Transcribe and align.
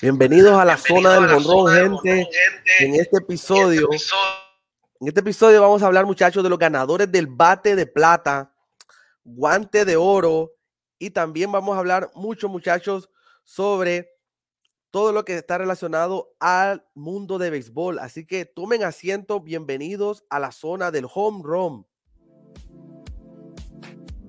Bienvenidos 0.00 0.58
a 0.58 0.64
la 0.64 0.76
zona 0.76 1.20
del 1.20 1.30
honrón, 1.30 1.98
gente. 1.98 2.28
En 2.80 2.94
este 2.94 3.18
episodio, 3.18 3.88
en 5.00 5.08
este 5.08 5.20
episodio 5.20 5.60
vamos 5.60 5.82
a 5.82 5.86
hablar, 5.86 6.06
muchachos, 6.06 6.42
de 6.42 6.50
los 6.50 6.58
ganadores 6.58 7.10
del 7.10 7.26
bate 7.26 7.76
de 7.76 7.86
plata, 7.86 8.54
guante 9.24 9.84
de 9.84 9.96
oro 9.96 10.52
y 10.98 11.10
también 11.10 11.52
vamos 11.52 11.76
a 11.76 11.78
hablar 11.80 12.10
mucho, 12.14 12.48
muchachos, 12.48 13.10
sobre 13.44 14.10
todo 14.90 15.12
lo 15.12 15.24
que 15.24 15.36
está 15.36 15.58
relacionado 15.58 16.34
al 16.38 16.86
mundo 16.94 17.38
de 17.38 17.50
béisbol. 17.50 17.98
Así 17.98 18.26
que 18.26 18.44
tomen 18.44 18.84
asiento, 18.84 19.40
bienvenidos 19.40 20.24
a 20.30 20.38
la 20.38 20.52
zona 20.52 20.90
del 20.90 21.06
home 21.12 21.42
run. 21.44 21.86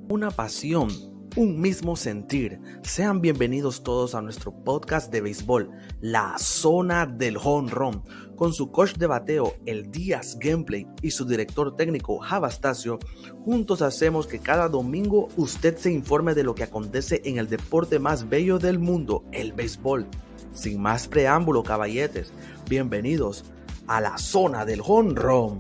Una 0.10 0.32
pasión, 0.32 0.90
un 1.36 1.60
mismo 1.60 1.96
sentir. 1.96 2.60
Sean 2.84 3.20
bienvenidos 3.20 3.84
todos 3.84 4.14
a 4.14 4.22
nuestro 4.22 4.52
podcast 4.52 5.12
de 5.12 5.22
béisbol, 5.22 5.72
La 6.00 6.36
Zona 6.38 7.08
del 7.08 7.38
Home 7.44 7.72
Run, 7.72 8.04
con 8.36 8.54
su 8.54 8.72
coach 8.72 8.94
de 8.98 9.08
bateo, 9.08 9.56
el 9.66 9.90
Díaz 9.90 10.38
Gameplay, 10.40 10.86
y 11.02 11.12
su 11.12 11.26
director 11.26 11.76
técnico, 11.76 12.20
Javastasio. 12.20 13.00
Juntos 13.44 13.82
hacemos 13.82 14.28
que 14.28 14.40
cada 14.40 14.70
domingo 14.70 15.30
usted 15.36 15.78
se 15.78 15.92
informe 15.92 16.36
de 16.36 16.44
lo 16.44 16.54
que 16.54 16.64
acontece 16.64 17.22
en 17.26 17.38
el 17.38 17.48
deporte 17.48 17.98
más 17.98 18.30
bello 18.30 18.60
del 18.60 18.78
mundo, 18.78 19.24
el 19.32 19.54
béisbol. 19.54 20.08
Sin 20.54 20.82
más 20.82 21.08
preámbulo, 21.08 21.64
caballetes, 21.64 22.32
bienvenidos 22.70 23.46
a 23.88 24.02
la 24.02 24.18
zona 24.20 24.66
del 24.66 24.82
honrón. 24.86 25.60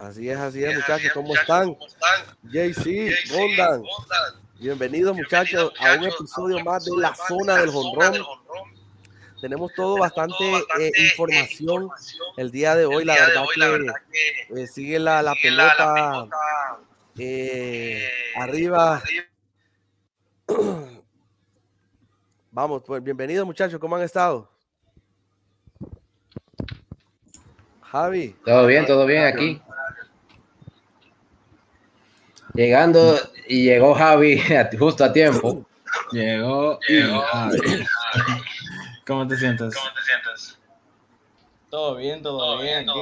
Así 0.00 0.28
es, 0.28 0.36
así 0.38 0.62
es, 0.62 0.74
muchachos, 0.74 1.10
¿cómo 1.12 1.34
están? 1.34 1.76
JC, 2.44 3.14
Rondan. 3.30 3.82
Bienvenidos, 4.58 5.16
muchachos, 5.16 5.72
a 5.78 5.94
un 5.94 6.04
episodio 6.04 6.62
más 6.64 6.84
de 6.84 6.92
la 6.98 7.14
zona 7.14 7.56
del 7.56 7.70
honrón. 7.70 8.24
Tenemos 9.40 9.72
todo 9.74 9.98
bastante 9.98 10.34
eh, 10.80 10.92
información 10.98 11.88
el 12.36 12.50
día 12.50 12.74
de 12.74 12.84
hoy. 12.84 13.04
La 13.04 13.14
verdad 13.14 13.44
que 14.10 14.62
eh, 14.62 14.66
sigue 14.66 14.98
la, 14.98 15.34
pelota 15.42 16.28
eh, 17.18 18.08
arriba 18.36 19.02
Vamos, 22.50 22.82
pues 22.86 23.02
bienvenidos 23.02 23.46
muchachos, 23.46 23.80
¿cómo 23.80 23.96
han 23.96 24.02
estado? 24.02 24.50
Javi. 27.82 28.36
Todo 28.44 28.66
bien, 28.66 28.86
todo 28.86 29.06
bien 29.06 29.24
aquí. 29.24 29.60
Llegando 32.56 33.18
y 33.46 33.64
llegó 33.64 33.94
Javi 33.94 34.42
justo 34.78 35.04
a 35.04 35.12
tiempo. 35.12 35.66
Llegó, 36.10 36.78
llegó 36.88 37.24
¿Cómo 39.06 39.26
te 39.28 39.36
sientes? 39.36 39.74
¿Cómo 39.74 39.94
te 39.94 40.02
sientes? 40.02 40.58
Todo 41.70 41.96
bien, 41.96 42.22
todo, 42.22 42.60
bien, 42.60 42.88
aquí, 42.88 42.96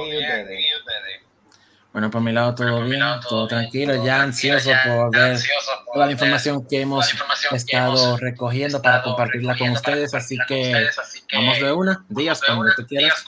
bueno, 1.95 2.11
por 2.11 2.19
mi 2.19 2.33
lado 2.33 2.53
todo 2.53 2.83
bien, 2.83 3.01
todo, 3.29 3.47
tranquilo, 3.47 4.03
ya 4.03 4.23
ansioso 4.23 4.69
por 4.83 5.11
ver 5.11 5.39
toda 5.93 6.07
la 6.07 6.11
información 6.11 6.67
que 6.67 6.81
hemos 6.81 7.09
estado 7.53 8.17
recogiendo 8.17 8.81
para 8.81 9.01
compartirla 9.01 9.57
con 9.57 9.69
ustedes, 9.69 10.13
así 10.13 10.37
que 10.45 10.89
vamos 11.31 11.57
de 11.57 11.71
una, 11.71 12.05
días 12.09 12.41
cuando 12.45 12.75
tú 12.75 12.85
quieras. 12.85 13.25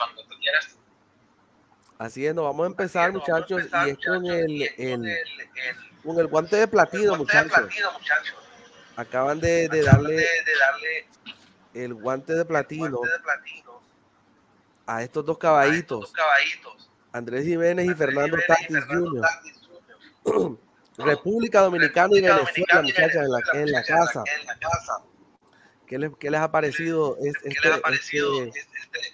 Así 1.98 2.26
es, 2.26 2.36
nos 2.36 2.44
vamos 2.44 2.66
a 2.66 2.68
empezar, 2.68 3.14
muchachos, 3.14 3.64
y 3.86 3.90
es 3.90 3.98
con 4.06 4.26
el, 4.26 5.18
con 6.08 6.20
el 6.20 6.28
guante 6.28 6.56
de 6.56 6.68
platino, 6.68 7.18
muchachos. 7.18 7.70
Acaban 8.96 9.40
de, 9.40 9.68
darle 9.68 10.26
el 11.74 11.94
guante 11.94 12.34
de 12.34 12.46
platino 12.46 13.02
a 14.86 15.04
estos 15.04 15.26
dos 15.26 15.38
caballitos. 15.38 16.14
Andrés 17.12 17.46
Jiménez 17.46 17.86
y 17.88 17.94
Fernando 17.94 18.38
Tatis 18.48 18.86
Jr. 18.86 19.28
República 20.98 21.62
Dominicana 21.62 22.10
y 22.18 22.22
Venezuela, 22.22 22.82
muchachas, 22.82 23.16
en 23.16 23.32
la, 23.32 23.40
en 23.54 23.72
la 23.72 23.84
casa. 23.84 24.24
¿Qué 25.86 25.98
les, 26.00 26.12
qué 26.18 26.32
les 26.32 26.40
ha 26.40 26.52
parecido, 26.52 27.18
este, 27.22 27.50
este, 27.50 27.70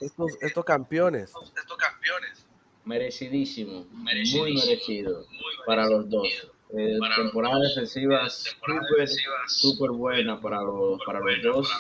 estos, 0.02 0.32
estos 0.42 0.66
campeones? 0.66 1.34
Merecidísimo, 2.86 3.86
muy 3.92 4.56
merecido 4.56 5.26
para 5.66 5.88
los 5.88 6.10
dos. 6.10 6.53
Eh, 6.76 6.98
temporada 7.16 7.60
defensiva 7.60 8.28
súper 9.48 9.92
buena 9.92 10.42
para 10.42 10.60
los, 10.64 11.00
para 11.06 11.20
los 11.20 11.42
dos. 11.44 11.72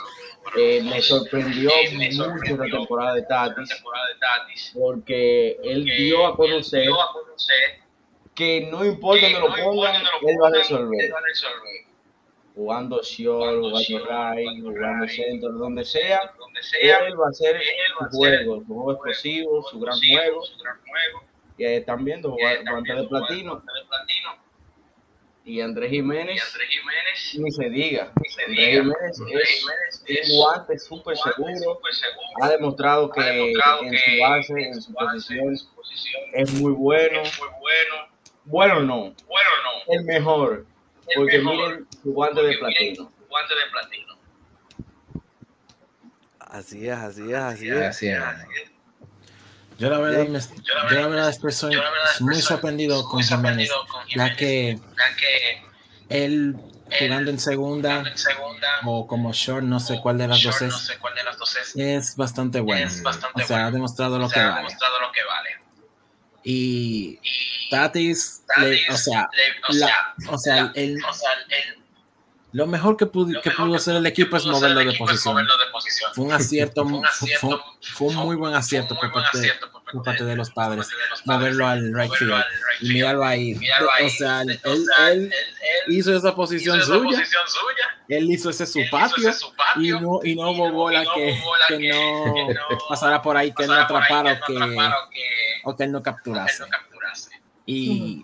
Eh, 0.56 0.84
me 0.84 1.02
sorprendió 1.02 1.72
mucho 1.92 2.58
la 2.58 2.66
temporada 2.66 3.16
de 3.16 3.24
Tatis, 3.24 3.82
porque 4.76 5.58
él 5.64 5.84
dio 5.86 6.28
a 6.28 6.38
conocer 6.38 6.92
que 8.36 8.68
no 8.70 8.86
importa 8.86 9.32
donde 9.32 9.40
lo 9.40 9.64
pongan, 9.64 9.96
él 9.96 10.38
va 10.40 10.48
a 10.50 10.52
resolver. 10.52 11.12
Jugando 12.54 13.02
short, 13.02 13.62
jugando 13.62 14.06
right, 14.06 14.62
jugando 14.62 15.08
centro, 15.08 15.52
donde 15.54 15.86
sea, 15.86 16.20
él 16.82 17.20
va 17.20 17.26
a 17.26 17.30
hacer 17.30 17.60
su 17.98 18.18
juego, 18.18 18.60
su 18.60 18.66
juego 18.68 18.92
explosivo, 18.92 19.64
su 19.64 19.80
gran 19.80 19.98
juego. 20.00 20.44
Y 21.58 21.66
están 21.66 22.06
viendo, 22.06 22.30
guante 22.30 22.94
de 22.94 23.04
platino 23.08 23.64
y 25.46 25.62
Andrés 25.62 25.90
Jiménez, 25.92 26.42
ni 27.38 27.52
se 27.52 27.70
diga. 27.70 28.12
Andrés 28.48 29.18
Jiménez, 29.18 30.04
es, 30.06 30.30
un 30.30 30.38
guante 30.38 30.80
súper 30.80 31.18
seguro. 31.18 31.80
Ha 32.42 32.50
demostrado 32.50 33.10
que, 33.12 33.52
en 33.52 33.54
su 33.54 34.22
base, 34.22 34.54
en 34.54 34.82
su 34.82 34.94
posición, 34.94 35.56
es 36.34 36.54
muy 36.54 36.72
bueno. 36.72 37.22
Bueno, 38.46 38.80
no. 38.82 39.14
El 39.90 40.04
mejor. 40.06 40.66
porque 41.16 41.40
miren 41.40 41.88
su 42.02 42.14
guante 42.14 42.42
de 42.42 42.58
platino. 42.58 43.12
Así 46.40 46.88
es, 46.88 46.94
así 46.94 47.24
es, 47.24 47.36
así 47.36 47.70
es. 47.70 47.82
Así 47.82 48.08
es. 48.08 48.73
Yo 49.78 49.90
la 49.90 50.00
verdad, 50.00 50.28
me, 50.28 50.40
yo 50.40 51.00
la 51.00 51.08
verdad 51.08 51.30
estoy 51.30 51.80
muy 52.20 52.42
sorprendido 52.42 53.08
con 53.08 53.24
Jiménez, 53.24 53.70
ya 54.16 54.36
que 54.36 54.80
él 56.10 56.56
jugando 57.00 57.32
en 57.32 57.40
segunda 57.40 58.04
o 58.86 59.08
como 59.08 59.34
short, 59.34 59.64
no 59.64 59.80
sé 59.80 60.00
cuál 60.00 60.18
de 60.18 60.28
las 60.28 60.42
dos 60.44 60.62
es, 60.62 61.76
es 61.76 62.16
bastante 62.16 62.60
bueno. 62.60 62.90
O 63.34 63.42
sea, 63.42 63.68
ha 63.68 63.72
demostrado 63.72 64.20
lo 64.20 64.30
que 64.30 64.40
vale. 64.40 64.68
Y 66.44 67.20
Tatis, 67.72 68.44
o 68.90 68.98
sea, 68.98 69.30
o 70.30 70.38
sea, 70.38 70.72
el, 70.76 70.98
lo 72.54 72.68
mejor 72.68 72.96
que 72.96 73.08
pudo, 73.08 73.42
que 73.42 73.50
pudo 73.50 73.76
hacer 73.76 73.96
el 73.96 74.06
equipo 74.06 74.38
es 74.38 74.46
moverlo 74.46 74.80
de 74.80 74.94
posición. 74.94 75.48
Fue 76.14 76.26
un 76.26 76.32
acierto, 76.32 76.86
fue, 77.96 78.08
un 78.08 78.16
muy 78.16 78.36
buen 78.36 78.54
acierto 78.54 78.96
por 78.96 79.12
parte, 79.12 79.52
por 79.92 80.04
parte 80.04 80.24
de 80.24 80.36
los 80.36 80.52
padres, 80.52 80.88
moverlo 81.26 81.68
al 81.68 81.92
right 81.94 82.14
field. 82.14 82.44
y 82.82 82.90
mirarlo 82.90 83.26
ahí. 83.26 83.60
O 84.06 84.10
sea, 84.10 84.44
él, 84.44 84.60
él 85.10 85.34
hizo 85.88 86.16
esa 86.16 86.36
posición 86.36 86.80
suya, 86.84 87.24
él 88.08 88.30
hizo 88.30 88.52
ese 88.52 88.68
su 88.68 88.82
patio. 88.92 89.32
y 89.78 89.90
no, 89.90 90.20
y 90.24 90.36
no 90.36 90.52
hubo 90.52 90.72
bola 90.72 91.04
que, 91.16 91.42
que 91.68 91.90
no 91.90 92.36
pasara 92.88 93.20
por 93.20 93.36
ahí, 93.36 93.52
que 93.52 93.64
él 93.64 93.70
no 93.70 93.76
atrapara 93.82 94.34
o 94.34 94.46
que, 94.46 94.92
o 95.64 95.76
que 95.76 95.84
él 95.86 95.92
no 95.92 96.04
capturase. 96.04 96.66
Y 97.66 98.24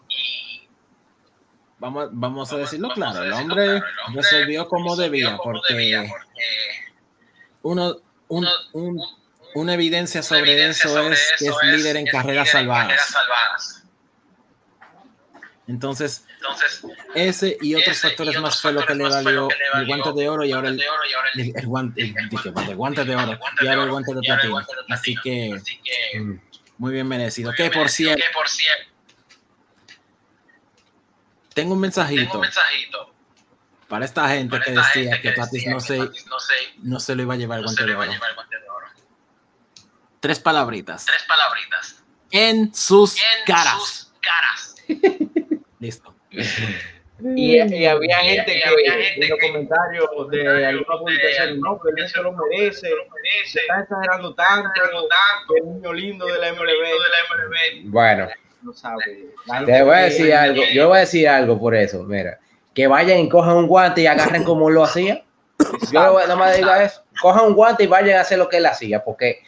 vamos, 1.79 2.09
vamos 2.11 2.53
a 2.53 2.57
decirlo 2.57 2.89
claro, 2.89 3.23
el 3.23 3.33
hombre 3.33 3.81
resolvió 4.13 4.67
como 4.67 4.95
debía, 4.95 5.37
porque 5.37 6.09
uno, 7.61 7.97
un, 8.27 8.47
un, 8.73 9.01
una 9.55 9.73
evidencia 9.73 10.21
sobre 10.23 10.67
eso 10.67 11.11
es 11.11 11.33
que 11.37 11.47
es 11.47 11.55
líder 11.63 11.97
en 11.97 12.05
carreras 12.05 12.49
salvadas. 12.49 13.83
Entonces, 15.67 16.25
ese 17.13 17.55
y 17.61 17.75
otros 17.75 17.99
factores 17.99 18.39
más 18.41 18.59
fue 18.59 18.73
lo 18.73 18.83
que 18.85 18.95
le 18.95 19.03
valió 19.07 19.47
el 19.75 19.85
guante 19.85 20.13
de 20.13 20.27
oro 20.29 20.43
y 20.43 20.51
ahora 20.51 20.69
el, 20.69 20.81
el, 21.35 21.67
guante, 21.67 22.01
de 22.01 23.15
oro 23.15 23.37
y 23.61 23.67
ahora 23.67 23.83
el 23.83 23.89
guante 23.91 24.13
de 24.15 24.21
platino. 24.21 24.61
Así 24.89 25.15
que 25.23 25.61
muy 26.79 26.93
bien 26.93 27.07
merecido. 27.07 27.53
Que 27.53 27.69
por 27.69 27.87
cierto, 27.89 28.23
tengo 31.59 31.73
un 31.73 31.81
mensajito, 31.81 32.41
para 33.89 34.05
esta 34.05 34.29
gente 34.29 34.59
que 34.61 34.71
decía 34.71 35.21
que 35.21 35.35
no 35.69 35.79
se, 35.81 36.09
no 36.83 36.99
se 36.99 37.15
lo 37.15 37.23
iba 37.23 37.33
a 37.33 37.37
llevar 37.37 37.59
el 37.59 37.65
guante 37.65 37.85
de 37.85 37.95
oro. 37.95 38.13
Tres 40.21 40.39
palabritas. 40.39 41.05
Tres 41.05 41.23
palabritas. 41.23 42.03
En 42.31 42.73
sus 42.73 43.17
caras. 43.45 44.13
caras. 44.21 44.75
Listo. 45.79 46.15
Y, 46.31 47.57
y 47.57 47.85
había 47.85 48.17
gente 48.19 48.45
que 48.45 49.23
en 49.23 49.29
los 49.29 49.39
comentarios 49.39 50.29
de 50.29 50.65
alguna 50.65 50.97
publicación, 50.97 51.59
no, 51.59 51.77
que 51.81 52.01
él 52.01 52.07
se 52.07 52.21
lo 52.21 52.33
merece, 52.33 52.89
está 53.43 53.81
exagerando 53.81 54.33
tanto, 54.35 54.71
el 55.57 55.73
niño 55.73 55.91
lindo 55.91 56.25
de 56.25 56.39
la 56.39 56.53
MLB. 56.53 57.89
Bueno, 57.89 58.29
No 58.61 58.73
sabe. 58.73 59.33
te 59.65 59.83
voy 59.83 59.93
a 59.93 59.99
decir 59.99 60.33
algo, 60.33 60.61
yo 60.73 60.87
voy 60.87 60.97
a 60.97 61.01
decir 61.01 61.27
algo 61.27 61.59
por 61.59 61.75
eso, 61.75 62.03
mira, 62.03 62.39
que 62.73 62.87
vayan 62.87 63.19
y 63.19 63.29
cojan 63.29 63.55
un 63.55 63.67
guante 63.67 64.01
y 64.01 64.07
agarren 64.07 64.43
como 64.43 64.69
lo 64.69 64.83
hacía. 64.83 65.23
Yo 65.91 66.27
no 66.27 66.37
me 66.37 66.55
diga 66.55 66.83
eso, 66.83 67.03
cojan 67.21 67.47
un 67.47 67.53
guante 67.53 67.83
y 67.83 67.87
vayan 67.87 68.17
a 68.17 68.21
hacer 68.21 68.37
lo 68.37 68.49
que 68.49 68.57
él 68.57 68.65
hacía, 68.65 69.03
porque 69.03 69.39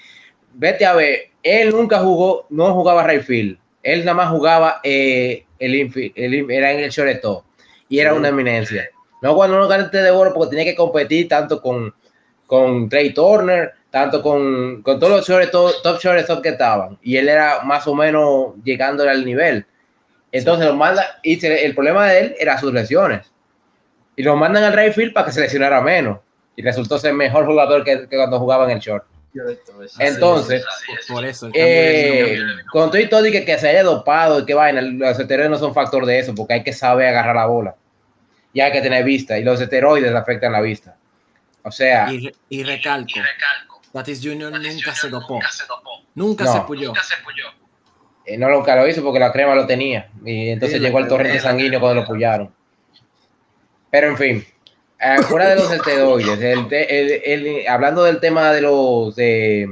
vete 0.54 0.86
a 0.86 0.94
ver, 0.94 1.32
él 1.44 1.72
nunca 1.72 2.00
jugó, 2.00 2.46
no 2.50 2.74
jugaba 2.74 3.06
right 3.08 3.24
field, 3.24 3.58
él 3.84 4.00
nada 4.06 4.14
más 4.16 4.30
jugaba 4.30 4.80
eh, 4.84 5.46
el, 5.60 6.50
era 6.50 6.72
en 6.72 6.80
el 6.80 6.90
shortstop 6.90 7.44
y 7.90 8.00
era 8.00 8.14
una 8.14 8.30
eminencia. 8.30 8.90
No 9.22 9.36
cuando 9.36 9.58
uno 9.58 9.68
gana 9.68 9.88
de 9.88 10.10
oro 10.10 10.34
porque 10.34 10.52
tenía 10.52 10.66
que 10.66 10.76
competir 10.76 11.28
tanto 11.28 11.62
con, 11.62 11.94
con 12.48 12.90
Trey 12.90 13.14
Turner, 13.14 13.74
tanto 13.92 14.22
con, 14.24 14.82
con 14.82 15.00
todos 15.00 15.18
los 15.18 15.28
shortstop, 15.28 15.84
top 15.84 16.00
shortstop 16.00 16.42
que 16.42 16.50
estaban. 16.50 16.98
Y 17.04 17.18
él 17.18 17.30
era 17.30 17.62
más 17.62 17.86
o 17.88 17.94
menos 17.94 18.54
llegando 18.64 19.08
al 19.08 19.24
nivel. 19.26 19.66
Entonces 20.32 20.66
lo 20.66 20.74
manda, 20.76 21.20
y 21.24 21.40
se- 21.40 21.66
el 21.66 21.76
problema 21.76 22.08
de 22.10 22.20
él 22.20 22.36
era 22.40 22.58
sus 22.58 22.72
lesiones. 22.74 23.30
Y 24.16 24.24
lo 24.24 24.36
mandan 24.36 24.64
al 24.64 24.74
right 24.74 24.94
field 24.94 25.14
para 25.14 25.26
que 25.28 25.32
se 25.34 25.42
lesionara 25.42 25.82
menos. 25.82 26.20
Y 26.56 26.62
resultó 26.62 26.98
ser 26.98 27.14
mejor 27.14 27.46
jugador 27.46 27.84
que, 27.84 28.08
que 28.08 28.16
cuando 28.18 28.40
jugaba 28.40 28.66
en 28.66 28.72
el 28.72 28.80
short. 28.80 29.04
Entonces, 30.00 30.64
Por, 31.08 31.24
eso. 31.26 31.50
eh, 31.54 32.38
con 32.72 32.92
todo 32.92 33.00
y 33.00 33.08
todo 33.08 33.26
y 33.26 33.32
que, 33.32 33.46
que 33.46 33.58
se 33.58 33.70
haya 33.70 33.84
dopado 33.84 34.40
y 34.42 34.46
que 34.46 34.54
vaina, 34.54 34.82
los 34.82 35.18
esteroides 35.20 35.50
no 35.52 35.58
son 35.58 35.74
factor 35.74 36.06
de 36.06 36.20
eso, 36.20 36.36
porque 36.36 36.56
hay 36.56 36.64
que 36.64 36.74
saber 36.74 37.08
agarrar 37.08 37.36
la 37.36 37.46
bola. 37.46 37.76
Y 38.54 38.60
hay 38.60 38.72
que 38.74 38.82
tener 38.82 39.04
vista, 39.06 39.38
y 39.40 39.44
los 39.46 39.60
esteroides 39.62 40.14
afectan 40.14 40.52
la 40.52 40.60
vista. 40.62 40.98
O 41.64 41.72
sea, 41.72 42.12
y, 42.12 42.26
re- 42.28 42.36
y 42.50 42.64
recalco, 42.64 43.12
Tatis 43.94 44.22
Jr. 44.24 44.52
nunca 44.52 44.94
se 44.96 45.10
dopó. 45.10 45.40
Nunca 46.16 46.44
No. 46.46 46.54
se 46.54 46.60
puyó. 46.62 46.94
eh, 48.26 48.38
no 48.38 48.50
nunca 48.50 48.76
lo 48.76 48.88
hizo 48.88 49.02
porque 49.04 49.20
la 49.20 49.32
crema 49.32 49.56
lo 49.56 49.66
tenía. 49.66 50.10
Y 50.24 50.50
entonces 50.50 50.78
Sí, 50.78 50.84
llegó 50.84 51.00
la 51.00 51.06
el 51.06 51.10
torrente 51.10 51.40
sanguíneo 51.40 51.80
cuando 51.80 52.02
lo 52.02 52.08
pullaron. 52.08 52.54
Pero 53.90 54.08
en 54.08 54.18
fin, 54.18 54.46
eh, 55.00 55.22
fuera 55.24 55.50
de 55.50 55.56
los 55.56 55.72
esteroides, 55.72 56.40
el 56.42 56.68
te- 56.68 57.00
el- 57.34 57.46
el- 57.48 57.68
hablando 57.68 58.04
del 58.04 58.20
tema 58.20 58.52
de 58.54 58.62
los 58.62 59.16
de, 59.16 59.68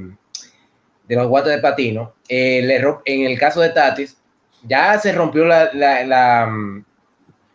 de 1.08 1.16
los 1.16 1.28
guantes 1.28 1.54
de 1.54 1.60
platino, 1.60 2.14
eh, 2.28 2.60
en 3.06 3.26
el 3.26 3.40
caso 3.40 3.62
de 3.62 3.70
Tatis, 3.70 4.18
ya 4.64 4.98
se 5.00 5.12
rompió 5.14 5.46
la, 5.46 5.70
la, 5.74 6.04
la, 6.04 6.48
mm, 6.48 6.84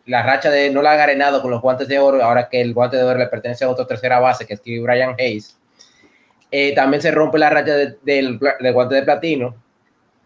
la 0.07 0.23
racha 0.23 0.49
de 0.49 0.69
no 0.71 0.81
la 0.81 0.93
ha 0.93 1.03
arenado 1.03 1.41
con 1.41 1.51
los 1.51 1.61
guantes 1.61 1.87
de 1.87 1.99
oro, 1.99 2.23
ahora 2.23 2.49
que 2.49 2.61
el 2.61 2.73
guante 2.73 2.97
de 2.97 3.03
oro 3.03 3.19
le 3.19 3.27
pertenece 3.27 3.63
a 3.65 3.69
otra 3.69 3.85
tercera 3.85 4.19
base, 4.19 4.45
que 4.47 4.53
es 4.55 4.59
Steve 4.59 4.81
Brian 4.81 5.15
Hayes. 5.19 5.57
Eh, 6.51 6.73
también 6.75 7.01
se 7.01 7.11
rompe 7.11 7.37
la 7.37 7.49
racha 7.49 7.75
de- 7.75 7.97
del, 8.03 8.39
guante 8.73 8.95
de 8.95 9.03
platino, 9.03 9.55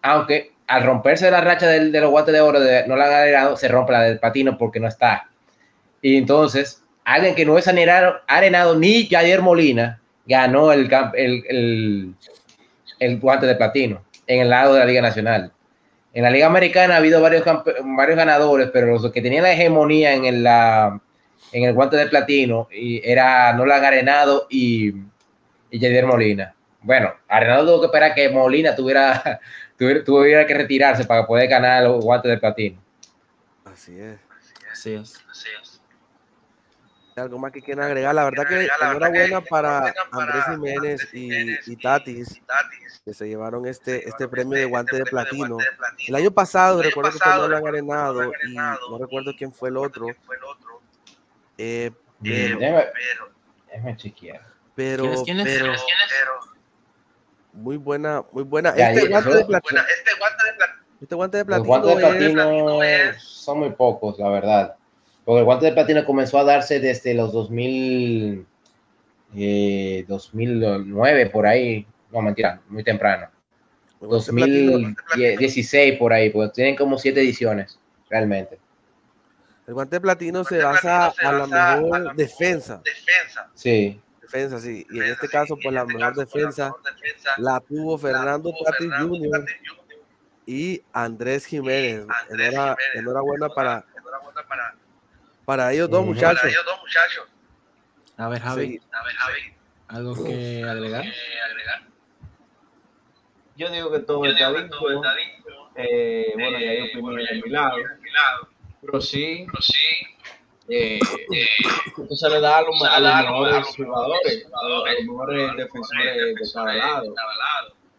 aunque 0.01 0.51
al 0.67 0.83
romperse 0.83 1.31
la 1.31 1.41
racha 1.41 1.67
del- 1.67 1.91
de 1.91 2.01
los 2.01 2.11
guantes 2.11 2.33
de 2.33 2.41
oro 2.41 2.59
de 2.59 2.85
no 2.87 2.95
la 2.95 3.05
han 3.05 3.13
arenado, 3.13 3.57
se 3.57 3.67
rompe 3.67 3.93
la 3.93 4.01
del 4.03 4.19
platino 4.19 4.57
porque 4.57 4.79
no 4.79 4.87
está. 4.87 5.27
Y 6.01 6.17
entonces, 6.17 6.83
alguien 7.03 7.35
que 7.35 7.45
no 7.45 7.57
es 7.57 7.67
arenado, 7.67 8.17
arenado 8.27 8.75
ni 8.77 9.07
Javier 9.07 9.41
Molina 9.41 9.99
ganó 10.25 10.71
el, 10.71 10.87
guante 13.19 13.47
de 13.47 13.55
platino 13.55 14.03
en 14.27 14.41
el 14.41 14.49
lado 14.49 14.73
de 14.73 14.79
la 14.79 14.85
Liga 14.85 15.01
Nacional. 15.01 15.51
En 16.13 16.23
la 16.23 16.29
Liga 16.29 16.47
Americana 16.47 16.95
ha 16.95 16.97
habido 16.97 17.21
varios, 17.21 17.43
ganadores, 17.43 18.69
pero 18.71 18.87
los 18.87 19.11
que 19.11 19.21
tenían 19.21 19.43
la 19.43 19.53
hegemonía 19.53 20.13
en 20.13 20.25
el, 20.25 20.43
la, 20.43 20.99
en 21.51 21.63
el 21.63 21.73
guante 21.73 21.97
de 21.97 22.07
platino 22.07 22.67
y 22.71 23.01
era 23.03 23.53
Nolan 23.53 23.83
Arenado 23.83 24.47
y, 24.49 24.93
y 25.71 25.79
Javier 25.79 26.05
Molina. 26.05 26.55
Bueno, 26.81 27.13
Arenado 27.27 27.65
tuvo 27.65 27.79
que 27.81 27.85
esperar 27.87 28.15
que 28.15 28.29
Molina 28.29 28.75
tuviera, 28.75 29.39
tuviera, 29.77 30.03
tuviera 30.03 30.47
que 30.47 30.53
retirarse 30.53 31.05
para 31.05 31.25
poder 31.25 31.49
ganar 31.49 31.83
los 31.83 32.03
guantes 32.03 32.31
de 32.31 32.37
platino. 32.37 32.81
Así 33.65 33.99
es. 33.99 34.19
Así 34.71 34.93
es. 34.93 35.23
algo 37.17 37.37
más 37.37 37.51
que 37.51 37.61
quieran 37.61 37.85
agregar. 37.85 38.15
La 38.15 38.23
verdad 38.23 38.47
que 38.47 38.65
enhorabuena 38.65 39.41
para 39.41 39.93
Andrés 40.11 40.45
Jiménez 40.51 41.13
y, 41.13 41.71
y 41.71 41.75
Tatis, 41.75 42.41
que 43.03 43.13
se 43.13 43.27
llevaron 43.27 43.65
este, 43.65 44.07
este 44.07 44.27
premio 44.29 44.57
de 44.57 44.65
guante 44.65 44.95
de 44.95 45.03
platino. 45.03 45.57
El 46.07 46.15
año 46.15 46.31
pasado, 46.31 46.81
recuerdo 46.81 47.11
que 47.11 47.29
no 47.29 47.47
lo 47.49 47.57
han 47.57 47.67
arenado 47.67 48.31
y 48.47 48.55
no 48.55 48.97
recuerdo 48.97 49.33
quién 49.37 49.51
fue 49.51 49.67
el 49.67 49.77
otro. 49.77 50.07
Eh, 51.57 51.91
pero, 52.23 52.59
Déjame, 52.59 52.85
déjame 53.69 53.97
chequear. 53.97 54.58
Pero, 54.79 55.03
¿Quién 55.03 55.13
es? 55.13 55.23
¿Quién 55.23 55.39
es? 55.41 55.45
pero 55.45 55.65
¿Quién 55.65 55.75
es? 55.75 57.53
muy 57.53 57.75
buena, 57.75 58.23
muy 58.31 58.43
buena. 58.43 58.73
Ya, 58.77 58.91
Este 58.93 59.03
ya, 59.03 59.09
guante 59.09 59.35
de 59.35 59.45
platino, 59.45 59.81
este 59.81 61.15
guante 61.15 61.37
de 61.37 61.45
platino 61.45 61.67
guantes 61.67 61.97
de 61.97 62.27
es- 62.27 62.33
platino 62.33 63.19
son 63.19 63.59
muy 63.59 63.69
pocos, 63.71 64.17
la 64.19 64.29
verdad. 64.29 64.75
Porque 65.25 65.39
el 65.39 65.45
guante 65.45 65.65
de 65.65 65.71
platino 65.73 66.05
comenzó 66.05 66.39
a 66.39 66.45
darse 66.45 66.79
desde 66.79 67.13
los 67.13 67.33
2000, 67.33 68.45
eh, 69.35 70.05
2009, 70.07 71.25
por 71.27 71.45
ahí. 71.45 71.85
No, 72.11 72.21
mentira, 72.21 72.61
muy 72.69 72.83
temprano. 72.83 73.27
el 74.01 74.07
guante 74.07 74.31
de 74.31 74.37
platino- 74.37 74.95
2016, 75.09 75.97
por 75.99 76.13
ahí, 76.13 76.29
porque 76.29 76.53
tienen 76.53 76.77
como 76.77 76.97
siete 76.97 77.19
ediciones, 77.19 77.77
realmente. 78.09 78.57
el 79.67 79.73
guante 79.73 79.97
de 79.97 80.01
platino 80.01 80.43
se 80.45 80.57
basa 80.63 81.07
a 81.21 81.31
la 81.33 81.45
mejor 81.81 82.15
defensa. 82.15 82.81
Sí. 83.53 83.99
Defensa, 84.31 84.59
sí. 84.59 84.85
Y 84.91 84.99
en 84.99 85.05
este 85.05 85.27
caso, 85.27 85.57
pues 85.61 85.73
la 85.73 85.85
mejor 85.85 86.13
defensa 86.13 86.71
la 87.37 87.59
tuvo 87.61 87.97
Fernando 87.97 88.51
Tatis 88.63 88.91
Jr. 88.99 89.45
y 90.45 90.83
Andrés 90.93 91.45
Jiménez. 91.47 92.05
Enhora- 92.29 92.77
enhorabuena 92.93 93.49
para, 93.49 93.83
para 95.45 95.73
ellos 95.73 95.89
dos 95.89 96.01
Ujú. 96.01 96.13
muchachos. 96.13 96.51
A 98.17 98.27
ver, 98.29 98.39
Javi, 98.39 98.67
Sí. 98.67 98.81
¿algo 99.87 100.23
que 100.23 100.63
agregar? 100.63 101.05
Yo 103.55 103.69
digo 103.71 103.91
que 103.91 103.99
todo 103.99 104.25
está 104.25 104.51
dicho. 104.51 104.77
Eh, 105.75 106.31
bueno, 106.35 106.59
ya 106.59 106.73
yo 106.73 106.83
primero 106.93 107.15
de 107.15 107.41
mi 107.41 107.49
lado. 107.49 107.77
Pero 108.81 109.01
sí, 109.01 109.47
eh, 110.69 110.99
esto 111.87 112.15
se 112.15 112.29
le 112.29 112.39
da 112.39 112.57
a 112.57 112.61
los, 112.61 112.81
a 112.83 112.99
los 112.99 113.13
mejores 113.23 113.67
jugadores, 113.75 114.45
a 114.53 114.67
los, 114.67 114.83
mejores 115.05 115.55
defensores 115.57 116.15
de 116.35 116.51
cada 116.53 116.73
lado. 116.75 117.13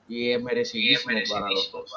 Y 0.08 0.30
es 0.32 0.42
merecidísimo 0.42 1.18
para 1.30 1.48
los 1.50 1.70
dos. 1.72 1.92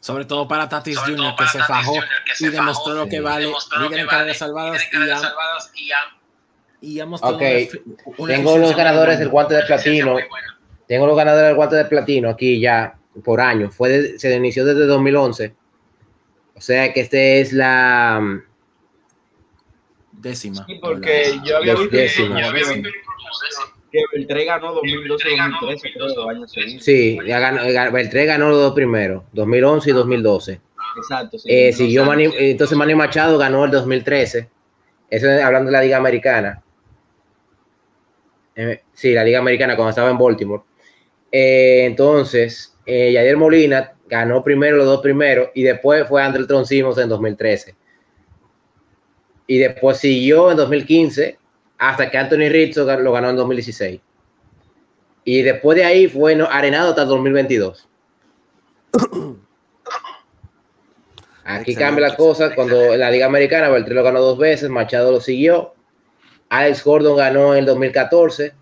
Sobre 0.00 0.26
todo 0.26 0.46
para 0.46 0.68
Tatis 0.68 0.98
Jr., 0.98 1.34
que 1.36 1.46
se 1.46 1.58
fajó 1.60 1.94
y 2.40 2.48
demostró 2.48 2.94
lo 2.94 3.08
que 3.08 3.20
vale, 3.20 3.46
líder 3.80 4.00
en 4.00 4.06
carreras 4.06 4.38
salvadas 4.38 4.82
y 5.74 5.90
ha, 5.92 5.98
y 6.82 6.98
efi- 6.98 7.82
una 8.18 8.34
Tengo 8.34 8.58
los 8.58 8.76
ganadores 8.76 9.18
del 9.18 9.28
guante 9.30 9.54
de 9.54 9.62
platino. 9.62 10.16
Tengo 10.86 11.06
los 11.06 11.16
ganadores 11.16 11.46
del 11.48 11.56
guante 11.56 11.76
de 11.76 11.84
platino 11.86 12.28
aquí 12.28 12.60
ya 12.60 12.98
por 13.24 13.40
año. 13.40 13.70
Fue 13.70 13.88
de- 13.88 14.18
se 14.18 14.34
inició 14.36 14.66
desde 14.66 14.84
2011. 14.86 15.54
O 16.56 16.60
sea 16.60 16.92
que 16.92 17.00
este 17.00 17.40
es 17.40 17.52
la 17.54 18.20
Décima. 20.24 20.64
Sí, 20.66 20.78
porque 20.82 21.38
yo 21.44 21.58
había 21.58 21.74
visto 21.74 21.90
que 23.92 24.00
Beltré 24.12 24.44
ganó 24.44 24.74
2012-2013, 24.82 25.92
creo, 25.94 26.06
dos 26.14 26.28
años 26.28 26.50
seguidos. 26.50 26.84
sí, 26.84 27.18
ya 27.26 27.38
ganó, 27.38 27.92
Beltré 27.92 28.26
ganó 28.26 28.48
los 28.48 28.58
dos 28.58 28.74
primeros, 28.74 29.22
2011 29.32 29.90
y 29.90 29.92
2012. 29.92 30.60
Exacto. 30.96 31.38
sí, 31.38 31.48
Eh, 31.48 31.66
dos 31.68 31.76
siguió 31.76 32.02
años. 32.02 32.32
Manny- 32.34 32.50
entonces 32.50 32.76
Manny 32.76 32.94
Machado 32.96 33.38
ganó 33.38 33.64
el 33.64 33.70
2013. 33.70 34.48
Eso 35.10 35.30
es 35.30 35.42
hablando 35.42 35.66
de 35.70 35.72
la 35.76 35.82
Liga 35.82 35.96
Americana. 35.98 36.60
Eh, 38.56 38.82
sí, 38.92 39.12
la 39.12 39.22
Liga 39.24 39.38
Americana 39.38 39.76
cuando 39.76 39.90
estaba 39.90 40.10
en 40.10 40.18
Baltimore. 40.18 40.62
Eh, 41.30 41.84
entonces, 41.84 42.76
eh, 42.86 43.12
Yadier 43.12 43.36
Molina 43.36 43.92
ganó 44.08 44.42
primero 44.42 44.76
los 44.76 44.86
dos 44.86 45.00
primeros 45.02 45.48
y 45.54 45.62
después 45.62 46.06
fue 46.08 46.22
André 46.22 46.46
Troncimos 46.46 46.98
en 46.98 47.08
2013. 47.08 47.76
Y 49.46 49.58
después 49.58 49.98
siguió 49.98 50.50
en 50.50 50.56
2015 50.56 51.38
hasta 51.78 52.10
que 52.10 52.18
Anthony 52.18 52.48
Rizzo 52.48 52.84
lo 53.00 53.12
ganó 53.12 53.30
en 53.30 53.36
2016. 53.36 54.00
Y 55.24 55.42
después 55.42 55.76
de 55.76 55.84
ahí 55.84 56.06
fue 56.08 56.34
no- 56.34 56.48
arenado 56.50 56.90
hasta 56.90 57.02
el 57.02 57.08
2022. 57.08 57.88
Aquí 61.46 61.72
Excelente, 61.72 61.82
cambia 61.82 62.08
la 62.08 62.16
cosa 62.16 62.54
cuando 62.54 62.94
en 62.94 63.00
la 63.00 63.10
Liga 63.10 63.26
Americana 63.26 63.68
Beltré 63.68 63.94
lo 63.94 64.02
ganó 64.02 64.20
dos 64.20 64.38
veces, 64.38 64.70
Machado 64.70 65.12
lo 65.12 65.20
siguió, 65.20 65.74
Alex 66.48 66.82
Gordon 66.82 67.18
ganó 67.18 67.52
en 67.52 67.60
el 67.60 67.66
2014, 67.66 68.54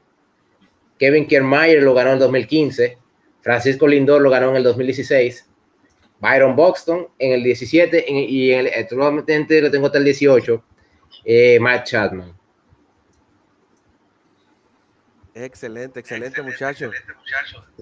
Kevin 0.98 1.26
Kiermaier 1.28 1.80
lo 1.82 1.94
ganó 1.94 2.10
en 2.10 2.14
el 2.14 2.20
2015, 2.20 2.98
Francisco 3.40 3.86
Lindor 3.86 4.20
lo 4.20 4.30
ganó 4.30 4.50
en 4.50 4.56
el 4.56 4.64
2016, 4.64 5.48
Byron 6.18 6.56
Buxton 6.56 7.06
en 7.20 7.32
el 7.32 7.44
17 7.44 8.04
y 8.08 8.50
en 8.50 8.66
el, 8.66 8.72
actualmente 8.74 9.60
lo 9.60 9.70
tengo 9.70 9.86
hasta 9.86 9.98
el 9.98 10.04
18, 10.04 10.64
eh, 11.24 11.58
Matt 11.60 11.86
Chapman. 11.86 12.34
Excelente, 15.34 16.00
excelente, 16.00 16.42
muchacho. 16.42 16.90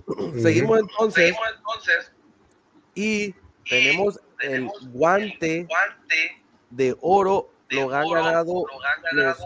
Seguimos 0.38 0.80
entonces. 0.80 1.34
Y 2.94 3.34
tenemos 3.68 4.20
el 4.40 4.68
guante 4.92 5.66
de 6.70 6.96
oro. 7.00 7.50
Lo 7.70 7.94
han 7.94 8.08
ganado 8.08 8.64
los 9.12 9.36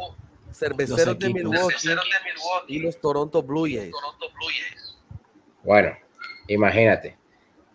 cerveceros 0.52 1.18
de 1.18 1.28
Milwaukee 1.28 1.94
y 2.68 2.78
los 2.78 2.98
Toronto 2.98 3.42
Blue 3.42 3.66
Jays. 3.66 3.92
Bueno, 5.62 5.96
imagínate. 6.48 7.18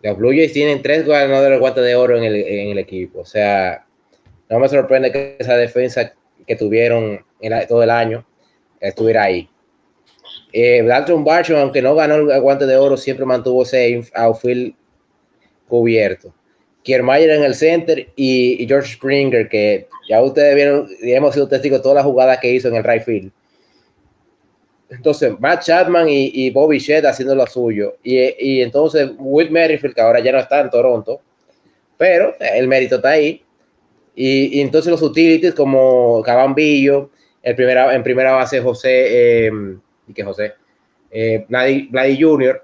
Los 0.02 0.16
Blue 0.16 0.30
Jays 0.30 0.52
tienen 0.52 0.82
tres 0.82 1.06
ganadores 1.06 1.52
de 1.52 1.58
guante 1.58 1.80
de 1.82 1.94
oro 1.94 2.16
en 2.16 2.24
el, 2.24 2.34
en 2.34 2.70
el 2.70 2.78
equipo. 2.78 3.20
O 3.20 3.24
sea, 3.24 3.86
no 4.50 4.58
me 4.58 4.68
sorprende 4.68 5.12
que 5.12 5.36
esa 5.38 5.56
defensa 5.56 6.12
que 6.46 6.56
tuvieron 6.56 7.24
en 7.40 7.66
todo 7.68 7.82
el 7.82 7.90
año 7.90 8.26
estuviera 8.80 9.22
ahí. 9.22 9.48
Eh, 10.52 10.82
Dalton 10.82 11.24
Barsham, 11.24 11.58
aunque 11.58 11.80
no 11.80 11.94
ganó 11.94 12.16
el 12.16 12.40
guante 12.40 12.66
de 12.66 12.76
oro, 12.76 12.96
siempre 12.96 13.24
mantuvo 13.24 13.62
ese 13.62 14.02
outfield 14.14 14.74
cubierto. 15.68 16.34
Kiermaier 16.82 17.30
en 17.30 17.44
el 17.44 17.54
center 17.54 18.08
y, 18.16 18.66
George 18.66 18.94
Springer, 18.94 19.48
que 19.48 19.86
ya 20.08 20.20
ustedes 20.20 20.54
vieron, 20.56 20.88
y 21.00 21.12
hemos 21.12 21.34
sido 21.34 21.46
testigos 21.46 21.78
de 21.78 21.82
todas 21.82 21.96
las 21.96 22.04
jugadas 22.04 22.38
que 22.38 22.52
hizo 22.52 22.68
en 22.68 22.74
el 22.74 22.84
right 22.84 23.02
field. 23.02 23.30
Entonces, 24.88 25.38
Matt 25.38 25.62
Chapman 25.62 26.06
y, 26.08 26.50
Bobby 26.50 26.78
Shedd 26.78 27.06
haciendo 27.06 27.36
lo 27.36 27.46
suyo. 27.46 27.96
Y, 28.02 28.60
entonces 28.60 29.10
Will 29.18 29.52
Merrifield, 29.52 29.94
que 29.94 30.00
ahora 30.00 30.18
ya 30.18 30.32
no 30.32 30.38
está 30.40 30.60
en 30.60 30.70
Toronto, 30.70 31.20
pero 31.96 32.34
el 32.40 32.66
mérito 32.66 32.96
está 32.96 33.10
ahí. 33.10 33.44
Y, 34.22 34.60
entonces 34.60 34.90
los 34.90 35.00
utilities 35.00 35.54
como 35.54 36.22
Cabambillo, 36.22 37.08
el 37.42 37.56
primera, 37.56 37.94
en 37.94 38.02
primera 38.02 38.32
base 38.32 38.60
José, 38.60 39.46
eh, 39.46 39.50
y 40.06 40.12
que 40.12 40.22
José, 40.22 40.52
eh, 41.10 41.46
Vladi, 41.48 42.20
Jr., 42.20 42.62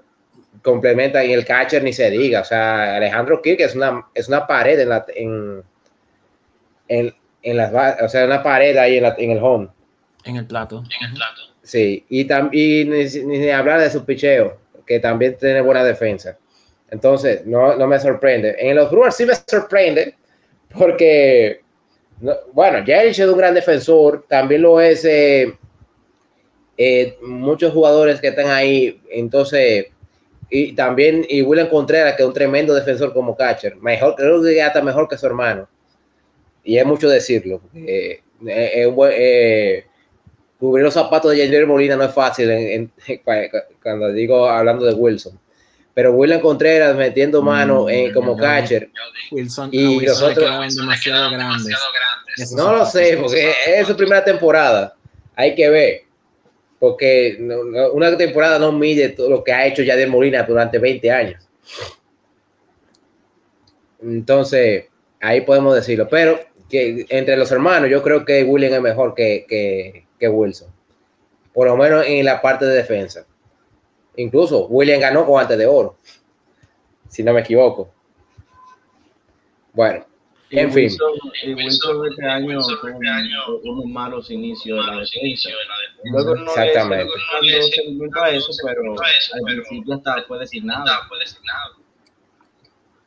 complementa 0.61 1.23
en 1.23 1.31
el 1.31 1.43
catcher 1.43 1.81
ni 1.81 1.93
se 1.93 2.11
diga. 2.11 2.41
O 2.41 2.45
sea, 2.45 2.97
Alejandro 2.97 3.41
Kirk 3.41 3.59
es 3.61 3.73
una, 3.73 4.05
es 4.13 4.27
una 4.27 4.45
pared 4.45 4.79
en 4.79 4.89
la, 4.89 5.03
en, 5.15 5.63
en, 6.89 7.15
en 7.41 7.57
las, 7.57 8.01
o 8.03 8.07
sea, 8.07 8.25
una 8.25 8.43
pared 8.43 8.77
ahí 8.77 8.97
en, 8.97 9.03
la, 9.03 9.15
en 9.17 9.31
el 9.31 9.39
home. 9.41 9.67
En 10.25 10.35
el 10.35 10.45
plato. 10.45 10.83
En 10.99 11.07
el 11.09 11.15
plato. 11.15 11.41
Sí, 11.63 12.05
y, 12.07 12.25
también 12.25 12.91
ni, 12.91 13.37
ni, 13.37 13.49
hablar 13.49 13.79
de 13.79 13.89
su 13.89 14.05
picheo, 14.05 14.59
que 14.85 14.99
también 14.99 15.35
tiene 15.39 15.61
buena 15.61 15.83
defensa. 15.83 16.37
Entonces, 16.91 17.47
no, 17.47 17.75
no 17.75 17.87
me 17.87 17.99
sorprende. 17.99 18.55
En 18.59 18.75
los 18.75 18.91
Brewers 18.91 19.15
sí 19.15 19.25
me 19.25 19.33
sorprende, 19.33 20.13
porque, 20.75 21.61
bueno, 22.53 22.83
Jerich 22.85 23.19
es 23.19 23.27
un 23.27 23.37
gran 23.37 23.53
defensor, 23.53 24.25
también 24.27 24.61
lo 24.61 24.81
es 24.81 25.05
eh, 25.05 25.55
eh, 26.77 27.17
muchos 27.21 27.73
jugadores 27.73 28.19
que 28.19 28.27
están 28.27 28.47
ahí, 28.47 29.01
entonces, 29.09 29.87
y 30.49 30.73
también, 30.73 31.25
y 31.27 31.41
William 31.41 31.69
Contreras, 31.69 32.15
que 32.15 32.23
es 32.23 32.27
un 32.27 32.33
tremendo 32.33 32.73
defensor 32.73 33.13
como 33.13 33.35
catcher, 33.35 33.75
mejor, 33.77 34.15
creo 34.15 34.41
que 34.41 34.61
hasta 34.61 34.81
mejor 34.81 35.07
que 35.07 35.17
su 35.17 35.25
hermano, 35.25 35.67
y 36.63 36.77
es 36.77 36.85
mucho 36.85 37.09
decirlo, 37.09 37.61
eh, 37.75 38.21
eh, 38.45 39.85
cubrir 40.59 40.83
los 40.83 40.93
zapatos 40.93 41.31
de 41.31 41.43
Javier 41.43 41.67
Molina 41.67 41.95
no 41.95 42.03
es 42.03 42.13
fácil 42.13 42.91
cuando 43.83 44.11
digo 44.11 44.47
hablando 44.47 44.85
de 44.85 44.93
Wilson. 44.93 45.39
Pero 45.97 46.11
William 46.11 46.39
Contreras 46.39 46.95
metiendo 46.95 47.41
mano 47.41 47.87
mm, 47.87 48.13
como 48.13 48.37
catcher. 48.37 48.91
Wilson, 49.31 49.69
y 49.71 49.99
los 50.01 50.21
otros 50.21 50.75
demasiado 50.75 51.31
grandes. 51.31 51.75
No 52.55 52.71
lo 52.71 52.85
sé, 52.85 53.17
porque 53.19 53.51
es 53.65 53.87
su 53.87 53.97
primera 53.97 54.23
temporada. 54.23 54.95
Hay 55.35 55.55
que 55.55 55.67
ver 55.67 56.01
porque 56.77 57.35
una 57.93 58.15
temporada 58.15 58.59
no 58.59 58.71
mide 58.71 59.09
todo 59.09 59.27
lo 59.27 59.43
que 59.43 59.51
ha 59.51 59.65
hecho 59.65 59.81
de 59.81 60.05
Molina 60.05 60.43
durante 60.43 60.77
20 60.77 61.09
años. 61.09 61.49
Entonces, 63.99 64.85
ahí 65.19 65.41
podemos 65.41 65.73
decirlo. 65.73 66.07
Pero 66.07 66.39
que 66.69 67.07
entre 67.09 67.37
los 67.37 67.51
hermanos, 67.51 67.89
yo 67.89 68.03
creo 68.03 68.23
que 68.23 68.43
William 68.43 68.71
es 68.71 68.81
mejor 68.81 69.15
que, 69.15 70.05
Wilson. 70.21 70.71
Por 71.53 71.65
lo 71.65 71.75
menos 71.75 72.05
en 72.05 72.23
la 72.23 72.39
parte 72.39 72.65
de 72.65 72.75
defensa. 72.75 73.25
Incluso 74.17 74.65
William 74.67 74.99
ganó 74.99 75.25
con 75.25 75.39
antes 75.39 75.57
de 75.57 75.65
oro. 75.65 75.97
Si 77.07 77.23
no 77.23 77.33
me 77.33 77.41
equivoco. 77.41 77.89
Bueno, 79.73 80.05
en 80.49 80.71
fin. 80.71 80.89
y 81.43 81.53
Wilson 81.53 82.07
este 82.09 82.25
año 82.25 82.59
tuvo 82.61 83.59
unos 83.63 83.85
malos 83.85 84.31
inicios 84.31 84.85
de 84.85 84.91
la 84.91 84.99
defensa. 85.01 85.49
Luego 86.05 86.35
no 86.35 86.51
Exactamente. 86.51 87.13
le 87.41 87.63
seguimiento 87.63 88.21
a 88.21 88.29
eso, 88.31 88.51
pero 88.63 88.81
al 88.91 89.43
principio 89.43 89.95
hasta 89.95 90.23
fue 90.23 90.39
designado. 90.39 90.85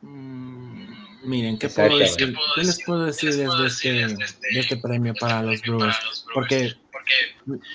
Mm, 0.01 0.93
miren, 1.23 1.57
¿qué 1.57 1.67
puedo 1.69 1.97
decir? 1.97 2.35
¿Qué 2.55 2.61
les 2.63 2.83
puedo 2.83 3.05
decir 3.05 3.35
desde 3.35 3.65
este, 3.67 3.89
de 3.91 4.59
este 4.59 4.77
premio 4.77 5.13
para 5.19 5.41
los 5.41 5.61
Brewers? 5.61 6.25
Porque, 6.33 6.73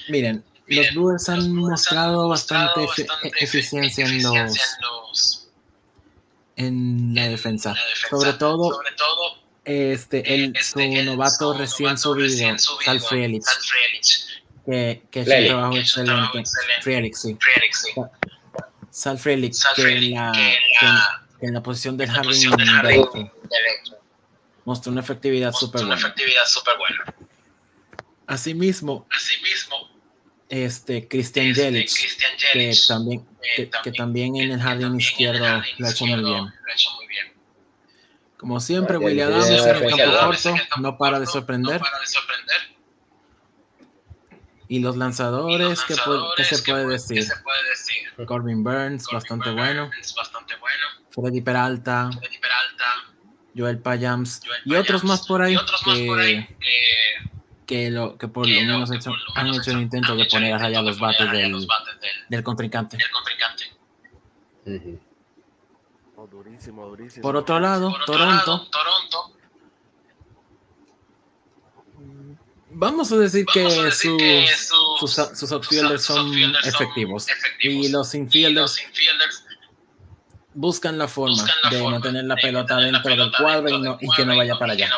miren, 0.08 0.44
los 0.66 0.90
Brewers 0.90 1.28
han 1.28 1.54
mostrado 1.54 2.28
bastante 2.28 2.86
eficiencia 3.40 4.06
en 4.06 4.22
los 4.22 5.48
en 6.56 7.14
la 7.14 7.28
defensa, 7.28 7.74
sobre 8.08 8.32
todo 8.32 8.80
este, 9.64 10.34
el, 10.34 10.56
su 10.62 10.78
novato 10.78 11.52
recién 11.52 11.98
subido, 11.98 12.56
Sal 12.58 13.00
Frelix, 13.00 13.46
que, 14.64 15.02
que 15.10 15.20
es 15.20 15.28
un 15.28 15.46
trabajo 15.46 16.38
excelente. 16.38 17.12
Sí. 17.14 17.36
Sal 18.90 19.20
que 19.22 19.32
en 19.32 20.10
la, 20.12 20.32
que 21.38 21.46
en 21.46 21.54
la 21.54 21.62
posición 21.62 21.96
del 21.96 22.10
jardín 22.10 22.50
mostró 24.64 24.92
una 24.92 25.02
efectividad 25.02 25.52
súper 25.52 25.84
buena. 25.84 26.10
Asimismo, 28.26 29.06
este 30.48 31.08
Christian 31.08 31.54
Jelic, 31.54 31.90
que 32.52 32.72
también, 32.88 33.26
que, 33.56 33.70
que 33.82 33.92
también 33.92 34.36
en 34.36 34.52
el 34.52 34.60
jardín 34.60 34.96
izquierdo 34.96 35.62
lo 35.78 35.86
ha 35.86 35.90
hecho 35.90 36.06
muy 36.06 36.22
bien. 36.22 36.52
Como 38.36 38.60
siempre, 38.60 38.98
William 38.98 39.32
Adams 39.32 39.48
en 39.48 39.84
el 39.84 39.96
campo 39.96 40.18
corto 40.20 40.54
no 40.80 40.98
para 40.98 41.18
de 41.18 41.26
sorprender. 41.26 41.80
Y 44.68 44.80
los 44.80 44.96
lanzadores, 44.96 45.82
¿qué, 45.84 45.94
se 46.44 46.62
puede 46.62 46.88
decir? 46.88 47.26
Corbin 48.26 48.62
Burns, 48.62 49.06
bastante 49.12 49.50
bueno. 49.50 49.90
Freddy 51.10 51.40
Peralta, 51.40 52.10
Joel 53.56 53.78
Payams 53.78 54.42
y 54.64 54.74
otros 54.74 55.02
más 55.04 55.26
por 55.26 55.40
ahí 55.40 55.56
que, 55.84 56.46
que, 56.60 57.05
lo, 57.90 58.16
que 58.16 58.28
por 58.28 58.46
lo 58.46 58.54
menos 58.54 58.90
han 59.34 59.48
hecho 59.48 59.70
el 59.70 59.82
intento 59.82 60.14
de 60.14 60.26
poner 60.26 60.54
a 60.54 60.58
raya 60.58 60.82
los 60.82 60.98
bates 60.98 61.30
del, 61.30 61.66
del 62.28 62.42
contrincante. 62.42 62.98
Durísimo, 66.30 66.86
durísimo. 66.86 67.22
Por 67.22 67.36
otro 67.36 67.60
lado, 67.60 67.94
Toronto, 68.04 68.68
Vamos 72.78 73.10
a 73.10 73.16
decir 73.16 73.46
que, 73.46 73.70
sus, 73.70 75.12
sus, 75.12 75.52
outfielders 75.52 76.04
son 76.04 76.30
efectivos, 76.62 77.26
y 77.62 77.88
los 77.88 78.14
infielders 78.14 78.84
buscan 80.52 80.98
la 80.98 81.08
forma 81.08 81.42
de 81.70 81.82
mantener 81.82 82.24
la 82.24 82.36
pelota 82.36 82.76
dentro 82.76 83.16
del 83.16 83.32
cuadro 83.32 83.68
y, 83.70 83.80
no, 83.80 83.96
y 83.98 84.08
que 84.14 84.26
no 84.26 84.36
vaya 84.36 84.58
para 84.58 84.74
allá. 84.74 84.90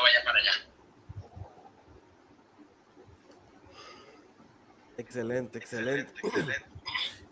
Excelente, 5.09 5.59
excelente. 5.59 6.12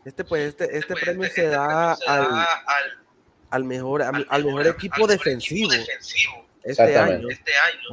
Este, 0.07 0.25
pues, 0.25 0.49
este, 0.49 0.79
este 0.79 0.95
premio 0.95 1.29
se 1.29 1.49
da 1.49 1.93
al, 1.93 2.47
al 3.51 3.65
mejor, 3.65 4.03
al, 4.03 4.45
mejor 4.45 4.67
equipo 4.67 5.07
defensivo 5.07 5.71
este 6.65 6.97
año. 6.97 7.29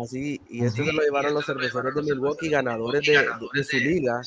Así, 0.02 0.40
y 0.50 0.64
este 0.64 0.86
se 0.86 0.94
lo 0.94 1.02
llevaron 1.02 1.34
los 1.34 1.46
cerveceros 1.46 1.94
de 1.94 2.02
Milwaukee, 2.02 2.48
ganadores 2.50 3.02
de, 3.06 3.64
su 3.66 3.78
liga, 3.78 4.22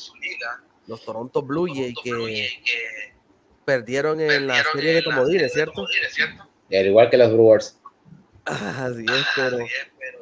los 0.85 1.03
Toronto 1.03 1.41
Blue 1.41 1.65
Jays, 1.73 1.95
que 2.03 2.49
perdieron 3.65 4.21
en 4.21 4.45
la 4.45 4.63
serie 4.73 4.93
de 4.93 5.03
comodines, 5.03 5.51
¿cierto? 5.53 5.87
Y 6.69 6.77
al 6.77 6.85
igual 6.85 7.09
que 7.09 7.17
los 7.17 7.33
Brewers. 7.33 7.79
Así 8.45 9.05
es, 9.09 9.25
pero 9.35 9.57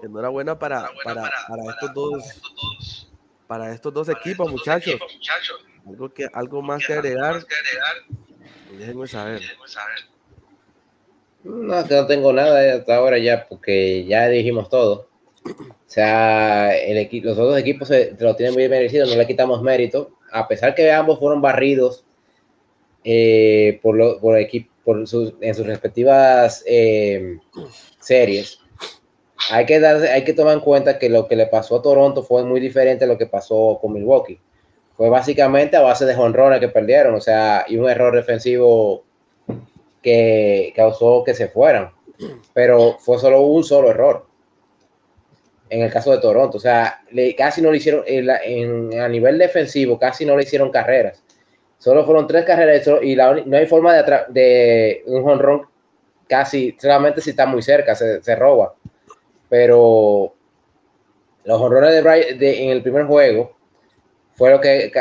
enhorabuena 0.02 0.58
para, 0.58 0.90
para, 1.04 1.30
para 1.50 1.64
estos 1.74 1.94
dos 1.94 3.05
para 3.48 3.74
estos 3.74 3.94
dos 3.94 4.10
equipos, 4.10 4.52
muchachos. 4.52 5.00
Algo 5.86 6.10
que 6.10 6.28
algo 6.34 6.62
más 6.62 6.86
que 6.86 6.94
agregar. 6.94 7.46
Déjenme 8.78 9.08
saber. 9.08 9.42
No, 11.44 11.84
no 11.84 12.08
tengo 12.08 12.34
nada 12.34 12.76
hasta 12.76 12.96
ahora 12.96 13.18
ya, 13.20 13.46
porque 13.48 14.06
ya 14.06 14.28
dijimos 14.28 14.70
todo. 14.70 15.08
O 15.46 15.76
sea, 15.86 16.76
el 16.76 17.08
los 17.24 17.38
otros 17.38 17.60
equipos 17.60 17.88
se, 17.88 18.16
lo 18.20 18.36
tienen 18.36 18.56
muy 18.56 18.68
merecido, 18.68 19.06
no 19.06 19.16
le 19.16 19.28
quitamos 19.28 19.62
mérito. 19.62 20.18
A 20.32 20.48
pesar 20.48 20.74
que 20.74 20.92
ambos 20.92 21.20
fueron 21.20 21.42
barridos 21.42 22.04
eh, 23.04 23.80
por, 23.84 23.96
lo, 23.96 24.20
por, 24.20 24.38
equipo, 24.40 24.74
por 24.84 25.08
sus, 25.08 25.36
en 25.40 25.54
sus 25.54 25.68
respectivas 25.68 26.64
eh, 26.66 27.38
series, 28.00 28.60
hay 29.52 29.66
que, 29.66 29.80
darse, 29.80 30.10
hay 30.10 30.24
que 30.24 30.34
tomar 30.34 30.54
en 30.54 30.60
cuenta 30.62 30.98
que 30.98 31.10
lo 31.10 31.28
que 31.28 31.36
le 31.36 31.48
pasó 31.48 31.78
a 31.78 31.82
Toronto 31.82 32.24
fue 32.24 32.44
muy 32.44 32.60
diferente 32.60 33.06
a 33.06 33.08
lo 33.08 33.18
que 33.18 33.28
pasó 33.28 33.78
con 33.82 33.94
Milwaukee. 33.94 34.40
Fue 34.96 35.10
básicamente 35.10 35.76
a 35.76 35.82
base 35.82 36.06
de 36.06 36.16
jonrones 36.16 36.60
que 36.60 36.70
perdieron, 36.70 37.16
o 37.16 37.22
sea, 37.22 37.66
y 37.68 37.78
un 37.78 37.90
error 37.90 38.16
defensivo 38.16 39.04
que 40.02 40.72
causó 40.76 41.24
que 41.24 41.34
se 41.34 41.50
fueran. 41.50 41.92
Pero 42.54 42.98
fue 43.00 43.20
solo 43.20 43.42
un 43.42 43.64
solo 43.64 43.90
error. 43.90 44.26
En 45.70 45.82
el 45.82 45.92
caso 45.92 46.12
de 46.12 46.20
Toronto, 46.20 46.58
o 46.58 46.62
sea, 46.62 47.02
casi 47.38 47.62
no 47.62 47.72
le 47.72 47.78
hicieron, 47.78 48.04
en, 48.06 49.00
a 49.00 49.10
nivel 49.10 49.38
defensivo, 49.38 50.00
casi 50.00 50.26
no 50.26 50.38
le 50.38 50.44
hicieron 50.44 50.72
carreras. 50.72 51.24
Solo 51.78 52.06
fueron 52.06 52.28
tres 52.28 52.46
carreras 52.46 52.88
y 53.02 53.16
no 53.16 53.58
hay 53.58 53.66
forma 53.66 53.94
de, 53.94 54.24
de 54.30 55.04
un 55.08 55.24
jonrón 55.24 55.64
casi, 56.28 56.76
solamente 56.80 57.20
si 57.20 57.32
está 57.32 57.46
muy 57.46 57.62
cerca, 57.62 57.96
se 57.96 58.36
roba. 58.36 58.76
Pero 59.50 60.34
los 61.44 61.62
honrones 61.62 62.04
de, 62.40 62.64
en 62.64 62.70
el 62.70 62.82
primer 62.82 63.06
juego 63.06 63.56
fue 64.34 64.52
lo 64.52 64.60
que, 64.60 64.92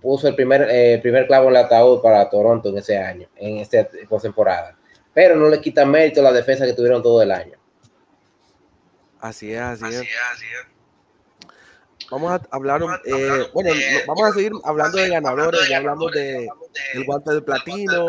puso 0.00 0.26
el 0.28 0.34
primer, 0.34 0.66
eh, 0.70 0.98
primer 1.00 1.26
clavo 1.26 1.48
en 1.48 1.56
el 1.56 1.64
ataúd 1.64 2.02
para 2.02 2.28
Toronto 2.28 2.70
en 2.70 2.78
ese 2.78 2.98
año, 2.98 3.28
en 3.36 3.58
esta 3.58 3.88
temporada. 4.20 4.76
Pero 5.14 5.36
no 5.36 5.48
le 5.48 5.60
quita 5.60 5.84
mérito 5.84 6.20
a 6.20 6.24
la 6.24 6.32
defensa 6.32 6.64
que 6.66 6.72
tuvieron 6.72 7.02
todo 7.02 7.22
el 7.22 7.30
año. 7.30 7.58
Así 9.20 9.52
es, 9.52 9.60
así, 9.60 9.84
es. 9.84 10.08
Vamos 12.10 12.32
a 12.32 12.42
hablar, 12.50 12.82
eh, 13.04 13.46
bueno, 13.54 13.70
vamos 14.06 14.30
a 14.30 14.32
seguir 14.32 14.52
hablando 14.64 14.98
de 14.98 15.08
ganadores, 15.08 15.68
ya 15.68 15.78
hablamos 15.78 16.12
de, 16.12 16.48
del 16.92 17.04
guante 17.06 17.32
de 17.32 17.40
platino, 17.40 18.08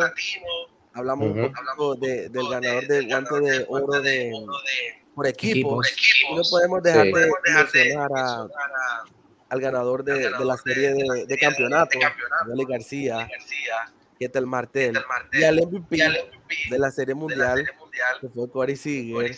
hablamos 0.93 1.27
un 1.27 1.53
poco 1.53 1.95
de, 1.95 2.27
del 2.29 2.49
ganador 2.49 2.87
del 2.87 3.07
guante 3.07 3.39
de 3.39 3.65
oro 3.69 4.01
de, 4.01 4.33
por 5.15 5.27
equipo. 5.27 5.81
No 6.35 6.41
podemos 6.49 6.83
dejar 6.83 7.05
de 7.05 7.31
mencionar 7.53 8.09
a 8.15 8.47
al 9.53 9.61
ganador 9.61 10.03
de, 10.03 10.31
la 10.31 10.57
serie 10.57 10.93
de, 10.93 11.25
de 11.27 11.37
campeonato, 11.37 11.99
García, 12.67 13.29
Ketel 14.19 14.47
Martel, 14.47 14.99
y 15.31 15.43
al 15.43 15.57
MVP 15.57 15.97
de 16.71 16.79
la 16.79 16.89
serie 16.89 17.13
mundial, 17.13 17.63
que 18.19 18.29
fue 18.29 18.49
Corey 18.49 18.75
Seager, 18.75 19.35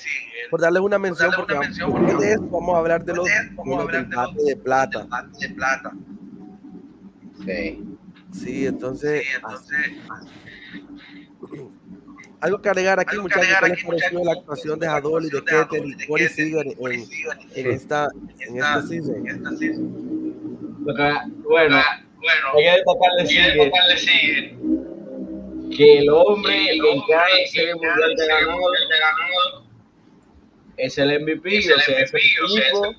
por 0.50 0.62
darles 0.62 0.82
una 0.82 0.98
mención, 0.98 1.32
porque, 1.36 1.54
vamos, 1.54 2.76
a 2.76 2.78
hablar 2.78 3.04
de 3.04 3.14
los, 3.14 3.26
de, 3.26 4.46
de 4.46 4.56
plata. 4.56 5.06
Sí. 7.46 7.84
Sí, 8.32 8.66
entonces, 8.68 9.24
algo 12.42 12.62
que 12.62 12.70
agregar 12.70 13.00
aquí, 13.00 13.18
muchachos, 13.18 13.48
¿qué 13.60 13.70
les 13.70 13.84
pareció 13.84 14.24
la 14.24 14.32
actuación 14.34 14.80
de 14.80 14.88
Jadol 14.88 15.26
y 15.26 15.30
de 15.30 15.44
Ketel 15.44 15.96
y 15.98 16.08
Corey 16.08 16.28
Seager 16.28 16.68
en, 16.68 17.06
en, 17.56 17.72
esta, 17.72 18.08
en 18.40 18.58
esta 18.58 18.82
season? 18.84 19.24
Bueno, 21.44 21.78
hay 22.54 22.64
que 22.64 22.72
destacarle, 22.72 23.28
sigue, 23.98 24.56
que 25.76 25.98
el 26.00 26.10
hombre 26.10 26.76
en 26.76 27.02
cada 27.08 27.26
serie 27.48 27.74
mundial 27.74 28.14
que 28.16 28.24
ha 28.24 28.28
ganado 28.28 29.66
es 30.78 30.98
el 30.98 31.22
MVP, 31.22 31.60
o 31.60 31.62
sea, 31.62 31.98
es 32.00 32.14
el 32.14 32.22
tipo, 32.22 32.96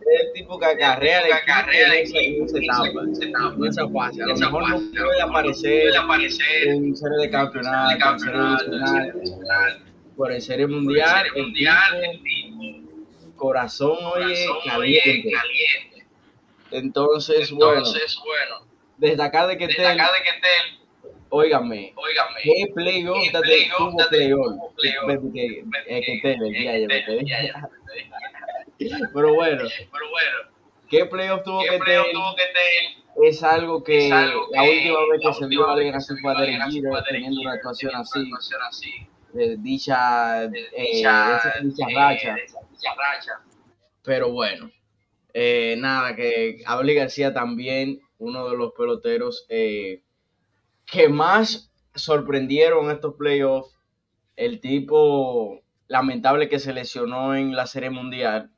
es 0.00 0.20
el 0.26 0.32
tipo 0.32 0.58
que 0.58 0.66
acarrea 0.66 1.20
el 1.20 1.92
equipo 1.92 2.18
en 2.20 2.44
esa 2.44 2.58
etapa, 2.58 3.54
en 3.56 3.64
esa 3.66 3.88
fase. 3.88 4.22
A 4.22 4.26
lo 4.26 4.36
mejor 4.36 4.68
no 4.68 4.78
puede 4.78 5.22
aparecer 5.22 5.92
en 6.66 6.96
serie 6.96 7.18
de 7.18 7.30
campeonato, 7.30 8.16
pero 10.18 10.34
en 10.34 10.40
serie 10.40 10.66
mundial, 10.66 11.26
el 11.34 11.52
tipo, 11.52 12.86
corazón, 13.36 13.98
oye, 14.14 14.46
caliente. 14.64 15.32
entonces, 16.70 17.50
bueno, 17.52 17.82
destacar 18.98 19.48
de 19.48 19.58
que 19.58 19.68
Tel, 19.68 19.98
óigame, 21.28 21.94
qué 22.42 22.66
playoff 22.74 23.18
tuvo 23.76 23.96
playoff, 24.08 24.54
que 25.34 26.20
Tel, 26.22 26.40
pero 29.12 29.34
bueno, 29.34 29.62
qué 30.88 31.06
playoff 31.06 31.42
tuvo 31.44 31.60
que 31.60 31.78
Tel 31.84 32.04
es 33.24 33.42
algo 33.42 33.82
que 33.82 34.08
la 34.08 34.62
última 34.62 34.98
vez 35.10 35.20
que 35.22 35.32
se 35.32 35.46
vio 35.46 35.66
a 35.66 35.72
alguien 35.72 35.94
así 35.94 36.14
fue 36.20 36.32
a 36.32 36.40
Derek 36.40 36.60
teniendo 37.08 37.40
una 37.40 37.52
actuación 37.52 37.94
así, 37.94 38.30
de 39.32 39.56
dicha, 39.58 40.44
eh, 40.44 40.50
dicha 41.62 41.88
racha. 41.94 42.36
Pero 44.02 44.32
bueno, 44.32 44.70
eh, 45.32 45.76
nada, 45.78 46.14
que 46.14 46.62
Abel 46.66 46.94
García 46.94 47.32
también, 47.32 48.00
uno 48.18 48.48
de 48.48 48.56
los 48.56 48.72
peloteros 48.72 49.46
eh, 49.48 50.02
que 50.84 51.08
más 51.08 51.72
sorprendieron 51.94 52.90
estos 52.90 53.14
playoffs. 53.14 53.74
El 54.36 54.60
tipo 54.60 55.62
lamentable 55.88 56.50
que 56.50 56.58
se 56.58 56.74
lesionó 56.74 57.34
en 57.34 57.56
la 57.56 57.66
Serie 57.66 57.88
Mundial, 57.88 58.50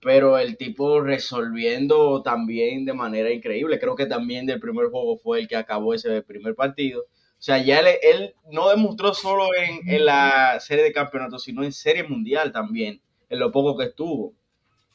pero 0.00 0.38
el 0.38 0.56
tipo 0.56 1.00
resolviendo 1.00 2.22
también 2.22 2.84
de 2.84 2.94
manera 2.94 3.30
increíble. 3.30 3.78
Creo 3.78 3.94
que 3.94 4.06
también 4.06 4.46
del 4.46 4.60
primer 4.60 4.86
juego 4.86 5.18
fue 5.18 5.40
el 5.40 5.48
que 5.48 5.56
acabó 5.56 5.94
ese 5.94 6.22
primer 6.22 6.54
partido. 6.54 7.02
O 7.02 7.42
sea, 7.42 7.58
ya 7.58 7.80
él, 7.80 8.34
no 8.50 8.68
demostró 8.68 9.14
solo 9.14 9.48
en, 9.56 9.88
en, 9.88 10.04
la 10.04 10.58
serie 10.60 10.84
de 10.84 10.92
campeonato, 10.92 11.38
sino 11.38 11.64
en 11.64 11.72
serie 11.72 12.04
mundial 12.04 12.52
también, 12.52 13.00
en 13.28 13.38
lo 13.38 13.50
poco 13.50 13.76
que 13.76 13.84
estuvo. 13.84 14.34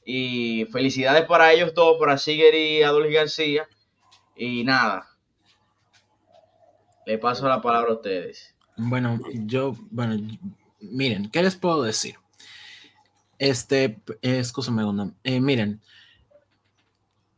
Y 0.05 0.65
felicidades 0.71 1.25
para 1.25 1.51
ellos 1.51 1.73
todos, 1.73 1.97
para 1.99 2.17
Siger 2.17 2.53
y 2.53 2.83
Adolfo 2.83 3.09
García. 3.11 3.67
Y 4.35 4.63
nada, 4.63 5.07
le 7.05 7.17
paso 7.17 7.47
la 7.47 7.61
palabra 7.61 7.91
a 7.91 7.95
ustedes. 7.95 8.55
Bueno, 8.77 9.19
yo, 9.33 9.75
bueno, 9.89 10.17
miren, 10.79 11.29
¿qué 11.29 11.41
les 11.41 11.55
puedo 11.55 11.83
decir? 11.83 12.15
Este, 13.37 13.99
eh, 14.21 14.43
eh, 15.23 15.39
miren, 15.41 15.81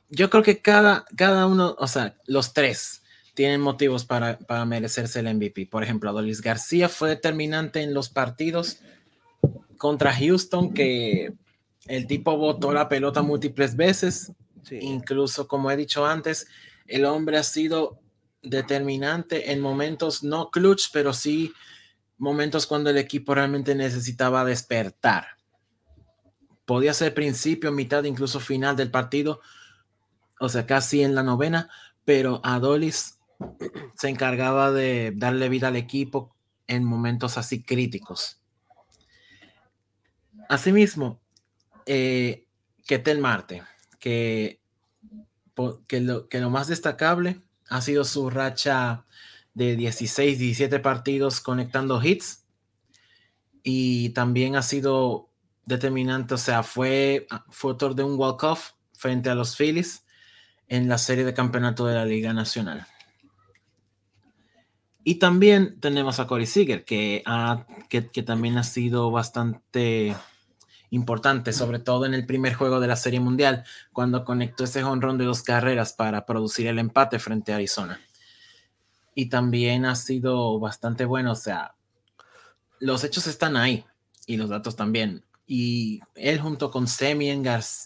yo 0.09 0.29
creo 0.29 0.43
que 0.43 0.61
cada, 0.61 1.05
cada 1.15 1.47
uno, 1.47 1.75
o 1.79 1.87
sea, 1.87 2.15
los 2.25 2.53
tres 2.53 3.01
tienen 3.33 3.61
motivos 3.61 4.05
para, 4.05 4.39
para 4.39 4.65
merecerse 4.65 5.19
el 5.19 5.33
MVP. 5.35 5.67
Por 5.67 5.83
ejemplo, 5.83 6.09
Adolis 6.09 6.41
García 6.41 6.89
fue 6.89 7.09
determinante 7.09 7.81
en 7.81 7.93
los 7.93 8.09
partidos 8.09 8.79
contra 9.77 10.13
Houston 10.13 10.73
que 10.73 11.33
el 11.85 12.07
tipo 12.07 12.35
botó 12.37 12.73
la 12.73 12.89
pelota 12.89 13.21
múltiples 13.21 13.75
veces. 13.75 14.31
Incluso, 14.71 15.47
como 15.47 15.71
he 15.71 15.77
dicho 15.77 16.05
antes, 16.05 16.47
el 16.87 17.05
hombre 17.05 17.37
ha 17.37 17.43
sido 17.43 17.99
determinante 18.41 19.51
en 19.51 19.61
momentos 19.61 20.23
no 20.23 20.49
clutch, 20.49 20.89
pero 20.91 21.13
sí 21.13 21.53
momentos 22.17 22.65
cuando 22.65 22.89
el 22.89 22.97
equipo 22.97 23.35
realmente 23.35 23.75
necesitaba 23.75 24.43
despertar. 24.45 25.36
Podía 26.67 26.93
ser 26.93 27.13
principio, 27.13 27.71
mitad, 27.71 28.03
incluso 28.03 28.41
final 28.41 28.75
del 28.75 28.91
partido, 28.91 29.39
o 30.37 30.49
sea, 30.49 30.65
casi 30.65 31.01
en 31.01 31.15
la 31.15 31.23
novena, 31.23 31.69
pero 32.03 32.41
Adolis 32.43 33.19
se 33.97 34.09
encargaba 34.09 34.73
de 34.73 35.13
darle 35.15 35.47
vida 35.47 35.69
al 35.69 35.77
equipo 35.77 36.35
en 36.67 36.83
momentos 36.83 37.37
así 37.37 37.63
críticos. 37.63 38.41
Asimismo, 40.49 41.21
eh, 41.85 42.45
Ketel 42.85 43.19
Marte, 43.19 43.63
que, 43.97 44.59
que, 45.87 46.01
lo, 46.01 46.27
que 46.27 46.41
lo 46.41 46.49
más 46.49 46.67
destacable 46.67 47.39
ha 47.69 47.79
sido 47.79 48.03
su 48.03 48.29
racha 48.29 49.05
de 49.53 49.77
16, 49.77 50.37
17 50.37 50.81
partidos 50.81 51.39
conectando 51.39 52.03
hits 52.03 52.43
y 53.63 54.09
también 54.09 54.57
ha 54.57 54.63
sido 54.63 55.26
determinante, 55.67 56.33
o 56.33 56.37
sea, 56.37 56.63
fue, 56.63 57.27
autor 57.61 57.93
de 57.93 58.03
un 58.03 58.17
walk-off 58.17 58.71
frente 58.93 59.29
a 59.29 59.35
los 59.35 59.55
Phillies 59.55 60.03
en 60.67 60.89
la 60.89 60.97
serie 60.97 61.23
de 61.23 61.35
campeonato 61.35 61.85
de 61.85 61.93
la 61.93 62.05
Liga 62.05 62.33
Nacional. 62.33 62.87
Y 65.03 65.15
también 65.15 65.79
tenemos 65.79 66.19
a 66.19 66.25
Corey 66.27 66.47
Seager, 66.47 66.83
que 66.83 67.23
también 68.25 68.57
ha 68.57 68.63
sido 68.63 69.11
bastante 69.11 70.15
importante, 70.89 71.53
sobre 71.53 71.79
todo 71.79 72.05
en 72.05 72.13
el 72.13 72.25
primer 72.25 72.53
juego 72.53 72.79
de 72.79 72.87
la 72.87 72.95
Serie 72.95 73.19
Mundial, 73.19 73.63
cuando 73.91 74.23
conectó 74.23 74.63
ese 74.63 74.83
jonrón 74.83 75.17
de 75.17 75.25
dos 75.25 75.43
carreras 75.43 75.93
para 75.93 76.25
producir 76.25 76.67
el 76.67 76.79
empate 76.79 77.19
frente 77.19 77.51
a 77.51 77.55
Arizona. 77.55 77.99
Y 79.13 79.29
también 79.29 79.85
ha 79.85 79.95
sido 79.95 80.59
bastante 80.59 81.05
bueno, 81.05 81.31
o 81.31 81.35
sea, 81.35 81.75
los 82.79 83.03
hechos 83.03 83.27
están 83.27 83.57
ahí 83.57 83.85
y 84.25 84.37
los 84.37 84.49
datos 84.49 84.75
también. 84.75 85.23
Y 85.47 86.01
él 86.15 86.39
junto 86.39 86.69
con 86.69 86.87
Semien 86.87 87.43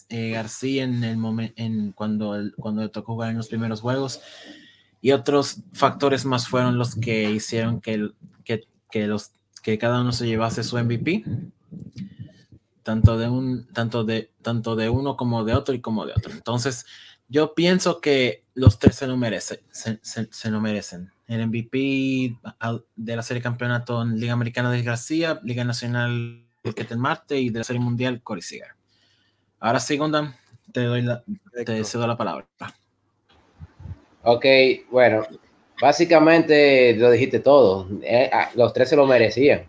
eh, 0.08 0.30
García 0.30 0.82
en 0.82 1.04
el 1.04 1.16
momento 1.16 1.54
en 1.56 1.92
cuando, 1.92 2.36
cuando 2.56 2.82
le 2.82 2.88
tocó 2.88 3.14
jugar 3.14 3.30
en 3.30 3.36
los 3.36 3.48
primeros 3.48 3.80
juegos 3.80 4.20
y 5.00 5.12
otros 5.12 5.60
factores 5.72 6.24
más 6.24 6.48
fueron 6.48 6.76
los 6.76 6.96
que 6.96 7.30
hicieron 7.30 7.80
que, 7.80 8.10
que, 8.44 8.64
que, 8.90 9.06
los, 9.06 9.30
que 9.62 9.78
cada 9.78 10.00
uno 10.00 10.12
se 10.12 10.26
llevase 10.26 10.64
su 10.64 10.76
MVP 10.76 11.24
tanto 12.82 13.16
de 13.16 13.28
un 13.28 13.66
tanto 13.72 14.04
de 14.04 14.30
tanto 14.42 14.76
de 14.76 14.88
uno 14.88 15.16
como 15.16 15.44
de 15.44 15.54
otro 15.54 15.74
y 15.74 15.80
como 15.80 16.06
de 16.06 16.12
otro. 16.12 16.32
Entonces 16.32 16.86
yo 17.28 17.54
pienso 17.54 18.00
que 18.00 18.44
los 18.54 18.78
tres 18.78 18.96
se 18.96 19.06
lo 19.06 19.16
merecen 19.16 19.60
se, 19.70 19.98
se, 20.02 20.50
lo 20.50 20.60
merecen. 20.60 21.10
El 21.26 21.46
MVP 21.46 22.36
de 22.96 23.16
la 23.16 23.22
serie 23.22 23.42
campeonato 23.42 24.02
en 24.02 24.18
Liga 24.18 24.32
Americana 24.32 24.70
de 24.70 24.82
García 24.82 25.40
Liga 25.42 25.64
Nacional 25.64 26.41
el 26.64 26.98
Marte 26.98 27.38
y 27.38 27.50
de 27.50 27.58
la 27.58 27.64
Serie 27.64 27.80
Mundial 27.80 28.22
Corey 28.22 28.42
Seager. 28.42 28.68
Ahora 29.60 29.80
sí, 29.80 29.96
Gondam, 29.96 30.32
te 30.72 30.82
doy 30.84 31.02
la, 31.02 31.22
te 31.64 31.84
cedo 31.84 32.06
la 32.06 32.16
palabra. 32.16 32.46
Ok, 34.22 34.44
bueno, 34.90 35.26
básicamente 35.80 36.94
lo 36.94 37.10
dijiste 37.10 37.40
todo. 37.40 37.88
Eh, 38.02 38.30
ah, 38.32 38.50
los 38.54 38.72
tres 38.72 38.88
se 38.88 38.96
lo 38.96 39.06
merecían. 39.06 39.66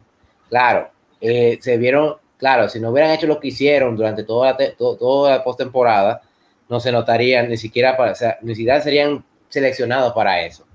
Claro, 0.50 0.92
eh, 1.20 1.58
se 1.62 1.78
vieron, 1.78 2.18
claro, 2.38 2.70
si 2.70 2.80
no 2.80 2.92
hubieran 2.92 3.12
hecho 3.12 3.26
lo 3.26 3.40
que 3.40 3.48
hicieron 3.48 3.96
durante 3.96 4.24
toda 4.24 4.56
la, 4.58 4.76
toda 4.76 5.38
la 5.38 5.44
postemporada, 5.44 6.22
no 6.70 6.80
se 6.80 6.92
notarían 6.92 7.50
ni 7.50 7.58
siquiera 7.58 7.98
para, 7.98 8.12
o 8.12 8.16
sea, 8.16 8.38
ni 8.42 8.56
siquiera 8.56 8.82
serían 8.82 9.24
seleccionados 9.50 10.14
para 10.14 10.46
eso. 10.46 10.66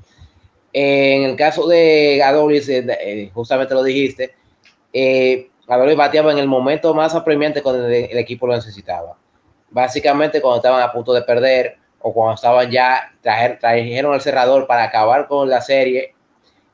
en 0.73 1.23
el 1.25 1.37
caso 1.37 1.67
de 1.67 2.23
Adolis, 2.23 2.69
eh, 2.69 3.31
justamente 3.33 3.75
lo 3.75 3.83
dijiste, 3.83 4.35
eh, 4.93 5.51
Adolis 5.69 5.97
bateaba 5.97 6.33
en 6.33 6.39
el 6.39 6.49
momento 6.49 6.95
más 6.95 7.15
apremiante 7.15 7.63
cuando 7.63 7.87
el, 7.87 8.17
equipo 8.19 8.47
lo 8.47 8.55
necesitaba. 8.55 9.17
Básicamente 9.71 10.41
cuando 10.41 10.57
estaban 10.57 10.83
a 10.83 10.93
punto 10.93 11.13
de 11.13 11.23
perder 11.23 11.77
o 12.01 12.13
cuando 12.13 12.35
estaban 12.35 12.71
ya, 12.71 13.13
trajeron 13.21 14.15
el 14.15 14.21
cerrador 14.21 14.67
para 14.67 14.85
acabar 14.85 15.29
con 15.29 15.49
la 15.49 15.61
serie 15.61 16.15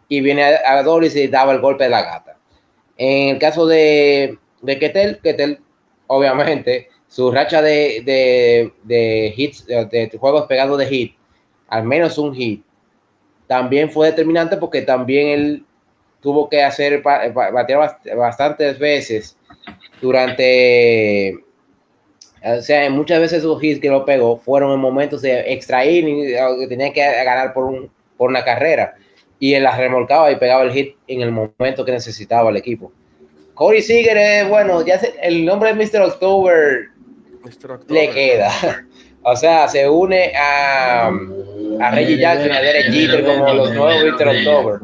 y 0.08 0.20
viene 0.20 0.44
Adolis 0.44 1.16
y 1.16 1.26
daba 1.26 1.52
el 1.52 1.60
golpe 1.60 1.84
de 1.84 1.90
la 1.90 2.02
gata. 2.02 2.36
En 2.96 3.30
el 3.30 3.38
caso 3.38 3.66
de, 3.66 4.38
de 4.62 4.78
Ketel, 4.78 5.18
Ketel, 5.20 5.60
obviamente, 6.06 6.88
su 7.08 7.32
racha 7.32 7.62
de, 7.62 8.02
de, 8.04 8.72
de 8.84 9.34
hits, 9.36 9.66
de, 9.66 10.10
juegos 10.20 10.46
pegados 10.46 10.78
de 10.78 10.86
hit, 10.86 11.16
al 11.68 11.84
menos 11.84 12.18
un 12.18 12.34
hit, 12.34 12.64
también 13.46 13.90
fue 13.90 14.10
determinante 14.10 14.56
porque 14.56 14.82
también 14.82 15.28
él 15.28 15.66
tuvo 16.24 16.48
que 16.48 16.62
hacer, 16.62 17.02
batear 17.02 17.98
bastantes 18.16 18.78
veces 18.78 19.36
durante, 20.00 21.34
o 22.42 22.62
sea, 22.62 22.88
muchas 22.88 23.20
veces 23.20 23.38
esos 23.40 23.62
hits 23.62 23.78
que 23.78 23.90
lo 23.90 24.06
pegó 24.06 24.38
fueron 24.38 24.72
en 24.72 24.80
momentos 24.80 25.20
de 25.20 25.52
extraer 25.52 26.08
y 26.08 26.32
que 26.60 26.66
tenía 26.66 26.90
que 26.94 27.00
ganar 27.00 27.52
por, 27.52 27.66
un, 27.66 27.90
por 28.16 28.30
una 28.30 28.42
carrera. 28.42 28.94
Y 29.38 29.52
él 29.52 29.64
las 29.64 29.76
remolcaba 29.76 30.32
y 30.32 30.36
pegaba 30.36 30.62
el 30.62 30.72
hit 30.72 30.96
en 31.08 31.20
el 31.20 31.30
momento 31.30 31.84
que 31.84 31.92
necesitaba 31.92 32.48
el 32.48 32.56
equipo. 32.56 32.90
Corey 33.52 33.82
Seager 33.82 34.16
es, 34.16 34.48
bueno, 34.48 34.82
ya 34.84 34.98
el 35.20 35.44
nombre 35.44 35.74
de 35.74 35.84
Mr. 35.84 36.00
October, 36.00 36.88
le 37.88 38.10
queda. 38.10 38.50
O 39.26 39.34
sea, 39.36 39.66
se 39.68 39.88
une 39.88 40.34
a, 40.36 41.06
a 41.06 41.90
Reggie 41.92 42.18
Jackson 42.18 42.50
y 42.50 42.56
a 42.56 42.60
Derek 42.60 42.92
Jeter 42.92 43.24
como 43.24 43.54
los 43.54 43.72
nuevos 43.72 44.20
Mr. 44.20 44.28
October. 44.28 44.80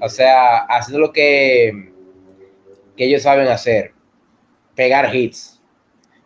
O 0.00 0.08
sea, 0.08 0.58
haciendo 0.66 1.06
lo 1.06 1.12
que, 1.12 1.90
que 2.96 3.04
ellos 3.04 3.22
saben 3.22 3.48
hacer. 3.48 3.92
Pegar 4.74 5.14
hits, 5.14 5.62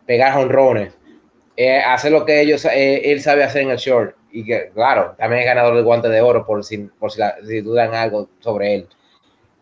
pegar 0.05 0.37
honrones, 0.37 0.93
eh, 1.55 1.79
hacer 1.79 2.11
lo 2.11 2.25
que 2.25 2.41
ellos, 2.41 2.65
eh, 2.65 3.11
él 3.11 3.21
sabe 3.21 3.43
hacer 3.43 3.63
en 3.63 3.71
el 3.71 3.77
short. 3.77 4.15
Y 4.31 4.45
que, 4.45 4.71
claro, 4.73 5.15
también 5.17 5.41
es 5.41 5.45
ganador 5.45 5.75
del 5.75 5.83
guante 5.83 6.09
de 6.09 6.21
oro 6.21 6.45
por 6.45 6.63
si, 6.63 6.77
por 6.77 7.11
si, 7.11 7.21
dudan 7.61 7.93
algo 7.93 8.29
sobre 8.39 8.75
él. 8.75 8.87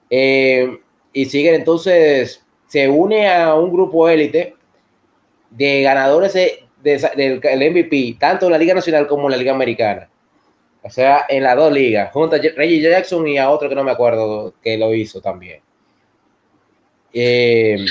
Eh, 0.10 0.80
y 1.13 1.26
sigue 1.26 1.56
entonces, 1.56 2.43
se 2.67 2.88
une 2.88 3.28
a 3.28 3.56
un 3.56 3.72
grupo 3.72 4.08
élite 4.08 4.56
de 5.50 5.82
ganadores 5.82 6.34
de, 6.34 6.67
del 6.84 7.72
MVP, 7.72 8.17
tanto 8.19 8.45
en 8.45 8.52
la 8.52 8.58
Liga 8.58 8.76
Nacional 8.76 9.08
como 9.08 9.26
en 9.26 9.32
la 9.32 9.38
Liga 9.38 9.54
Americana. 9.54 10.10
O 10.82 10.89
sea, 10.89 11.26
en 11.28 11.44
las 11.44 11.56
dos 11.56 11.72
ligas, 11.74 12.12
junto 12.13 12.36
a 12.36 12.39
Reggie 12.39 12.82
Jackson 12.82 13.28
y 13.28 13.38
a 13.38 13.50
otro 13.50 13.68
que 13.68 13.76
no 13.76 13.84
me 13.84 13.92
acuerdo 13.92 14.54
que 14.63 14.78
lo 14.78 14.94
hizo 14.94 15.20
también. 15.22 15.62
Eh, 17.13 17.86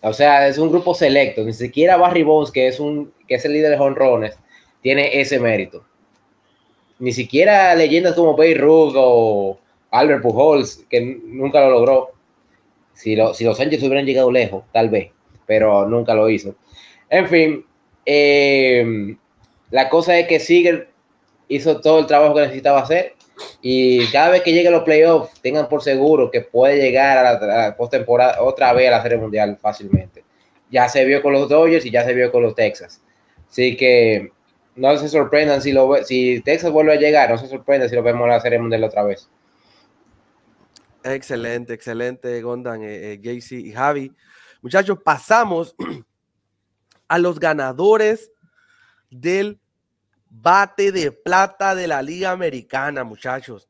o 0.00 0.12
sea, 0.12 0.48
es 0.48 0.58
un 0.58 0.70
grupo 0.70 0.94
selecto. 0.94 1.42
Ni 1.44 1.52
siquiera 1.52 1.96
Barry 1.96 2.22
Bones, 2.22 2.50
que 2.50 2.68
es, 2.68 2.80
un, 2.80 3.12
que 3.26 3.34
es 3.34 3.44
el 3.44 3.52
líder 3.52 3.72
de 3.72 3.78
jonrones, 3.78 4.38
tiene 4.82 5.20
ese 5.20 5.38
mérito. 5.38 5.84
Ni 6.98 7.12
siquiera 7.12 7.74
leyendas 7.74 8.14
como 8.14 8.36
Bay 8.36 8.54
Ruth 8.54 8.94
o 8.96 9.58
Albert 9.90 10.22
Pujols, 10.22 10.86
que 10.88 11.00
nunca 11.00 11.60
lo 11.60 11.70
logró. 11.70 12.10
Si, 12.94 13.16
si 13.34 13.44
los 13.44 13.56
Sánchez 13.56 13.82
hubieran 13.82 14.06
llegado 14.06 14.32
lejos, 14.32 14.64
tal 14.72 14.88
vez, 14.88 15.10
pero 15.46 15.86
nunca 15.86 16.14
lo 16.14 16.28
hizo. 16.28 16.56
En 17.10 17.28
fin, 17.28 17.64
eh, 18.04 19.16
la 19.70 19.88
cosa 19.88 20.18
es 20.18 20.26
que 20.26 20.40
sigue 20.40 20.88
hizo 21.48 21.80
todo 21.80 22.00
el 22.00 22.06
trabajo 22.06 22.34
que 22.34 22.42
necesitaba 22.42 22.80
hacer 22.80 23.14
y 23.60 24.06
cada 24.08 24.30
vez 24.30 24.42
que 24.42 24.52
llegue 24.52 24.68
a 24.68 24.72
los 24.72 24.82
playoffs 24.82 25.40
tengan 25.40 25.68
por 25.68 25.82
seguro 25.82 26.30
que 26.30 26.40
puede 26.40 26.80
llegar 26.80 27.18
a 27.18 27.40
la, 27.40 27.76
postemporada 27.76 28.42
otra 28.42 28.72
vez 28.72 28.88
a 28.88 28.92
la 28.92 29.02
Serie 29.02 29.18
Mundial 29.18 29.56
fácilmente. 29.60 30.24
Ya 30.70 30.88
se 30.88 31.04
vio 31.04 31.22
con 31.22 31.32
los 31.32 31.48
Dodgers 31.48 31.84
y 31.86 31.90
ya 31.90 32.04
se 32.04 32.14
vio 32.14 32.30
con 32.30 32.42
los 32.42 32.54
Texas. 32.54 33.00
Así 33.48 33.76
que 33.76 34.32
no 34.76 34.96
se 34.96 35.08
sorprendan 35.08 35.60
si, 35.62 36.40
Texas 36.44 36.70
vuelve 36.70 36.92
a 36.92 36.96
llegar, 36.96 37.30
no 37.30 37.38
se 37.38 37.48
sorprendan 37.48 37.88
si 37.88 37.96
lo 37.96 38.02
vemos 38.02 38.24
en 38.24 38.30
la 38.30 38.40
Serie 38.40 38.58
Mundial 38.58 38.84
otra 38.84 39.02
vez. 39.02 39.28
Excelente, 41.04 41.72
excelente, 41.72 42.42
Gondan, 42.42 42.82
eh, 42.82 43.14
eh 43.22 43.40
y 43.50 43.72
Javi. 43.72 44.12
Muchachos, 44.60 44.98
pasamos 45.02 45.74
a 47.08 47.18
los 47.18 47.40
ganadores 47.40 48.30
del 49.10 49.58
bate 50.40 50.92
de 50.92 51.12
plata 51.12 51.74
de 51.74 51.88
la 51.88 52.02
Liga 52.02 52.30
Americana, 52.30 53.04
muchachos. 53.04 53.68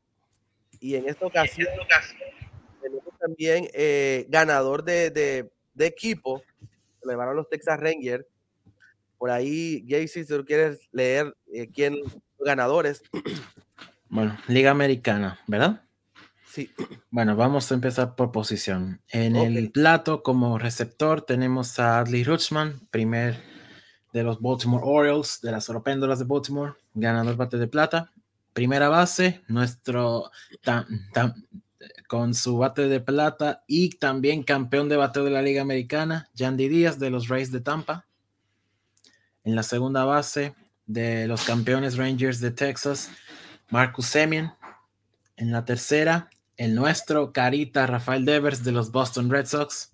Y 0.79 0.95
en 0.95 1.09
esta 1.09 1.25
ocasión, 1.25 1.67
tenemos 2.81 3.17
también 3.19 3.67
eh, 3.73 4.25
ganador 4.29 4.83
de, 4.83 5.09
de, 5.09 5.51
de 5.73 5.85
equipo, 5.85 6.41
le 7.03 7.15
van 7.15 7.29
a 7.29 7.33
los 7.33 7.49
Texas 7.49 7.79
Rangers. 7.79 8.25
Por 9.17 9.31
ahí, 9.31 9.85
Jaycee, 9.87 10.23
si 10.23 10.25
tú 10.25 10.45
quieres 10.45 10.79
leer 10.91 11.35
eh, 11.53 11.69
quién 11.73 11.95
ganadores. 12.39 13.03
Bueno, 14.11 14.35
Liga 14.47 14.71
Americana, 14.71 15.39
¿verdad? 15.45 15.83
Sí. 16.47 16.71
Bueno, 17.11 17.35
vamos 17.35 17.71
a 17.71 17.75
empezar 17.75 18.15
por 18.15 18.31
posición. 18.31 19.01
En 19.09 19.35
el 19.35 19.71
plato, 19.71 20.23
como 20.23 20.57
receptor, 20.57 21.21
tenemos 21.21 21.79
a 21.79 21.99
Adley 21.99 22.23
Rutschman, 22.23 22.87
primer 22.91 23.48
de 24.13 24.23
los 24.23 24.41
Baltimore 24.41 24.83
Orioles, 24.85 25.39
de 25.41 25.51
las 25.51 25.69
Oropéndolas 25.69 26.19
de 26.19 26.25
Baltimore, 26.25 26.73
ganador 26.93 27.35
bate 27.35 27.57
de 27.57 27.67
plata. 27.67 28.11
Primera 28.53 28.89
base, 28.89 29.41
nuestro 29.47 30.31
con 32.07 32.33
su 32.33 32.57
bate 32.57 32.87
de 32.87 32.99
plata 32.99 33.63
y 33.67 33.91
también 33.91 34.43
campeón 34.43 34.89
de 34.89 34.97
bateo 34.97 35.23
de 35.23 35.31
la 35.31 35.41
Liga 35.41 35.61
Americana, 35.61 36.27
Yandy 36.33 36.67
Díaz 36.67 36.97
de 36.99 37.09
los 37.09 37.27
Rays 37.27 37.51
de 37.51 37.61
Tampa. 37.61 38.07
En 39.43 39.55
la 39.55 39.63
segunda 39.63 40.05
base 40.05 40.55
de 40.87 41.27
los 41.27 41.43
campeones 41.43 41.97
Rangers 41.97 42.39
de 42.39 42.51
Texas, 42.51 43.11
Marcus 43.69 44.07
Semien. 44.07 44.51
En 45.37 45.51
la 45.51 45.63
tercera, 45.63 46.29
el 46.57 46.75
nuestro 46.75 47.31
Carita 47.31 47.85
Rafael 47.85 48.25
Devers 48.25 48.63
de 48.63 48.71
los 48.71 48.91
Boston 48.91 49.29
Red 49.29 49.45
Sox. 49.45 49.91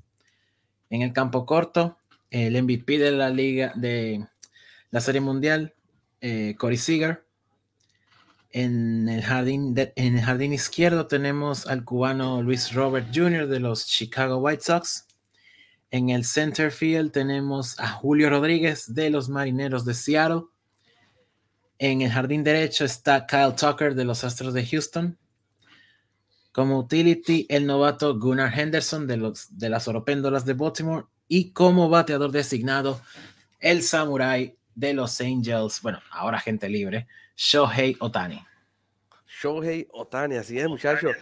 En 0.89 1.01
el 1.01 1.13
campo 1.13 1.45
corto, 1.45 1.97
el 2.32 2.62
MVP 2.62 2.98
de 2.98 3.12
la 3.12 3.30
liga 3.30 3.74
de 3.76 4.26
la 4.92 5.02
Serie 5.02 5.22
Mundial, 5.22 5.74
eh, 6.22 6.56
Corey 6.58 6.78
Seager. 6.78 7.26
En 8.52 9.10
el, 9.10 9.22
jardín 9.22 9.76
en 9.78 10.18
el 10.18 10.24
jardín 10.24 10.54
izquierdo 10.54 11.08
tenemos 11.08 11.68
al 11.68 11.84
cubano 11.84 12.42
Luis 12.42 12.72
Robert 12.74 13.10
Jr. 13.14 13.48
de 13.48 13.60
los 13.60 13.86
Chicago 13.86 14.38
White 14.38 14.64
Sox. 14.64 15.08
En 15.92 16.10
el 16.10 16.24
center 16.24 16.72
field 16.72 17.12
tenemos 17.12 17.80
a 17.80 17.90
Julio 17.90 18.30
Rodríguez 18.30 18.94
de 18.94 19.10
los 19.10 19.28
Marineros 19.28 19.84
de 19.84 19.94
Seattle. 19.94 20.44
En 21.78 22.02
el 22.02 22.12
jardín 22.12 22.44
derecho 22.44 22.86
está 22.86 23.26
Kyle 23.26 23.54
Tucker 23.56 23.96
de 23.96 24.06
los 24.06 24.24
Astros 24.24 24.54
de 24.54 24.66
Houston. 24.66 25.18
Como 26.54 26.80
utility, 26.80 27.46
el 27.50 27.66
novato 27.66 28.18
Gunnar 28.18 28.58
Henderson 28.58 29.08
de, 29.08 29.18
los, 29.18 29.58
de 29.58 29.68
las 29.68 29.90
Oropéndolas 29.90 30.46
de 30.46 30.54
Baltimore 30.54 31.06
y 31.28 31.52
como 31.52 31.90
bateador 31.90 32.32
designado, 32.32 33.02
el 33.60 33.82
Samurai 33.82 34.56
de 34.76 34.94
los 34.94 35.20
Angels, 35.22 35.82
bueno, 35.82 36.00
ahora 36.12 36.40
gente 36.40 36.70
libre, 36.70 37.08
Shohei 37.36 37.96
Otani. 38.00 38.46
Shohei 39.42 39.88
Otani, 39.92 40.36
así 40.36 40.60
es, 40.60 40.68
muchachos. 40.68 41.16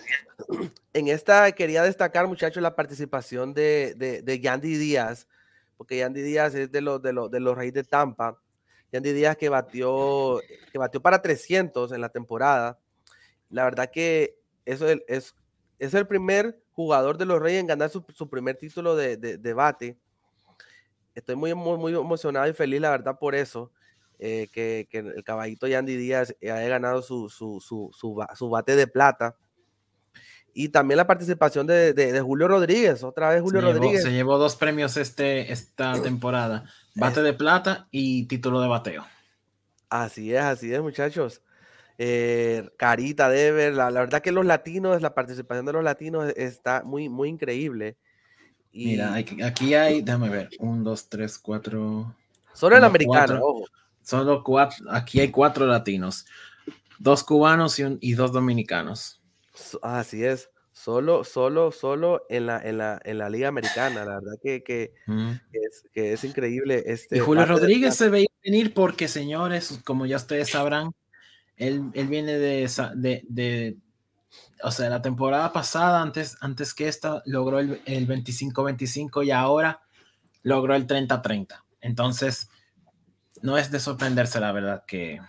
En 0.93 1.07
esta 1.07 1.51
quería 1.53 1.81
destacar, 1.81 2.27
muchachos, 2.27 2.61
la 2.61 2.75
participación 2.75 3.53
de, 3.55 3.95
de, 4.23 4.39
Yandy 4.39 4.77
Díaz, 4.77 5.27
porque 5.75 5.97
Yandy 5.97 6.21
Díaz 6.21 6.53
es 6.53 6.71
de 6.71 6.81
los, 6.81 7.01
de 7.01 7.13
los, 7.13 7.31
de 7.31 7.39
los 7.39 7.57
Reyes 7.57 7.73
de 7.73 7.83
Tampa. 7.83 8.39
Yandy 8.91 9.11
Díaz 9.11 9.35
que 9.35 9.49
batió, 9.49 10.39
que 10.71 10.77
batió 10.77 11.01
para 11.01 11.19
300 11.19 11.93
en 11.93 12.01
la 12.01 12.09
temporada. 12.09 12.77
La 13.49 13.63
verdad 13.63 13.89
que 13.91 14.37
eso 14.65 14.87
es, 14.87 15.33
es, 15.85 15.93
el 15.93 16.07
primer 16.07 16.61
jugador 16.71 17.17
de 17.17 17.25
los 17.25 17.41
Reyes 17.41 17.61
en 17.61 17.67
ganar 17.67 17.89
su, 17.89 18.03
su 18.13 18.29
primer 18.29 18.57
título 18.57 18.95
de, 18.95 19.17
de, 19.17 19.37
de, 19.37 19.53
bate. 19.53 19.97
Estoy 21.15 21.35
muy, 21.35 21.53
muy, 21.53 21.77
muy 21.77 21.93
emocionado 21.93 22.47
y 22.47 22.53
feliz, 22.53 22.81
la 22.81 22.89
verdad, 22.89 23.17
por 23.19 23.35
eso. 23.35 23.71
Eh, 24.19 24.47
que, 24.53 24.87
que, 24.89 24.99
el 24.99 25.23
caballito 25.23 25.67
Yandy 25.67 25.97
Díaz 25.97 26.35
haya 26.41 26.67
ganado 26.67 27.01
su, 27.01 27.29
su, 27.29 27.59
su, 27.59 27.91
su, 27.91 28.49
bate 28.49 28.75
de 28.75 28.87
plata. 28.87 29.35
Y 30.53 30.69
también 30.69 30.97
la 30.97 31.07
participación 31.07 31.65
de, 31.65 31.93
de, 31.93 32.21
Julio 32.21 32.47
Rodríguez, 32.47 33.03
otra 33.03 33.29
vez 33.29 33.41
Julio 33.41 33.61
Rodríguez. 33.61 34.03
se 34.03 34.11
llevó 34.11 34.37
dos 34.37 34.55
premios 34.55 34.97
este, 34.97 35.51
esta 35.51 35.93
temporada, 36.03 36.65
bate 36.95 37.21
de 37.23 37.33
plata 37.33 37.87
y 37.91 38.27
título 38.27 38.61
de 38.61 38.67
bateo. 38.67 39.03
Así 39.89 40.33
es, 40.33 40.41
así 40.41 40.73
es, 40.73 40.81
muchachos. 40.81 41.41
Eh, 41.97 42.69
Carita, 42.77 43.29
Dever, 43.29 43.73
la, 43.73 43.91
la, 43.91 44.01
verdad 44.01 44.21
que 44.21 44.31
los 44.31 44.45
latinos, 44.45 45.01
la 45.01 45.13
participación 45.13 45.65
de 45.65 45.73
los 45.73 45.83
latinos 45.83 46.33
está 46.35 46.83
muy, 46.83 47.09
muy 47.09 47.29
increíble. 47.29 47.97
Y... 48.71 48.87
Mira, 48.87 49.13
aquí 49.13 49.73
hay, 49.75 50.01
déjame 50.01 50.29
ver, 50.29 50.49
un, 50.59 50.83
dos, 50.83 51.07
tres, 51.07 51.37
cuatro. 51.37 52.15
Solo 52.53 52.77
el 52.77 52.83
americano, 52.83 53.39
ojo. 53.41 53.65
Solo 54.01 54.43
cuatro, 54.43 54.85
aquí 54.91 55.21
hay 55.21 55.31
cuatro 55.31 55.65
latinos, 55.65 56.25
dos 56.99 57.23
cubanos 57.23 57.79
y, 57.79 57.83
un, 57.83 57.97
y 58.01 58.13
dos 58.13 58.33
dominicanos. 58.33 59.21
Así 59.81 60.25
es, 60.25 60.49
solo, 60.73 61.23
solo, 61.23 61.71
solo 61.71 62.25
en 62.29 62.47
la, 62.47 62.59
en 62.61 62.79
la, 62.79 62.99
en 63.05 63.17
la 63.19 63.29
Liga 63.29 63.47
Americana, 63.47 64.03
la 64.03 64.15
verdad 64.15 64.33
que, 64.43 64.61
que, 64.61 64.93
es, 65.53 65.85
que 65.93 66.13
es, 66.13 66.23
increíble. 66.25 66.83
Este, 66.85 67.17
y 67.17 67.19
Julio 67.19 67.45
Rodríguez 67.45 67.95
se 67.95 68.09
veía 68.09 68.27
venir 68.43 68.73
porque, 68.73 69.07
señores, 69.07 69.79
como 69.85 70.05
ya 70.05 70.17
ustedes 70.17 70.49
sabrán, 70.49 70.91
él, 71.57 71.91
él 71.93 72.07
viene 72.07 72.33
de, 72.33 72.69
de, 72.95 73.23
de, 73.27 73.77
o 74.63 74.71
sea, 74.71 74.89
la 74.89 75.01
temporada 75.01 75.51
pasada, 75.53 76.01
antes, 76.01 76.37
antes 76.41 76.73
que 76.73 76.87
esta, 76.87 77.21
logró 77.25 77.59
el, 77.59 77.81
el 77.85 78.07
25-25 78.07 79.25
y 79.25 79.31
ahora 79.31 79.81
logró 80.41 80.75
el 80.75 80.87
30-30. 80.87 81.63
Entonces, 81.81 82.49
no 83.41 83.57
es 83.57 83.71
de 83.71 83.79
sorprenderse, 83.79 84.39
la 84.39 84.51
verdad, 84.51 84.83
que 84.87 85.19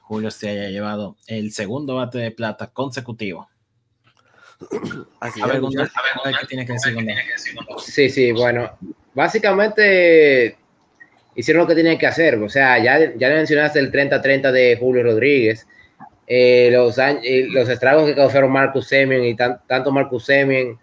Julio 0.00 0.30
se 0.30 0.48
haya 0.48 0.68
llevado 0.68 1.16
el 1.26 1.52
segundo 1.52 1.96
bate 1.96 2.18
de 2.18 2.30
plata 2.30 2.68
consecutivo. 2.68 3.48
Así 5.20 5.40
a 5.42 5.46
ver, 5.46 5.60
¿qué 5.60 6.46
tiene 6.46 6.64
que 6.64 6.74
decir 6.74 6.96
Sí, 7.78 8.08
sí, 8.08 8.32
bueno, 8.32 8.70
básicamente 9.14 10.58
hicieron 11.36 11.62
lo 11.62 11.68
que 11.68 11.74
tenían 11.74 11.98
que 11.98 12.06
hacer. 12.06 12.36
O 12.42 12.48
sea, 12.48 12.82
ya, 12.82 13.14
ya 13.16 13.28
mencionaste 13.28 13.78
el 13.78 13.92
30-30 13.92 14.50
de 14.50 14.76
Julio 14.80 15.02
Rodríguez, 15.04 15.66
eh, 16.26 16.70
los, 16.72 16.98
eh, 16.98 17.46
los 17.50 17.68
estragos 17.68 18.06
que 18.06 18.14
causaron 18.16 18.50
Marcus 18.50 18.88
Semien 18.88 19.24
y 19.24 19.36
tanto 19.36 19.92
Marcus 19.92 20.24
Semien 20.24 20.78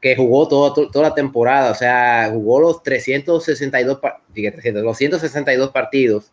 que 0.00 0.16
jugó 0.16 0.46
toda 0.48 1.08
la 1.08 1.14
temporada, 1.14 1.72
o 1.72 1.74
sea, 1.74 2.30
jugó 2.32 2.60
los 2.60 2.82
362, 2.82 4.00
300, 4.32 4.82
los 4.82 4.96
162 4.96 5.70
partidos 5.70 6.32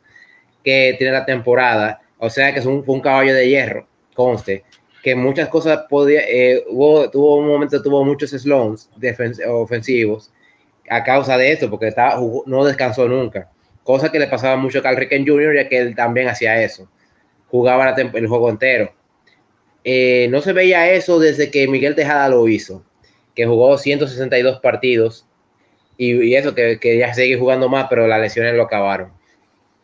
que 0.64 0.96
tiene 0.98 1.14
la 1.14 1.26
temporada, 1.26 2.02
o 2.18 2.30
sea 2.30 2.54
que 2.54 2.60
es 2.60 2.66
un, 2.66 2.84
un 2.86 3.02
caballo 3.02 3.34
de 3.34 3.50
hierro, 3.50 3.88
conste, 4.14 4.64
que 5.04 5.16
muchas 5.16 5.50
cosas 5.50 5.86
podía, 5.90 6.22
eh, 6.28 6.64
hubo, 6.70 7.10
tuvo 7.10 7.38
un 7.38 7.48
momento, 7.48 7.82
tuvo 7.82 8.04
muchos 8.04 8.32
slows 8.32 8.90
ofensivos 9.48 10.32
a 10.90 11.04
causa 11.04 11.38
de 11.38 11.52
esto, 11.52 11.70
porque 11.70 11.88
estaba, 11.88 12.20
no 12.46 12.66
descansó 12.66 13.08
nunca, 13.08 13.50
cosa 13.86 14.12
que 14.12 14.20
le 14.20 14.28
pasaba 14.28 14.58
mucho 14.58 14.80
a 14.80 14.82
Carl 14.82 14.98
Ricken 14.98 15.26
Jr., 15.26 15.56
ya 15.56 15.70
que 15.70 15.78
él 15.78 15.96
también 15.96 16.28
hacía 16.28 16.62
eso, 16.62 16.90
jugaba 17.48 17.92
el 17.92 18.28
juego 18.28 18.50
entero. 18.50 18.94
Eh, 19.86 20.28
no 20.30 20.42
se 20.42 20.52
veía 20.52 20.92
eso 20.92 21.20
desde 21.20 21.50
que 21.50 21.70
Miguel 21.70 21.96
Tejada 21.96 22.28
lo 22.28 22.46
hizo 22.50 22.84
que 23.36 23.46
jugó 23.46 23.78
162 23.78 24.60
partidos 24.62 25.28
y, 25.98 26.36
eso, 26.36 26.56
que, 26.56 26.80
que, 26.80 26.98
ya 26.98 27.14
sigue 27.14 27.38
jugando 27.38 27.70
más, 27.70 27.88
pero 27.90 28.08
las 28.08 28.20
lesiones 28.20 28.54
lo 28.56 28.64
acabaron. 28.64 29.12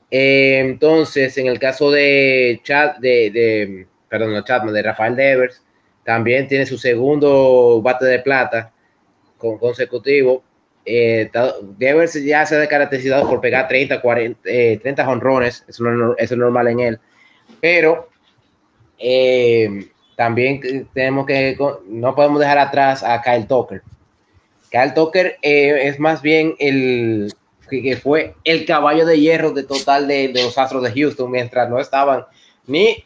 Eh, 0.09 0.59
entonces, 0.59 1.37
en 1.37 1.47
el 1.47 1.59
caso 1.59 1.91
de 1.91 2.59
Chad, 2.63 2.97
de, 2.97 3.31
de 3.31 3.87
perdón, 4.09 4.33
no 4.33 4.71
de 4.71 4.81
Rafael 4.81 5.15
Devers, 5.15 5.63
también 6.03 6.47
tiene 6.47 6.65
su 6.65 6.77
segundo 6.77 7.81
bate 7.81 8.05
de 8.05 8.19
plata 8.19 8.73
con 9.37 9.57
consecutivo. 9.57 10.43
Eh, 10.85 11.29
Devers 11.77 12.13
ya 12.23 12.45
se 12.45 12.61
ha 12.61 12.67
caracterizado 12.67 13.29
por 13.29 13.39
pegar 13.39 13.67
30, 13.67 14.01
40, 14.01 14.41
30 14.43 15.05
jonrones, 15.05 15.63
eso, 15.67 16.15
es 16.17 16.31
normal 16.31 16.67
en 16.67 16.79
él, 16.79 16.99
pero 17.59 18.09
eh, 18.97 19.87
también 20.15 20.87
tenemos 20.93 21.25
que, 21.25 21.57
no 21.87 22.15
podemos 22.15 22.39
dejar 22.39 22.57
atrás 22.57 23.03
a 23.03 23.21
Kyle 23.21 23.47
Tucker. 23.47 23.81
Kyle 24.69 24.93
Tucker 24.93 25.37
eh, 25.41 25.87
es 25.87 25.99
más 25.99 26.21
bien 26.21 26.55
el 26.59 27.33
que 27.69 27.95
fue 27.95 28.35
el 28.43 28.65
caballo 28.65 29.05
de 29.05 29.19
hierro 29.19 29.51
de 29.51 29.63
total 29.63 30.07
de, 30.07 30.31
los 30.33 30.57
Astros 30.57 30.83
de 30.83 30.91
Houston 30.91 31.31
mientras 31.31 31.69
no 31.69 31.79
estaban 31.79 32.25
ni 32.67 33.03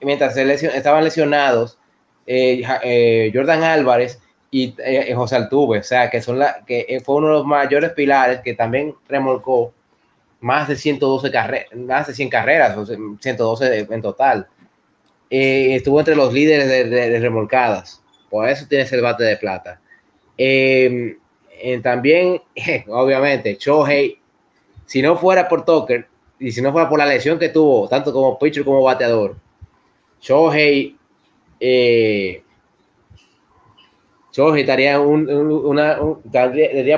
mientras 0.00 0.36
estaban 0.36 1.04
lesionados 1.04 1.78
eh, 2.26 2.62
eh, 2.82 3.30
Jordan 3.34 3.62
Álvarez 3.62 4.18
y 4.50 4.74
José 5.14 5.36
Altuve, 5.36 5.80
o 5.80 5.82
sea 5.82 6.08
que 6.10 6.22
son 6.22 6.38
la 6.38 6.64
que 6.66 7.00
fue 7.04 7.16
uno 7.16 7.26
de 7.28 7.32
los 7.34 7.46
mayores 7.46 7.92
pilares 7.92 8.40
que 8.40 8.54
también 8.54 8.94
remolcó 9.08 9.74
más 10.40 10.68
de 10.68 10.76
112 10.76 11.30
carreras, 11.30 11.74
más 11.74 12.06
de 12.06 12.14
100 12.14 12.30
carreras, 12.30 12.76
112 13.20 13.86
en 13.90 14.02
total. 14.02 14.48
Eh, 15.30 15.74
estuvo 15.74 15.98
entre 15.98 16.16
los 16.16 16.32
líderes 16.32 16.68
de, 16.90 17.20
remolcadas. 17.20 18.02
Por 18.30 18.48
eso 18.48 18.66
tiene 18.68 18.84
ese 18.84 19.00
bate 19.00 19.24
de 19.24 19.36
plata. 19.36 19.80
Em, 20.36 21.16
también, 21.82 22.40
obviamente, 22.88 23.56
Shohei, 23.58 24.18
si 24.86 25.02
no 25.02 25.16
fuera 25.16 25.48
por 25.48 25.64
Tucker 25.64 26.06
y 26.38 26.52
si 26.52 26.62
no 26.62 26.72
fuera 26.72 26.88
por 26.88 26.98
la 26.98 27.06
lesión 27.06 27.38
que 27.38 27.48
tuvo, 27.48 27.88
tanto 27.88 28.12
como 28.12 28.38
pitcher 28.38 28.64
como 28.64 28.82
bateador, 28.82 29.36
Shohei, 30.20 30.96
eh, 31.60 32.42
Shohei 34.38 34.60
estaría 34.60 35.00
un, 35.00 35.28
una, 35.28 35.98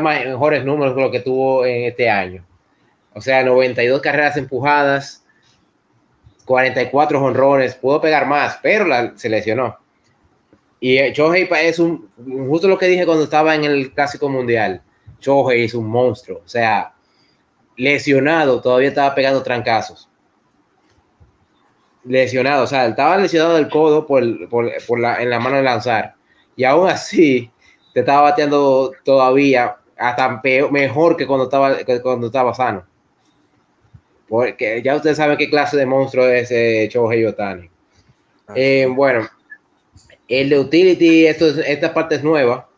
mejores 0.00 0.62
números 0.62 0.94
que 0.94 1.00
lo 1.00 1.10
que 1.10 1.20
tuvo 1.20 1.64
en 1.64 1.84
este 1.84 2.10
año. 2.10 2.44
O 3.14 3.22
sea, 3.22 3.42
92 3.42 4.02
carreras 4.02 4.36
empujadas, 4.36 5.24
44 6.44 7.24
honrones, 7.24 7.74
pudo 7.76 7.98
pegar 7.98 8.26
más, 8.26 8.58
pero 8.62 8.84
la, 8.84 9.16
se 9.16 9.30
lesionó. 9.30 9.78
Y 10.80 10.98
eh, 10.98 11.14
Shohei 11.14 11.48
es 11.62 11.78
un, 11.78 12.10
justo 12.46 12.68
lo 12.68 12.76
que 12.76 12.88
dije 12.88 13.06
cuando 13.06 13.24
estaba 13.24 13.54
en 13.54 13.64
el 13.64 13.90
Clásico 13.94 14.28
Mundial, 14.28 14.82
Shohei 15.18 15.64
es 15.64 15.72
un 15.72 15.86
monstruo, 15.86 16.42
o 16.44 16.48
sea, 16.48 16.92
lesionado, 17.74 18.60
todavía 18.60 18.90
estaba 18.90 19.14
pegando 19.14 19.42
trancazos. 19.42 20.10
Lesionado, 22.04 22.64
o 22.64 22.66
sea, 22.66 22.86
estaba 22.86 23.16
lesionado 23.16 23.54
del 23.54 23.70
codo 23.70 24.06
por, 24.06 24.46
por, 24.50 24.70
por 24.86 25.00
la, 25.00 25.22
en 25.22 25.30
la 25.30 25.40
mano 25.40 25.56
de 25.56 25.62
lanzar. 25.62 26.19
Y 26.60 26.64
aún 26.64 26.90
así, 26.90 27.50
te 27.94 28.00
estaba 28.00 28.20
bateando 28.20 28.92
todavía 29.02 29.76
hasta 29.96 30.42
peor, 30.42 30.70
mejor 30.70 31.16
que 31.16 31.26
cuando 31.26 31.44
estaba, 31.44 31.78
que 31.78 32.02
cuando 32.02 32.26
estaba 32.26 32.52
sano. 32.52 32.84
Porque 34.28 34.82
ya 34.84 34.94
ustedes 34.94 35.16
saben 35.16 35.38
qué 35.38 35.48
clase 35.48 35.78
de 35.78 35.86
monstruo 35.86 36.26
es 36.26 36.50
eh, 36.50 36.86
Shohei 36.92 37.24
Otani. 37.24 37.70
Eh, 38.54 38.86
bueno, 38.90 39.26
el 40.28 40.50
de 40.50 40.58
Utility, 40.58 41.28
esto 41.28 41.46
esta 41.46 41.94
parte 41.94 42.16
es 42.16 42.22
nueva. 42.22 42.68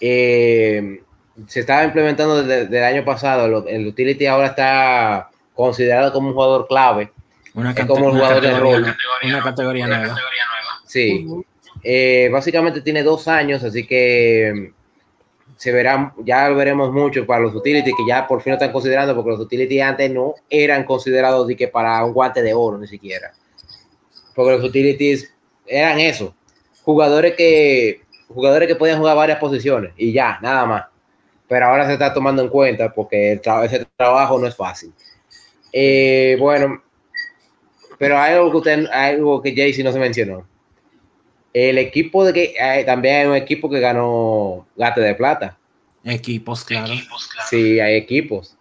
Eh, 0.00 1.02
se 1.46 1.60
estaba 1.60 1.84
implementando 1.84 2.42
desde, 2.42 2.74
el 2.74 2.84
año 2.84 3.04
pasado. 3.04 3.68
El 3.68 3.86
Utility 3.86 4.24
ahora 4.24 4.46
está 4.46 5.28
considerado 5.52 6.10
como 6.10 6.28
un 6.28 6.32
jugador 6.32 6.66
clave. 6.66 7.12
Una, 7.52 7.74
como 7.86 8.06
un 8.06 8.12
jugador 8.12 8.40
de 8.40 8.58
rol. 8.58 8.96
Una 9.24 9.42
categoría 9.42 9.86
nueva. 9.86 10.16
Sí. 10.86 11.44
Eh, 11.82 12.28
básicamente 12.32 12.80
tiene 12.80 13.02
dos 13.02 13.28
años, 13.28 13.62
así 13.62 13.86
que 13.86 14.72
se 15.56 15.72
verán, 15.72 16.12
ya 16.24 16.48
lo 16.48 16.56
veremos 16.56 16.92
mucho 16.92 17.26
para 17.26 17.40
los 17.40 17.54
utilities 17.54 17.94
que 17.96 18.06
ya 18.06 18.26
por 18.26 18.42
fin 18.42 18.52
lo 18.52 18.54
están 18.54 18.72
considerando, 18.72 19.14
porque 19.14 19.30
los 19.30 19.40
utilities 19.40 19.82
antes 19.82 20.10
no 20.10 20.34
eran 20.48 20.84
considerados 20.84 21.46
de 21.48 21.56
que 21.56 21.68
para 21.68 22.04
un 22.04 22.12
guante 22.12 22.42
de 22.42 22.54
oro 22.54 22.78
ni 22.78 22.86
siquiera. 22.86 23.32
Porque 24.34 24.52
los 24.52 24.64
utilities 24.64 25.32
eran 25.66 25.98
eso, 25.98 26.34
jugadores 26.82 27.34
que 27.34 28.02
jugadores 28.28 28.68
que 28.68 28.76
podían 28.76 28.98
jugar 28.98 29.16
varias 29.16 29.38
posiciones 29.38 29.92
y 29.96 30.12
ya, 30.12 30.38
nada 30.40 30.66
más. 30.66 30.84
Pero 31.48 31.66
ahora 31.66 31.86
se 31.86 31.94
está 31.94 32.12
tomando 32.12 32.42
en 32.42 32.48
cuenta 32.48 32.92
porque 32.92 33.32
ese 33.32 33.86
trabajo 33.96 34.38
no 34.38 34.46
es 34.46 34.54
fácil. 34.54 34.92
Eh, 35.72 36.36
bueno, 36.38 36.82
pero 37.98 38.18
hay 38.18 38.34
algo 38.34 38.50
que 38.50 38.56
usted, 38.58 38.86
hay 38.92 39.14
algo 39.16 39.42
que 39.42 39.54
Jaycee 39.54 39.82
no 39.82 39.92
se 39.92 39.98
mencionó. 39.98 40.46
El 41.52 41.78
equipo 41.78 42.24
de 42.24 42.32
que 42.32 42.54
eh, 42.58 42.84
también 42.84 43.16
hay 43.22 43.26
un 43.26 43.34
equipo 43.36 43.68
que 43.70 43.80
ganó 43.80 44.66
Gate 44.76 45.00
de 45.00 45.14
Plata. 45.14 45.56
Equipos, 46.04 46.64
claro. 46.64 46.92
Sí, 47.48 47.80
hay 47.80 47.96
equipos. 47.96 48.54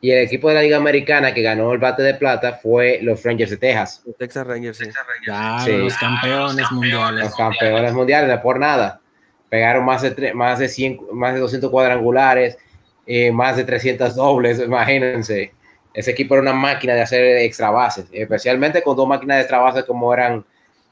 Y 0.00 0.10
el 0.10 0.18
equipo 0.18 0.48
de 0.48 0.54
la 0.56 0.62
Liga 0.62 0.76
Americana 0.76 1.32
que 1.32 1.40
ganó 1.40 1.72
el 1.72 1.78
bate 1.78 2.02
de 2.02 2.12
plata 2.14 2.54
fue 2.62 2.98
los 3.00 3.22
Rangers 3.22 3.50
de 3.52 3.56
Texas. 3.56 4.02
Los 4.04 4.16
Texas 4.18 4.46
Rangers, 4.46 4.76
sí. 4.76 4.84
Claro, 5.24 5.64
Sí. 5.64 5.72
los 5.78 5.96
campeones 5.96 6.70
mundiales. 6.72 7.24
Los 7.24 7.34
campeones 7.36 7.92
mundiales, 7.94 8.28
no 8.28 8.42
por 8.42 8.58
nada. 8.58 9.00
Pegaron 9.48 9.84
más 9.84 10.02
de, 10.02 10.14
tre- 10.14 10.34
más 10.34 10.58
de, 10.58 10.68
100, 10.68 10.98
más 11.12 11.32
de 11.32 11.40
200 11.40 11.70
cuadrangulares, 11.70 12.58
eh, 13.06 13.30
más 13.32 13.56
de 13.56 13.64
300 13.64 14.14
dobles, 14.14 14.58
imagínense. 14.60 15.52
Ese 15.94 16.10
equipo 16.10 16.34
era 16.34 16.42
una 16.42 16.52
máquina 16.52 16.92
de 16.94 17.00
hacer 17.02 17.24
extra 17.38 17.70
bases, 17.70 18.06
especialmente 18.12 18.82
con 18.82 18.96
dos 18.96 19.06
máquinas 19.08 19.36
de 19.36 19.42
extra 19.42 19.58
bases 19.58 19.84
como 19.84 20.12
eran 20.12 20.44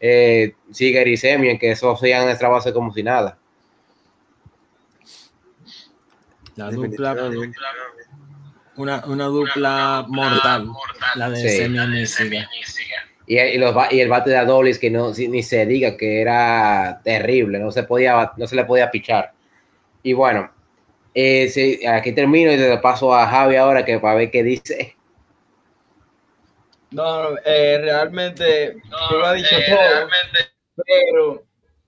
eh, 0.04 0.56
Seager 0.72 1.06
y 1.06 1.16
Semien, 1.16 1.58
que 1.60 1.70
eso 1.70 1.92
hacían 1.92 2.28
extra 2.28 2.48
bases 2.48 2.72
como 2.72 2.92
si 2.92 3.04
nada. 3.04 3.38
La 6.56 6.70
dupla, 6.70 7.16
una, 8.76 9.04
una 9.06 9.24
dupla 9.26 10.04
mortal, 10.08 10.68
la 11.14 11.30
de 11.30 11.36
Sí. 11.36 11.56
Semien 11.56 11.94
y 11.94 12.06
Seager. 12.06 12.46
Y, 13.26 13.38
y 13.38 13.58
los 13.58 13.74
y 13.92 14.00
el 14.00 14.08
bate 14.08 14.30
de 14.30 14.36
Adolis, 14.36 14.80
que 14.80 14.90
no, 14.90 15.12
ni 15.12 15.42
se 15.44 15.64
diga 15.66 15.96
que 15.96 16.20
era 16.20 17.00
terrible, 17.04 17.60
no 17.60 17.70
se, 17.70 17.84
podía, 17.84 18.32
no 18.36 18.46
se 18.48 18.56
le 18.56 18.64
podía 18.64 18.90
pichar. 18.90 19.32
Y 20.02 20.14
bueno, 20.14 20.50
eh, 21.14 21.48
sí, 21.48 21.86
aquí 21.86 22.10
termino 22.10 22.50
y 22.50 22.56
le 22.56 22.78
paso 22.78 23.14
a 23.14 23.28
Javi 23.28 23.54
ahora 23.54 23.84
que 23.84 24.00
para 24.00 24.16
ver 24.16 24.32
qué 24.32 24.42
dice. 24.42 24.96
No, 26.92 27.30
no, 27.30 27.38
eh, 27.44 27.78
realmente, 27.80 28.74
tú 29.08 29.16
lo 29.16 29.26
has 29.26 29.36
dicho 29.36 29.56
todo, 29.66 30.08
pero 30.86 31.44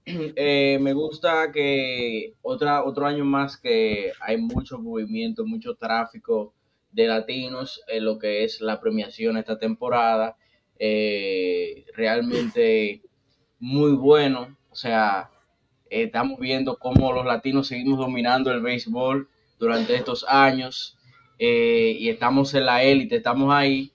eh, 0.37 0.79
me 0.81 0.93
gusta 0.93 1.51
que 1.53 2.35
otra, 2.43 2.85
otro 2.85 3.07
año 3.07 3.25
más 3.25 3.57
que 3.57 4.13
hay 4.21 4.37
mucho 4.37 4.79
movimiento, 4.79 5.45
mucho 5.47 5.75
tráfico 5.75 6.55
de 6.91 7.07
latinos 7.09 7.83
en 7.89 8.05
lo 8.05 8.19
que 8.19 8.45
es 8.45 8.61
la 8.61 8.81
premiación 8.81 9.37
esta 9.37 9.59
temporada. 9.59 10.37
Eh, 10.79 11.85
realmente 11.95 13.03
muy 13.59 13.93
bueno, 13.93 14.57
o 14.71 14.75
sea, 14.75 15.31
eh, 15.91 16.05
estamos 16.05 16.39
viendo 16.39 16.77
cómo 16.79 17.13
los 17.13 17.25
latinos 17.25 17.69
seguimos 17.69 17.99
dominando 17.99 18.51
el 18.51 18.61
béisbol 18.61 19.29
durante 19.59 19.95
estos 19.95 20.25
años 20.29 20.99
eh, 21.39 21.97
y 21.99 22.11
estamos 22.11 22.53
en 22.55 22.67
la 22.67 22.83
élite, 22.83 23.17
estamos 23.17 23.53
ahí 23.55 23.94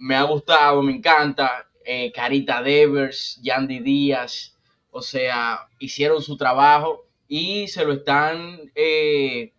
me 0.00 0.16
ha 0.16 0.24
gustado, 0.24 0.82
me 0.82 0.92
encanta. 0.96 1.66
eh, 1.84 2.12
Carita 2.12 2.62
Devers, 2.62 3.40
Yandy 3.42 3.80
Díaz, 3.80 4.54
o 4.90 5.00
sea, 5.02 5.68
hicieron 5.78 6.22
su 6.22 6.36
trabajo 6.36 7.06
y 7.26 7.68
se 7.68 7.84
lo 7.84 7.92
están 7.94 8.60
eh, 8.74 9.52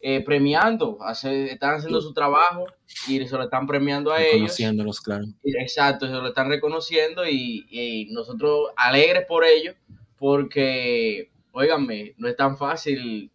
eh, 0.00 0.20
premiando, 0.24 0.98
hace- 1.02 1.52
están 1.52 1.76
haciendo 1.76 2.00
su 2.00 2.12
trabajo 2.12 2.66
y 3.06 3.24
se 3.26 3.36
lo 3.36 3.44
están 3.44 3.66
premiando 3.66 4.12
a 4.12 4.18
ellos. 4.20 4.32
Reconociéndolos, 4.32 5.00
claro. 5.00 5.26
Exacto, 5.44 6.06
se 6.06 6.12
lo 6.12 6.26
están 6.28 6.48
reconociendo 6.50 7.26
y, 7.26 7.66
y 7.70 8.06
nosotros 8.12 8.70
alegres 8.76 9.24
por 9.26 9.44
ello, 9.44 9.74
porque, 10.18 11.30
óiganme, 11.52 12.14
no 12.18 12.28
es 12.28 12.36
tan 12.36 12.56
fácil 12.58 13.30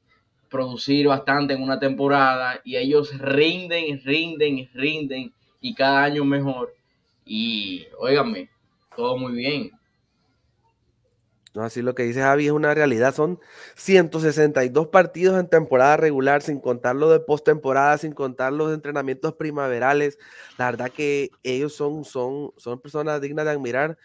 producir 0.49 1.07
bastante 1.07 1.53
en 1.53 1.61
una 1.63 1.79
temporada 1.79 2.61
y 2.63 2.75
ellos 2.77 3.17
rinden, 3.17 4.01
rinden, 4.03 4.69
rinden 4.73 5.33
y 5.65 5.73
cada 5.73 6.03
año 6.03 6.23
mejor. 6.23 6.75
Y, 7.25 7.87
óiganme, 7.97 8.51
todo 8.95 9.17
muy 9.17 9.33
bien. 9.33 9.71
No, 11.55 11.63
así 11.63 11.81
lo 11.81 11.95
que 11.95 12.03
dice 12.03 12.21
Javi 12.21 12.45
es 12.45 12.51
una 12.51 12.75
realidad. 12.75 13.15
Son 13.15 13.39
162 13.75 14.89
partidos 14.89 15.39
en 15.39 15.49
temporada 15.49 15.97
regular, 15.97 16.43
sin 16.43 16.59
contar 16.59 16.95
lo 16.95 17.09
de 17.09 17.19
postemporada, 17.19 17.97
sin 17.97 18.11
contar 18.11 18.53
los 18.53 18.71
entrenamientos 18.75 19.33
primaverales. 19.33 20.19
La 20.59 20.65
verdad 20.65 20.91
que 20.91 21.31
ellos 21.41 21.73
son, 21.73 22.05
son, 22.05 22.51
son 22.57 22.79
personas 22.79 23.19
dignas 23.19 23.45
de 23.45 23.51
admirar. 23.51 23.97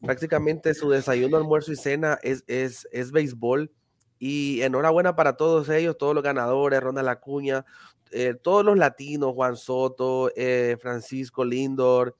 Prácticamente 0.00 0.74
su 0.74 0.90
desayuno, 0.90 1.38
almuerzo 1.38 1.72
y 1.72 1.76
cena 1.76 2.20
es, 2.22 2.44
es, 2.46 2.86
es 2.92 3.10
béisbol. 3.10 3.72
Y 4.20 4.62
enhorabuena 4.62 5.16
para 5.16 5.36
todos 5.36 5.68
ellos, 5.70 5.98
todos 5.98 6.14
los 6.14 6.22
ganadores, 6.22 6.80
Ronald 6.80 7.08
Acuña, 7.08 7.64
eh, 8.12 8.34
todos 8.34 8.64
los 8.64 8.76
latinos, 8.76 9.34
Juan 9.34 9.56
Soto, 9.56 10.30
eh, 10.36 10.76
Francisco 10.80 11.44
Lindor, 11.44 12.16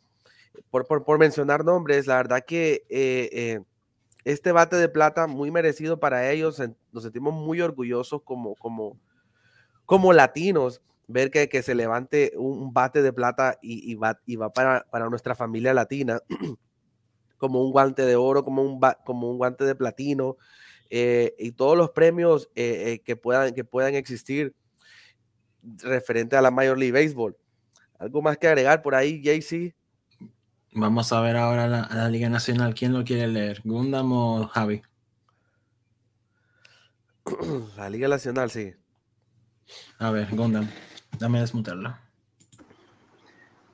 por, 0.70 0.87
por, 0.87 1.18
mencionar 1.18 1.64
nombres, 1.64 2.07
la 2.07 2.16
verdad 2.16 2.44
que 2.46 2.85
eh, 2.88 3.29
eh, 3.33 3.61
este 4.24 4.53
bate 4.53 4.76
de 4.76 4.88
plata 4.88 5.26
muy 5.26 5.50
merecido 5.50 5.98
para 5.98 6.31
ellos. 6.31 6.62
Nos 6.92 7.03
sentimos 7.03 7.35
muy 7.35 7.61
orgullosos 7.61 8.22
como, 8.22 8.55
como, 8.57 8.98
como 9.87 10.12
latinos 10.12 10.83
ver 11.07 11.31
que, 11.31 11.48
que 11.48 11.62
se 11.62 11.74
levante 11.74 12.33
un, 12.37 12.72
bate 12.72 13.03
de 13.03 13.12
plata 13.12 13.59
y, 13.61 13.94
va, 13.96 14.20
y 14.26 14.37
va 14.37 14.53
para, 14.53 14.87
para 14.90 15.09
nuestra 15.09 15.35
familia 15.35 15.74
latina 15.74 16.20
como 17.38 17.64
un 17.64 17.72
guante 17.72 18.03
de 18.03 18.16
oro, 18.16 18.44
como 18.44 18.62
un, 18.62 18.81
como 19.05 19.31
un 19.31 19.38
guante 19.38 19.64
de 19.64 19.74
platino 19.74 20.37
eh, 20.88 21.35
y 21.38 21.53
todos 21.53 21.76
los 21.76 21.90
premios 21.90 22.48
que, 22.55 23.18
puedan, 23.20 23.55
que 23.55 23.64
puedan 23.64 23.94
existir 23.94 24.55
referente 25.62 26.37
a 26.37 26.42
la 26.42 26.51
Major 26.51 26.79
League 26.79 26.92
Baseball. 26.92 27.37
¿Algo 27.99 28.23
más 28.23 28.38
que 28.38 28.49
agregar 28.49 28.83
por 28.83 28.94
ahí, 28.94 29.20
JC? 29.20 29.75
Vamos 30.73 31.12
a 31.12 31.20
ver 31.20 31.37
ahora 31.37 31.66
la, 31.66 32.09
Liga 32.09 32.29
Nacional. 32.29 32.75
¿Quién 32.75 32.92
lo 32.92 33.05
quiere 33.05 33.27
leer? 33.27 33.61
¿Gundam 33.64 34.12
o 34.12 34.46
Javi? 34.46 34.83
La 37.77 37.90
Liga 37.90 38.09
Nacional, 38.09 38.51
sí. 38.51 38.73
A 39.99 40.11
ver, 40.11 40.29
Gundam. 40.31 40.68
Dame 41.18 41.40
desmutarlo. 41.40 41.96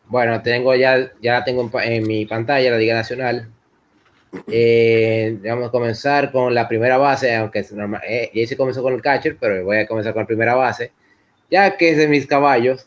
Bueno, 0.09 0.41
tengo 0.43 0.75
ya, 0.75 1.13
ya 1.21 1.35
la 1.35 1.45
tengo 1.45 1.71
en, 1.81 2.07
mi 2.07 2.27
pantalla, 2.27 2.71
la 2.71 2.79
Liga 2.79 2.95
Nacional. 2.95 3.51
Eh, 4.49 5.39
vamos 5.45 5.69
a 5.69 5.71
comenzar 5.71 6.31
con 6.31 6.55
la 6.55 6.69
primera 6.69 6.97
base, 6.97 7.35
aunque 7.35 7.61
es 7.61 7.73
normal, 7.73 8.03
eh, 8.07 8.31
ya 8.35 8.47
se 8.47 8.57
comenzó 8.57 8.83
con 8.83 8.95
el 8.95 9.03
catcher, 9.03 9.37
pero 9.39 9.65
voy 9.65 9.79
a 9.79 9.87
comenzar 9.87 10.13
con 10.13 10.23
la 10.23 10.27
primera 10.27 10.55
base, 10.55 10.93
ya 11.51 11.77
que 11.77 11.91
es 11.91 11.97
de 11.97 12.09
mis 12.09 12.27
caballos. 12.27 12.87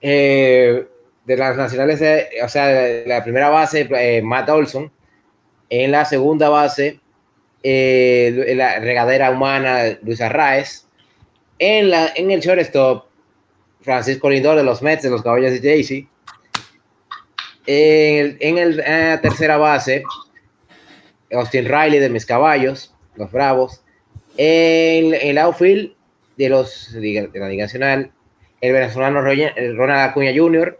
Eh, 0.00 0.86
de 1.26 1.36
las 1.36 1.56
nacionales, 1.56 2.00
eh, 2.00 2.28
o 2.42 2.48
sea, 2.48 3.06
la 3.06 3.22
primera 3.22 3.50
base, 3.50 3.88
eh, 3.90 4.22
Matt 4.22 4.48
Olson. 4.48 4.90
En 5.68 5.92
la 5.92 6.04
segunda 6.04 6.48
base, 6.48 6.98
la 7.62 8.80
regadera 8.80 9.30
humana, 9.30 9.98
Luis 10.02 10.20
Arraez. 10.20 10.86
En, 11.58 11.90
la, 11.90 12.10
en 12.16 12.30
el 12.30 12.40
shortstop, 12.40 13.04
Francisco 13.82 14.30
Lindor 14.30 14.56
de 14.56 14.64
los 14.64 14.82
Mets, 14.82 15.02
de 15.02 15.10
los 15.10 15.22
caballos 15.22 15.52
de 15.52 15.60
Jaycee. 15.60 16.08
En, 17.66 18.58
el, 18.58 18.80
en 18.80 19.10
la 19.10 19.20
tercera 19.20 19.58
base, 19.58 20.02
Austin 21.30 21.66
Riley 21.66 22.00
de 22.00 22.08
mis 22.08 22.26
caballos, 22.26 22.92
los 23.14 23.30
Bravos. 23.30 23.82
En, 24.36 25.14
en 25.14 25.28
el 25.28 25.38
outfield 25.38 25.92
de, 26.40 26.48
los, 26.48 26.92
de 26.92 27.30
la 27.34 27.48
Liga 27.48 27.64
Nacional, 27.64 28.10
el 28.60 28.72
venezolano 28.72 29.20
Ronald 29.20 30.10
Acuña 30.10 30.32
Jr., 30.34 30.78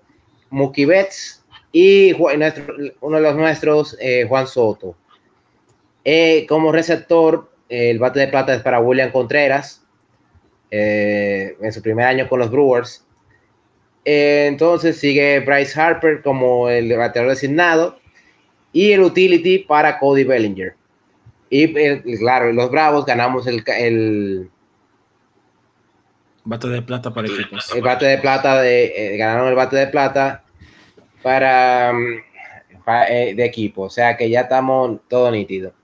Mookie 0.51 0.87
Betts 0.87 1.45
y 1.71 2.13
uno 2.13 3.17
de 3.17 3.23
los 3.23 3.37
nuestros, 3.37 3.97
eh, 4.01 4.25
Juan 4.27 4.47
Soto. 4.47 4.97
Eh, 6.05 6.47
como 6.49 6.73
receptor, 6.73 7.51
el 7.69 7.99
bate 7.99 8.21
de 8.21 8.29
plata 8.29 8.55
es 8.55 8.63
para 8.63 8.81
William 8.81 9.13
Contreras 9.13 9.85
eh, 10.71 11.57
en 11.61 11.73
su 11.73 11.83
primer 11.83 12.07
año 12.07 12.29
con 12.29 12.41
los 12.41 12.51
Brewers. 12.51 13.05
Eh, 14.07 14.47
entonces 14.49 14.97
sigue 14.97 15.41
Bryce 15.41 15.79
Harper 15.79 16.23
como 16.23 16.71
el 16.71 16.97
bateador 16.97 17.31
designado 17.31 17.99
y 18.73 18.93
el 18.93 19.03
utility 19.03 19.59
para 19.59 19.99
Cody 19.99 20.25
Bellinger. 20.25 20.75
Y 21.51 22.17
claro, 22.19 22.53
los 22.53 22.71
Bravos 22.71 23.05
ganamos 23.05 23.47
el, 23.47 24.49
Bate 26.45 26.69
de 26.69 26.83
plata 26.83 27.13
para 27.13 27.29
equipos. 27.29 27.71
el 27.75 27.83
bate 27.83 28.07
de 28.07 28.19
plata, 28.19 28.61
de, 28.61 29.15
eh, 29.15 29.17
ganaron 29.17 29.49
el 29.49 29.55
bate 29.55 29.77
de 29.77 29.87
plata 29.89 30.43
para, 31.23 31.93
mm, 31.93 32.83
pa- 32.85 33.07
eh, 33.09 33.35
de 33.35 33.45
equipo. 33.45 33.83
O 33.83 33.91
sea 33.91 34.17
que 34.17 34.29
ya 34.31 34.43
estamos 34.43 35.01
todo 35.09 35.31
nítido. 35.31 35.75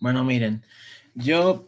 Bueno, 0.00 0.24
miren, 0.24 0.64
yo 1.14 1.66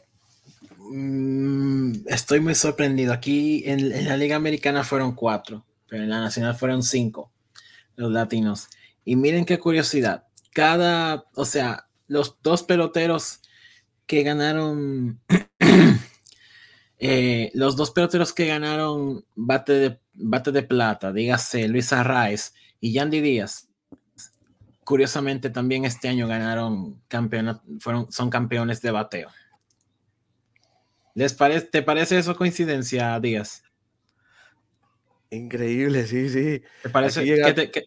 mm, 0.79 1.93
estoy 2.07 2.41
muy 2.41 2.55
sorprendido. 2.55 3.12
Aquí 3.12 3.62
en, 3.66 3.93
en 3.93 4.09
la 4.09 4.16
Liga 4.16 4.37
Americana 4.37 4.85
fueron 4.85 5.14
cuatro, 5.14 5.64
pero 5.89 6.03
en 6.03 6.11
la 6.11 6.21
Nacional 6.21 6.55
fueron 6.57 6.83
cinco, 6.83 7.33
los 7.97 8.11
latinos. 8.12 8.68
Y 9.05 9.16
miren 9.16 9.45
qué 9.45 9.59
curiosidad. 9.59 10.25
Cada, 10.53 11.25
o 11.35 11.45
sea, 11.45 11.87
los 12.07 12.37
dos 12.43 12.62
peloteros 12.62 13.41
que 14.11 14.25
ganaron, 14.25 15.21
eh, 16.99 17.53
los 17.55 17.77
dos 17.77 17.93
peloteros 17.93 18.33
que 18.33 18.49
ganaron 18.49 19.25
bate 19.37 19.73
de, 19.75 20.01
bate 20.15 20.51
de 20.51 20.65
plata, 20.65 21.13
dígase 21.13 21.69
Luis 21.69 21.93
Arraez 21.93 22.53
y 22.81 22.93
Yandy 22.93 23.21
Díaz, 23.21 23.69
curiosamente 24.83 25.49
también 25.49 25.85
este 25.85 26.09
año 26.09 26.27
ganaron 26.27 27.01
campeonato, 27.07 27.63
fueron, 27.79 28.11
son 28.11 28.31
campeones 28.31 28.83
de 28.83 28.91
bateo. 28.91 29.31
¿Les 31.15 31.33
parece, 31.33 31.67
¿Te 31.67 31.83
parece 31.83 32.19
eso 32.19 32.35
coincidencia, 32.35 33.21
Díaz? 33.21 33.63
Increíble, 35.31 36.05
sí, 36.09 36.29
sí. 36.31 36.63
parece, 36.93 37.25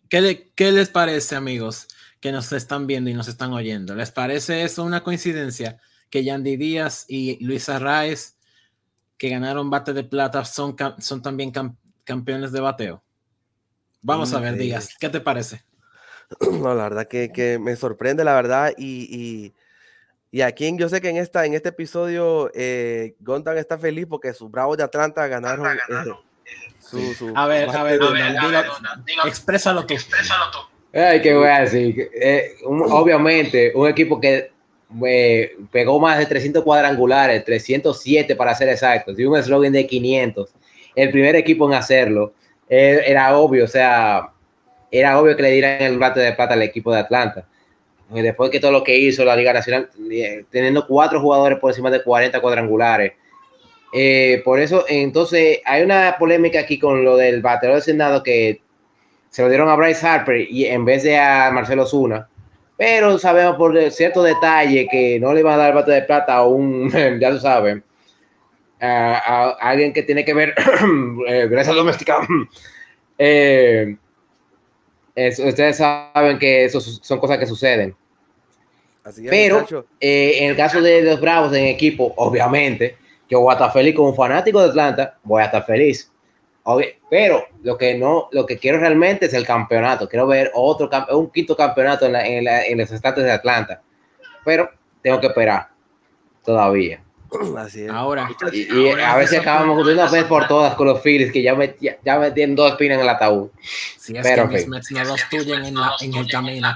¿qué, 0.08 0.72
les 0.72 0.88
parece, 0.88 1.36
amigos, 1.36 1.90
que 2.22 2.32
nos 2.32 2.54
están 2.54 2.88
viendo 2.88 3.10
y 3.10 3.14
nos 3.14 3.28
están 3.28 3.52
oyendo? 3.52 3.94
¿Les 3.94 4.12
parece 4.12 4.64
eso 4.64 4.86
una 4.86 5.04
coincidencia? 5.04 5.82
Que 6.14 6.24
Yandy 6.24 6.58
Díaz 6.58 7.06
y 7.08 7.44
Luis 7.44 7.70
Arraez, 7.70 8.38
que 9.18 9.30
ganaron 9.30 9.72
bate 9.72 9.94
de 9.94 10.04
plata, 10.04 10.46
son, 10.46 10.76
son 11.00 11.24
también 11.24 11.52
campeones 12.04 12.52
de 12.52 12.60
bateo. 12.60 13.04
Vamos 14.04 14.32
a 14.36 14.40
ver, 14.40 14.54
Díaz, 14.56 14.96
¿qué 15.00 15.10
te 15.10 15.20
parece? 15.20 15.64
No, 16.52 16.76
la 16.76 16.84
verdad 16.84 17.08
que, 17.08 17.58
me 17.60 17.76
sorprende, 17.76 18.24
la 18.24 18.36
verdad, 18.36 18.74
y, 18.78 19.52
y, 20.32 20.42
aquí 20.44 20.72
yo 20.78 20.88
sé 20.88 21.02
que 21.02 21.10
en, 21.10 21.18
esta, 21.18 21.48
en 21.48 21.56
este 21.56 21.70
episodio 21.70 22.52
eh, 22.54 23.16
Gondan 23.20 23.58
está 23.58 23.80
feliz 23.80 24.06
porque 24.08 24.36
sus 24.36 24.52
Bravos 24.52 24.78
de 24.78 24.84
Atlanta 24.84 25.26
ganaron. 25.26 25.66
Eh, 25.66 27.34
a 27.34 27.48
ver, 27.48 27.76
a 27.76 27.84
ver, 27.84 28.00
exprésalo 29.26 29.88
tú. 29.88 29.96
Ay, 30.94 31.24
qué 31.24 31.34
voy 31.34 31.48
a 31.48 31.62
decir. 31.62 32.12
Eh, 32.14 32.54
obviamente, 32.66 33.72
un 33.74 33.88
equipo 33.90 34.22
que 34.22 34.53
eh, 35.06 35.56
pegó 35.72 36.00
más 36.00 36.18
de 36.18 36.26
300 36.26 36.64
cuadrangulares, 36.64 37.44
307 37.44 38.36
para 38.36 38.56
ser 38.56 38.70
exactos, 38.70 39.18
y 39.18 39.26
un 39.26 39.38
eslogan 39.38 39.74
de 39.74 39.88
500. 39.88 40.54
El 40.96 41.12
primer 41.12 41.36
equipo 41.36 41.68
en 41.68 41.74
hacerlo. 41.76 42.34
Eh, 42.70 43.02
era 43.06 43.38
obvio, 43.38 43.66
o 43.66 43.68
sea, 43.68 44.30
era 44.92 45.20
obvio 45.20 45.36
que 45.36 45.44
le 45.44 45.52
dieran 45.52 45.82
el 45.82 45.98
bate 45.98 46.20
de 46.20 46.34
plata 46.34 46.54
al 46.54 46.62
equipo 46.62 46.94
de 46.94 47.00
Atlanta. 47.00 47.48
Después 48.10 48.52
que 48.52 48.60
todo 48.60 48.72
lo 48.72 48.84
que 48.84 48.96
hizo 48.98 49.26
la 49.26 49.36
Liga 49.36 49.54
Nacional, 49.54 49.90
teniendo 50.52 50.86
cuatro 50.86 51.20
jugadores 51.20 51.58
por 51.58 51.72
encima 51.72 51.90
de 51.90 52.04
40 52.04 52.40
cuadrangulares, 52.42 53.14
eh, 53.96 54.42
por 54.44 54.60
eso, 54.60 54.86
entonces, 54.90 55.60
hay 55.66 55.84
una 55.84 56.16
polémica 56.18 56.60
aquí 56.60 56.80
con 56.80 57.06
lo 57.06 57.16
del 57.16 57.44
bateador 57.44 57.76
del 57.76 57.84
Senado 57.84 58.24
que 58.24 58.62
se 59.30 59.44
lo 59.44 59.50
dieron 59.50 59.70
a 59.70 59.76
Bryce 59.76 60.06
Harper 60.06 60.48
y 60.50 60.66
en 60.66 60.84
vez 60.84 61.04
de 61.04 61.18
a 61.18 61.52
Marcelo 61.52 61.86
Zuna. 61.86 62.28
Pero 62.84 63.18
sabemos 63.18 63.56
por 63.56 63.92
cierto 63.92 64.22
detalle 64.22 64.90
que 64.92 65.18
no 65.18 65.34
le 65.34 65.42
van 65.42 65.54
a 65.54 65.64
dar 65.64 65.74
bate 65.74 65.94
de 65.94 66.02
plata 66.02 66.36
a 66.36 66.46
un, 66.46 66.92
ya 67.22 67.30
lo 67.30 67.40
saben, 67.40 67.82
a, 68.82 69.56
alguien 69.62 69.94
que 69.94 70.04
tiene 70.04 70.26
que 70.26 70.34
ver, 70.34 70.54
eh, 71.30 71.48
gracias 71.50 71.76
doméstica. 71.76 72.28
Eh, 73.20 73.96
ustedes 75.16 75.78
saben 75.78 76.40
que 76.40 76.66
eso 76.66 76.82
son 76.82 77.20
cosas 77.20 77.38
que 77.38 77.46
suceden. 77.46 77.96
Pero 79.30 79.86
en 80.00 80.50
el 80.50 80.58
caso 80.58 80.82
de 80.82 81.04
los 81.04 81.22
Bravos 81.22 81.54
en 81.54 81.66
equipo, 81.66 82.12
obviamente, 82.18 82.98
yo 83.30 83.42
voy 83.42 83.52
a 83.52 83.54
estar 83.54 83.72
feliz 83.72 83.96
como 83.96 84.16
fanático 84.16 84.62
de 84.62 84.70
Atlanta, 84.70 85.20
voy 85.24 85.44
a 85.44 85.46
estar 85.46 85.64
feliz. 85.64 86.12
Pero 87.10 87.46
lo 87.62 87.78
que 87.78 87.96
no, 87.96 88.30
lo 88.32 88.46
que 88.46 88.58
quiero 88.58 88.80
realmente 88.80 89.26
es 89.26 89.34
el 89.34 89.46
campeonato. 89.46 90.08
Quiero 90.08 90.28
ver 90.28 90.52
otro 90.54 90.90
un 91.12 91.30
quinto 91.30 91.56
campeonato 91.56 92.06
en, 92.06 92.16
en, 92.16 92.78
los 92.78 92.92
estados 92.92 93.24
de 93.24 93.32
Atlanta. 93.32 93.82
Pero 94.46 94.70
tengo 95.02 95.20
que 95.20 95.28
esperar 95.28 95.70
todavía. 96.44 97.02
Así 97.58 97.84
es. 97.84 97.90
Ahora, 97.90 98.30
y, 98.52 98.90
a 98.90 99.16
ver 99.16 99.28
si 99.28 99.36
acabamos 99.36 99.86
de 99.86 99.94
una 99.94 100.08
vez 100.08 100.24
por 100.26 100.48
todas 100.48 100.76
con 100.76 100.88
los 100.88 101.02
Phillies 101.02 101.32
que 101.32 101.42
ya 101.42 101.56
me, 101.56 101.76
ya, 101.80 102.20
me 102.20 102.32
tienen 102.32 102.56
dos 102.56 102.72
espinas 102.72 102.98
en 102.98 103.02
el 103.02 103.10
ataúd. 103.10 103.50
Si 103.98 104.16
es 104.16 104.22
Pero, 104.22 104.48
que 104.48 104.66
mis 104.68 104.92
no 104.92 105.04
los 105.04 105.30
tuyen 105.30 105.66
en, 105.66 105.76
en, 106.02 106.16
el 106.16 106.30
camino. 106.30 106.68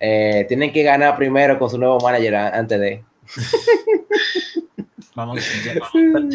Eh, 0.00 0.46
tienen 0.48 0.72
que 0.72 0.82
ganar 0.82 1.16
primero 1.16 1.58
con 1.58 1.68
su 1.68 1.78
nuevo 1.78 2.00
manager 2.00 2.34
antes 2.34 2.80
de. 2.80 3.04
Vamos, 5.14 5.44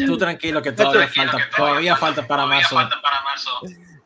tú 0.06 0.18
tranquilo 0.18 0.60
que 0.60 0.72
todavía 0.72 1.08
falta, 1.08 1.38
todavía 1.56 1.96
falta 1.96 2.26
para 2.26 2.46
marzo. 2.46 2.76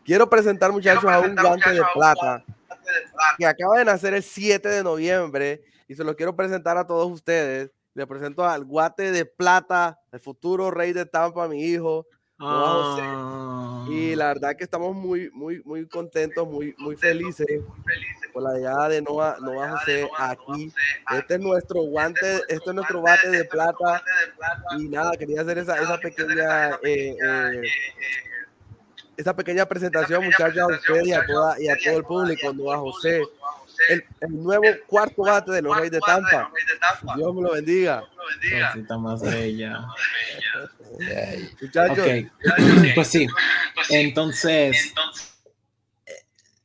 Quiero 0.05 0.31
presentar, 0.31 0.71
muchachos, 0.73 1.05
a 1.05 1.19
un 1.21 1.35
guante 1.35 1.71
de 1.71 1.83
plata 1.93 2.45
que 3.37 3.47
acaba 3.47 3.79
de 3.79 3.85
nacer 3.85 4.15
el 4.15 4.23
7 4.23 4.69
de 4.69 4.83
noviembre 4.85 5.63
y 5.89 5.95
se 5.95 6.05
lo 6.05 6.15
quiero 6.17 6.37
presentar 6.37 6.79
a 6.79 6.87
todos 6.87 7.11
ustedes. 7.11 7.71
Le 7.95 8.07
presento 8.07 8.45
al 8.45 8.65
guante 8.65 9.11
de 9.11 9.25
plata, 9.25 9.99
el 10.13 10.21
futuro 10.21 10.71
rey 10.71 10.93
de 10.93 11.05
Tampa, 11.05 11.49
mi 11.49 11.65
hijo. 11.65 12.07
Y 13.89 14.15
la 14.15 14.29
verdad 14.29 14.57
que 14.57 14.63
estamos 14.63 14.95
muy, 14.95 15.31
muy, 15.33 15.61
muy 15.65 15.87
contentos, 15.87 16.47
muy, 16.47 16.75
muy 16.79 16.97
felices 16.97 17.63
por 18.33 18.45
la 18.45 18.55
llegada 18.55 18.89
de 18.89 19.03
Noah, 19.03 19.39
Noah 19.41 19.71
José 19.71 20.09
aquí. 20.17 20.73
Este 21.17 21.35
es 21.35 21.41
nuestro 21.41 21.83
guante, 21.83 22.37
este 22.49 22.71
es 22.71 22.75
nuestro 22.75 23.03
bate 23.03 23.29
de 23.31 23.45
plata. 23.45 24.05
Y 24.79 24.89
nada, 24.89 25.17
quería 25.17 25.41
hacer 25.41 25.59
esa, 25.59 25.77
esa 25.83 25.99
pequeña 25.99 26.75
eh, 26.85 27.17
eh, 27.21 27.63
esa 29.17 29.35
pequeña 29.35 29.67
presentación, 29.67 30.25
muchachos, 30.25 30.59
a 30.59 30.67
ustedes 30.69 31.09
y 31.09 31.13
a, 31.13 31.27
toda, 31.27 31.61
y 31.61 31.69
a 31.69 31.77
todo 31.77 31.97
el 31.97 32.05
público, 32.05 32.53
Noah 32.53 32.79
José 32.79 33.23
el, 33.89 34.05
nuevo 34.29 34.65
cuarto 34.87 35.23
bate 35.23 35.53
de 35.53 35.63
los 35.63 35.77
Reyes 35.77 35.93
de 35.93 36.01
Tampa. 36.01 36.51
Dios 37.17 37.35
me 37.35 37.43
lo 37.43 37.53
bendiga. 37.53 38.03
Cosita 38.73 38.99
más 38.99 39.23
bella. 39.23 39.87
Pues 42.95 43.09
sí. 43.09 43.27
Entonces, 43.91 44.93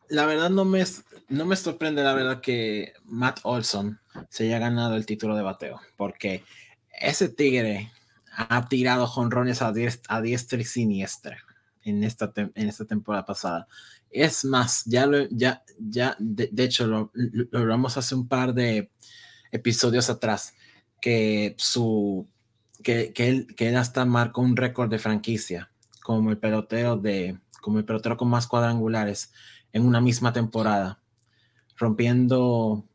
la 0.10 0.26
verdad 0.26 0.50
no 0.50 0.66
me, 0.66 0.84
no 1.30 1.46
me 1.46 1.56
sorprende 1.56 2.04
la 2.04 2.14
verdad 2.14 2.42
que 2.42 2.94
Matt 3.06 3.40
Olson 3.44 4.00
se 4.30 4.46
haya 4.46 4.60
ganado 4.60 4.96
el 4.96 5.06
título 5.06 5.36
de 5.36 5.44
bateo, 5.44 5.82
porque 5.98 6.44
ese 6.92 7.30
tigre 7.30 7.92
ha 8.36 8.68
tirado 8.68 9.08
jonrones 9.08 9.62
a, 9.62 9.74
a 10.08 10.22
diestra 10.22 10.60
y 10.60 10.66
siniestra 10.66 11.38
en 11.84 12.04
esta, 12.04 12.32
en 12.36 12.68
esta 12.68 12.86
temporada 12.86 13.26
pasada. 13.26 13.68
Es 14.14 14.46
más, 14.46 14.84
ya 14.86 15.06
lo, 15.06 15.28
ya, 15.30 15.64
ya, 15.80 16.16
de, 16.20 16.50
hecho, 16.64 16.88
lo, 16.88 17.12
lo 17.14 17.60
hablamos 17.60 17.98
hace 17.98 18.16
un 18.16 18.28
par 18.28 18.54
de 18.54 18.92
episodios 19.52 20.10
atrás, 20.10 20.54
que 21.02 21.56
su, 21.58 22.28
que, 22.84 23.12
que, 23.14 23.28
él, 23.28 23.48
que 23.56 23.70
él 23.70 23.78
hasta 23.78 24.06
marcó 24.06 24.42
un 24.42 24.56
récord 24.56 24.90
de 24.90 25.00
franquicia 25.00 25.72
como 26.04 26.30
el 26.30 26.38
pelotero 26.38 26.98
de, 26.98 27.40
como 27.62 27.80
el 27.80 27.86
pelotero 27.86 28.18
con 28.18 28.30
más 28.30 28.48
cuadrangulares 28.48 29.32
en 29.72 29.86
una 29.86 30.02
misma 30.02 30.32
temporada, 30.34 31.02
rompiendo 31.76 32.88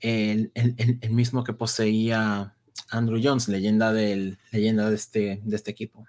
el, 0.00 0.52
el, 0.54 0.98
el 1.00 1.10
mismo 1.10 1.44
que 1.44 1.54
poseía 1.54 2.54
Andrew 2.90 3.20
Jones, 3.22 3.48
leyenda, 3.48 3.92
del, 3.92 4.38
leyenda 4.52 4.88
de, 4.88 4.96
este, 4.96 5.40
de 5.42 5.56
este 5.56 5.70
equipo. 5.70 6.06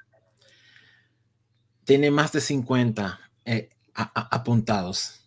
Tiene 1.83 2.11
más 2.11 2.31
de 2.31 2.41
50 2.41 3.19
apuntados. 3.95 5.21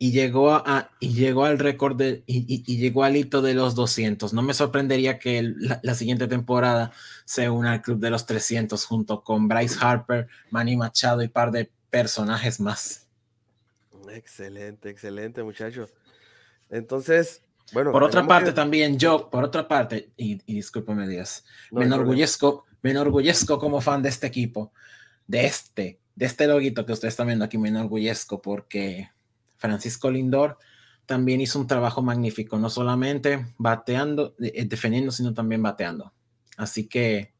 Y 0.00 0.12
llegó, 0.12 0.52
a, 0.52 0.90
y 1.00 1.14
llegó 1.14 1.44
al 1.44 1.58
récord 1.58 1.96
de, 1.96 2.22
y, 2.26 2.76
llegó 2.76 3.02
al 3.02 3.16
hito 3.16 3.42
de 3.42 3.54
los 3.54 3.74
200. 3.74 4.32
No 4.32 4.42
me 4.42 4.54
sorprendería 4.54 5.18
que 5.18 5.54
la, 5.82 5.94
siguiente 5.94 6.28
temporada 6.28 6.92
se 7.24 7.50
una 7.50 7.72
al 7.72 7.82
club 7.82 7.98
de 7.98 8.10
los 8.10 8.24
300 8.24 8.84
junto 8.84 9.24
con 9.24 9.48
Bryce 9.48 9.76
Harper, 9.80 10.28
Manny 10.50 10.76
Machado 10.76 11.22
y 11.22 11.28
par 11.28 11.50
de 11.50 11.72
personajes 11.90 12.60
más. 12.60 13.08
Excelente, 14.12 14.88
excelente, 14.88 15.42
muchachos. 15.42 15.90
Entonces, 16.70 17.42
bueno. 17.72 17.90
Por 17.90 18.04
otra 18.04 18.24
parte, 18.24 18.52
también 18.52 18.98
yo, 18.98 19.28
por 19.28 19.42
otra 19.42 19.66
parte, 19.66 20.10
y, 20.16 20.40
y 20.46 20.54
discúlpame, 20.54 21.08
Díaz, 21.08 21.44
me 21.72 21.84
enorgullezco, 21.84 22.66
me 22.82 22.92
enorgullezco 22.92 23.58
como 23.58 23.80
fan 23.80 24.00
de 24.02 24.10
este 24.10 24.28
equipo, 24.28 24.72
de 25.26 25.46
este, 25.46 25.98
de 26.18 26.26
este 26.26 26.48
loguito 26.48 26.84
que 26.84 26.92
ustedes 26.92 27.12
están 27.12 27.28
viendo 27.28 27.44
aquí 27.44 27.58
me 27.58 27.68
enorgullezco 27.68 28.42
porque 28.42 29.08
Francisco 29.56 30.10
Lindor 30.10 30.58
también 31.06 31.40
hizo 31.40 31.60
un 31.60 31.68
trabajo 31.68 32.02
magnífico, 32.02 32.58
no 32.58 32.68
solamente 32.70 33.46
bateando, 33.56 34.34
eh, 34.40 34.66
defendiendo, 34.66 35.12
sino 35.12 35.32
también 35.32 35.62
bateando. 35.62 36.12
Así 36.56 36.88
que 36.88 37.34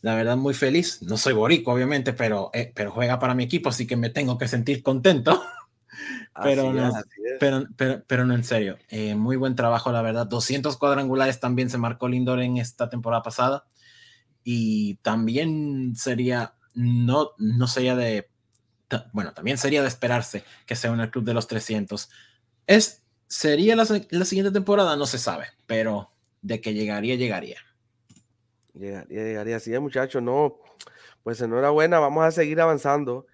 la 0.00 0.14
verdad 0.14 0.38
muy 0.38 0.54
feliz. 0.54 1.02
No 1.02 1.18
soy 1.18 1.34
borico, 1.34 1.72
obviamente, 1.72 2.14
pero, 2.14 2.50
eh, 2.54 2.72
pero 2.74 2.90
juega 2.90 3.18
para 3.18 3.34
mi 3.34 3.44
equipo, 3.44 3.68
así 3.68 3.86
que 3.86 3.96
me 3.96 4.08
tengo 4.08 4.38
que 4.38 4.48
sentir 4.48 4.82
contento. 4.82 5.38
pero, 6.42 6.72
no, 6.72 6.90
pero, 7.38 7.66
pero, 7.76 8.02
pero, 8.06 8.24
no 8.24 8.34
en 8.34 8.44
serio. 8.44 8.78
Eh, 8.88 9.14
muy 9.14 9.36
buen 9.36 9.54
trabajo, 9.54 9.92
la 9.92 10.00
verdad. 10.00 10.26
200 10.26 10.78
cuadrangulares 10.78 11.38
también 11.38 11.68
se 11.68 11.76
marcó 11.76 12.08
Lindor 12.08 12.40
en 12.40 12.56
esta 12.56 12.88
temporada 12.88 13.22
pasada. 13.22 13.66
Y 14.42 14.94
también 15.02 15.94
sería 15.96 16.54
no, 16.74 17.32
no 17.38 17.66
sería 17.66 17.96
de, 17.96 18.28
bueno, 19.12 19.32
también 19.32 19.58
sería 19.58 19.82
de 19.82 19.88
esperarse 19.88 20.44
que 20.66 20.76
sea 20.76 20.90
un 20.92 21.06
club 21.08 21.24
de 21.24 21.34
los 21.34 21.46
300. 21.46 22.10
Es, 22.66 23.02
¿Sería 23.26 23.76
la, 23.76 23.84
siguiente 23.86 24.50
temporada? 24.50 24.96
No 24.96 25.06
se 25.06 25.18
sabe, 25.18 25.46
pero 25.66 26.10
de 26.42 26.60
que 26.60 26.74
llegaría, 26.74 27.14
llegaría. 27.14 27.58
Llegaría, 28.74 29.22
llegaría. 29.22 29.56
Así 29.56 29.72
es, 29.72 29.80
muchachos, 29.80 30.20
no, 30.20 30.58
pues 31.22 31.40
enhorabuena, 31.40 32.00
vamos 32.00 32.24
a 32.24 32.32
seguir 32.32 32.60
avanzando 32.60 33.26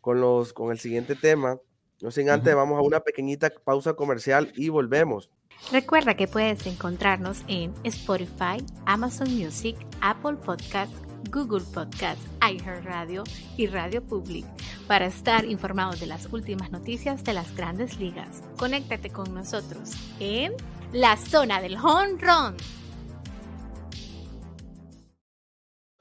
con, 0.00 0.20
los, 0.22 0.54
con 0.54 0.72
el 0.72 0.78
siguiente 0.78 1.16
tema. 1.16 1.58
No 2.00 2.10
sin 2.10 2.30
antes, 2.30 2.54
vamos 2.54 2.78
a 2.78 2.82
una 2.82 3.00
pequeñita 3.00 3.50
pausa 3.50 3.92
comercial 3.92 4.52
y 4.56 4.70
volvemos. 4.70 5.30
Recuerda 5.70 6.16
que 6.16 6.26
puedes 6.26 6.66
encontrarnos 6.66 7.42
en 7.46 7.74
Spotify, 7.84 8.56
Amazon 8.86 9.32
Music, 9.34 9.76
Apple 10.00 10.36
Podcasts, 10.36 10.96
Google 11.30 11.64
Podcasts, 11.72 12.26
iHeartRadio 12.40 13.24
y 13.56 13.66
Radio 13.66 14.02
Public 14.02 14.44
para 14.86 15.06
estar 15.06 15.44
informado 15.44 15.92
de 15.96 16.06
las 16.06 16.26
últimas 16.32 16.70
noticias 16.70 17.24
de 17.24 17.32
las 17.32 17.54
grandes 17.56 17.98
ligas. 17.98 18.42
Conéctate 18.56 19.10
con 19.10 19.32
nosotros 19.34 19.92
en 20.20 20.54
la 20.92 21.16
zona 21.16 21.60
del 21.60 21.76
home 21.76 22.18
run. 22.20 22.56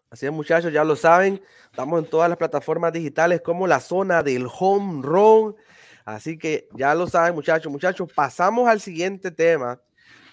Así 0.10 0.26
es, 0.26 0.32
muchachos, 0.32 0.74
ya 0.74 0.84
lo 0.84 0.98
saben. 0.98 1.42
Estamos 1.66 2.04
en 2.04 2.10
todas 2.10 2.28
las 2.28 2.38
plataformas 2.38 2.92
digitales 2.92 3.42
como 3.42 3.66
la 3.66 3.80
zona 3.80 4.22
del 4.22 4.46
home 4.60 5.02
run. 5.02 5.56
Así 6.04 6.38
que 6.38 6.68
ya 6.74 6.94
lo 6.96 7.08
saben, 7.08 7.34
muchachos. 7.34 7.72
Muchachos, 7.72 8.12
pasamos 8.14 8.68
al 8.68 8.82
siguiente 8.82 9.32
tema 9.32 9.80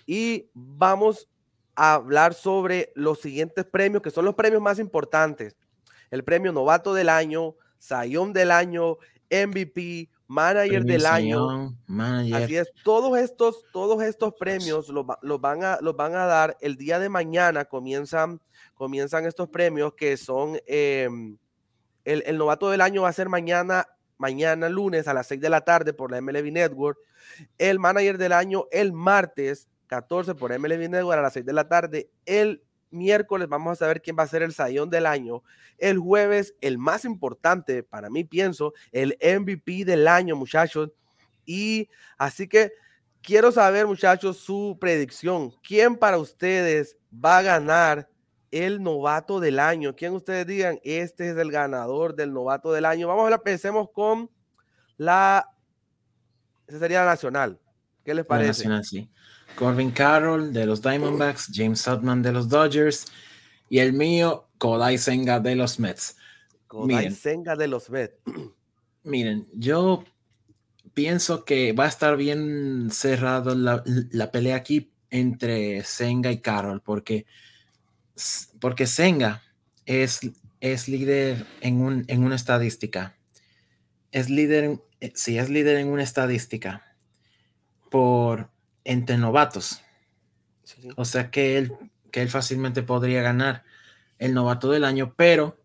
y 0.05 0.51
vamos 0.53 1.29
a 1.79 1.95
hablar 1.95 2.35
sobre 2.35 2.93
los 2.97 3.21
siguientes 3.21 3.65
premios, 3.65 4.03
que 4.03 4.11
son 4.11 4.25
los 4.25 4.35
premios 4.35 4.61
más 4.61 4.81
importantes. 4.81 5.57
El 6.11 6.25
premio 6.25 6.53
Novato 6.53 6.93
del 6.93 7.09
Año, 7.09 7.55
Sayón 7.79 8.33
del 8.33 8.51
Año, 8.51 8.97
MVP, 9.31 10.11
Manager 10.27 10.85
del 10.85 11.07
Año. 11.07 11.77
Así 12.35 12.57
es, 12.57 12.73
todos 12.83 13.17
estos, 13.17 13.65
todos 13.73 14.03
estos 14.03 14.35
premios 14.35 14.89
los, 14.89 15.07
van 15.41 15.63
a, 15.63 15.79
los 15.81 15.95
van 15.95 16.17
a 16.17 16.27
dar 16.27 16.57
el 16.61 16.77
día 16.77 16.99
de 16.99 17.09
mañana, 17.09 17.65
comienzan, 17.65 18.41
comienzan 18.75 19.25
estos 19.25 19.49
premios 19.49 19.95
que 19.95 20.17
son, 20.17 20.59
em, 20.67 21.39
el, 22.05 22.25
el 22.27 22.39
novato 22.39 22.71
del 22.71 22.81
año 22.81 23.03
va 23.03 23.11
a 23.11 23.13
ser 23.13 23.29
mañana 23.29 23.87
mañana 24.17 24.69
lunes 24.69 25.07
a 25.07 25.15
las 25.15 25.29
6 25.29 25.41
de 25.41 25.49
la 25.49 25.61
tarde 25.61 25.93
por 25.93 26.11
la 26.11 26.21
MLB 26.21 26.51
Network. 26.51 26.99
El 27.57 27.79
manager 27.79 28.19
del 28.19 28.33
año 28.33 28.65
el 28.73 28.93
martes 28.93 29.69
14 29.89 30.35
por 30.35 30.57
MLB 30.57 30.89
Network 30.89 31.19
a 31.19 31.23
las 31.23 31.33
6 31.33 31.45
de 31.45 31.53
la 31.53 31.69
tarde. 31.69 32.11
El 32.25 32.63
miércoles 32.91 33.49
vamos 33.49 33.73
a 33.73 33.77
saber 33.77 34.01
quién 34.01 34.17
va 34.19 34.23
a 34.23 34.29
ser 34.29 34.43
el 34.43 34.53
sayón 34.53 34.91
del 34.91 35.07
año. 35.07 35.43
El 35.77 35.99
jueves, 35.99 36.55
el 36.61 36.79
más 36.79 37.05
importante 37.05 37.83
para 37.83 38.11
mí, 38.11 38.25
pienso, 38.25 38.73
el 38.93 39.19
MVP 39.21 39.85
del 39.85 40.07
año, 40.07 40.37
muchachos. 40.37 40.91
Y 41.45 41.89
así 42.17 42.47
que 42.49 42.73
quiero 43.23 43.51
saber, 43.51 43.87
muchachos, 43.87 44.39
su 44.39 44.77
predicción. 44.81 45.53
¿Quién 45.63 45.97
para 45.97 46.19
ustedes 46.19 46.97
va 47.13 47.39
a 47.39 47.43
ganar 47.43 48.09
el 48.51 48.83
novato 48.83 49.41
del 49.41 49.59
año. 49.59 49.95
¿Quién 49.95 50.15
ustedes 50.15 50.47
digan? 50.47 50.81
Este 50.83 51.31
es 51.31 51.37
el 51.37 51.51
ganador 51.51 52.15
del 52.15 52.33
novato 52.33 52.73
del 52.73 52.85
año. 52.85 53.09
Vamos 53.09 53.27
a 53.27 53.31
ver, 53.31 53.41
pensemos 53.41 53.89
con 53.93 54.31
la. 54.97 55.49
Esa 56.67 56.79
sería 56.79 57.01
la 57.01 57.11
nacional. 57.11 57.61
¿Qué 58.05 58.15
les 58.15 58.25
parece? 58.25 58.49
nacional, 58.49 58.85
sí. 58.85 59.11
Corbin 59.57 59.91
Carroll 59.91 60.53
de 60.53 60.67
los 60.67 60.83
Diamondbacks, 60.83 61.51
James 61.53 61.81
Sutman 61.81 62.23
de 62.23 62.33
los 62.33 62.49
Dodgers 62.49 63.07
y 63.69 63.79
el 63.79 63.93
mío, 63.93 64.49
Kodai 64.59 64.99
Senga 64.99 65.41
de 65.41 65.57
los 65.57 65.79
Mets. 65.79 66.17
Kodai 66.67 67.11
Senga 67.11 67.57
de 67.57 67.69
los 67.69 67.91
Mets. 67.91 68.15
Miren, 69.03 69.49
yo 69.53 70.05
pienso 70.95 71.45
que 71.45 71.73
va 71.73 71.85
a 71.85 71.89
estar 71.89 72.17
bien 72.17 72.91
cerrado 72.91 73.55
la, 73.55 73.83
la 73.85 74.31
pelea 74.31 74.57
aquí 74.57 74.93
entre 75.11 75.83
Senga 75.85 76.31
y 76.31 76.39
Carroll, 76.39 76.81
porque 76.81 77.27
porque 78.61 78.87
Senga 78.87 79.43
es, 79.87 80.21
es 80.61 80.89
líder 80.89 81.47
en, 81.61 81.81
un, 81.81 82.05
en 82.09 82.25
una 82.25 82.37
estadística. 82.37 83.17
Es 84.13 84.31
líder, 84.31 84.81
eh, 85.01 85.13
sí, 85.15 85.39
es 85.39 85.49
líder 85.49 85.79
en 85.79 85.89
una 85.89 86.03
estadística 86.03 86.97
por 87.91 88.51
entre 88.85 89.19
novatos. 89.19 89.81
O 90.97 91.05
sea 91.05 91.31
que 91.31 91.59
él, 91.59 91.73
que 92.11 92.23
él 92.23 92.29
fácilmente 92.29 92.83
podría 92.83 93.23
ganar 93.23 93.65
el 94.19 94.35
novato 94.35 94.71
del 94.71 94.85
año, 94.85 95.15
pero 95.17 95.59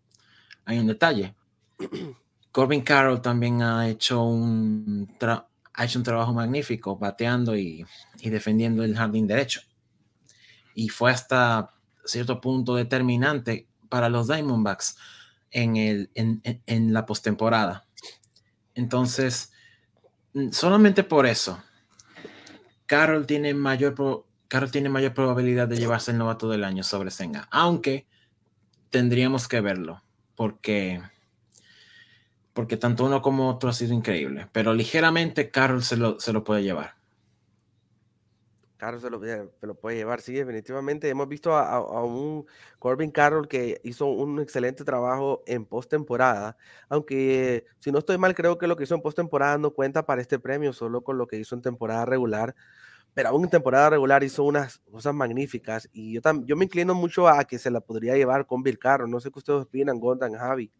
hay 0.64 0.78
un 0.78 0.86
detalle. 0.86 1.34
Corbin 2.52 2.82
Carroll 2.82 3.20
también 3.20 3.62
ha 3.62 3.88
hecho 3.88 4.22
un, 4.22 5.08
ha 5.20 5.84
hecho 5.84 5.98
un 5.98 6.04
trabajo 6.04 6.32
magnífico 6.32 6.96
bateando 6.96 7.56
y, 7.56 7.84
y 8.20 8.30
defendiendo 8.30 8.84
el 8.84 8.96
jardín 8.96 9.26
derecho. 9.26 9.62
Y 10.74 10.88
fue 10.88 11.10
hasta 11.10 11.74
cierto 12.04 12.40
punto 12.40 12.74
determinante 12.76 13.66
para 13.88 14.08
los 14.08 14.28
Diamondbacks 14.28 14.96
en, 15.50 15.76
el, 15.76 16.10
en, 16.14 16.92
la 16.92 17.06
postemporada. 17.06 17.86
Entonces, 18.74 19.52
solamente 20.50 21.04
por 21.04 21.26
eso, 21.26 21.62
Carroll 22.86 23.26
tiene 23.26 23.54
mayor, 23.54 23.94
Carroll 24.48 24.70
tiene 24.70 24.88
mayor 24.88 25.14
probabilidad 25.14 25.68
de 25.68 25.76
llevarse 25.76 26.10
el 26.10 26.18
novato 26.18 26.48
del 26.48 26.64
año 26.64 26.82
sobre 26.82 27.10
Senga, 27.10 27.48
aunque 27.50 28.06
tendríamos 28.90 29.48
que 29.48 29.60
verlo, 29.60 30.02
porque, 30.36 31.02
porque 32.52 32.76
tanto 32.76 33.04
uno 33.04 33.22
como 33.22 33.48
otro 33.48 33.70
ha 33.70 33.72
sido 33.72 33.94
increíble, 33.94 34.48
pero 34.52 34.74
ligeramente 34.74 35.50
Carroll 35.50 35.82
se 35.82 35.96
lo, 35.96 36.20
se 36.20 36.32
lo 36.32 36.44
puede 36.44 36.62
llevar. 36.62 36.94
Carroll 38.76 39.00
se 39.00 39.10
lo, 39.10 39.74
puede 39.76 39.96
llevar, 39.96 40.20
sí, 40.20 40.34
definitivamente. 40.34 41.08
Hemos 41.08 41.28
visto 41.28 41.54
a, 41.56 42.04
un 42.04 42.46
Corbin 42.78 43.10
Carroll 43.10 43.48
que 43.48 43.80
hizo 43.84 44.06
un 44.06 44.40
excelente 44.40 44.84
trabajo 44.84 45.42
en 45.46 45.64
postemporada, 45.64 46.56
aunque 46.88 47.64
si 47.78 47.92
no 47.92 47.98
estoy 47.98 48.18
mal, 48.18 48.34
creo 48.34 48.58
que 48.58 48.66
lo 48.66 48.76
que 48.76 48.84
hizo 48.84 48.94
en 48.94 49.02
postemporada 49.02 49.58
no 49.58 49.70
cuenta 49.70 50.04
para 50.06 50.20
este 50.20 50.38
premio, 50.38 50.72
solo 50.72 51.02
con 51.02 51.18
lo 51.18 51.26
que 51.26 51.38
hizo 51.38 51.54
en 51.54 51.62
temporada 51.62 52.04
regular. 52.04 52.54
Pero 53.14 53.28
aún 53.28 53.44
en 53.44 53.50
temporada 53.50 53.90
regular 53.90 54.24
hizo 54.24 54.42
unas 54.42 54.78
cosas 54.90 55.14
magníficas 55.14 55.88
y 55.92 56.14
yo, 56.14 56.20
yo 56.44 56.56
me 56.56 56.64
inclino 56.64 56.94
mucho 56.94 57.28
a 57.28 57.44
que 57.44 57.58
se 57.58 57.70
la 57.70 57.80
podría 57.80 58.16
llevar 58.16 58.44
con 58.44 58.62
Bill 58.64 58.78
Carroll. 58.78 59.10
No 59.10 59.20
sé 59.20 59.30
qué 59.30 59.38
ustedes 59.38 59.62
opinan, 59.62 60.00
Gondan, 60.00 60.34
Javi. 60.34 60.72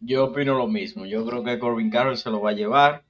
Yo 0.00 0.24
opino 0.24 0.56
lo 0.56 0.66
mismo. 0.66 1.04
Yo 1.06 1.24
creo 1.26 1.44
que 1.44 1.58
Corbin 1.58 1.90
Carroll 1.90 2.16
se 2.16 2.30
lo 2.30 2.40
va 2.40 2.50
a 2.50 2.54
llevar. 2.54 3.04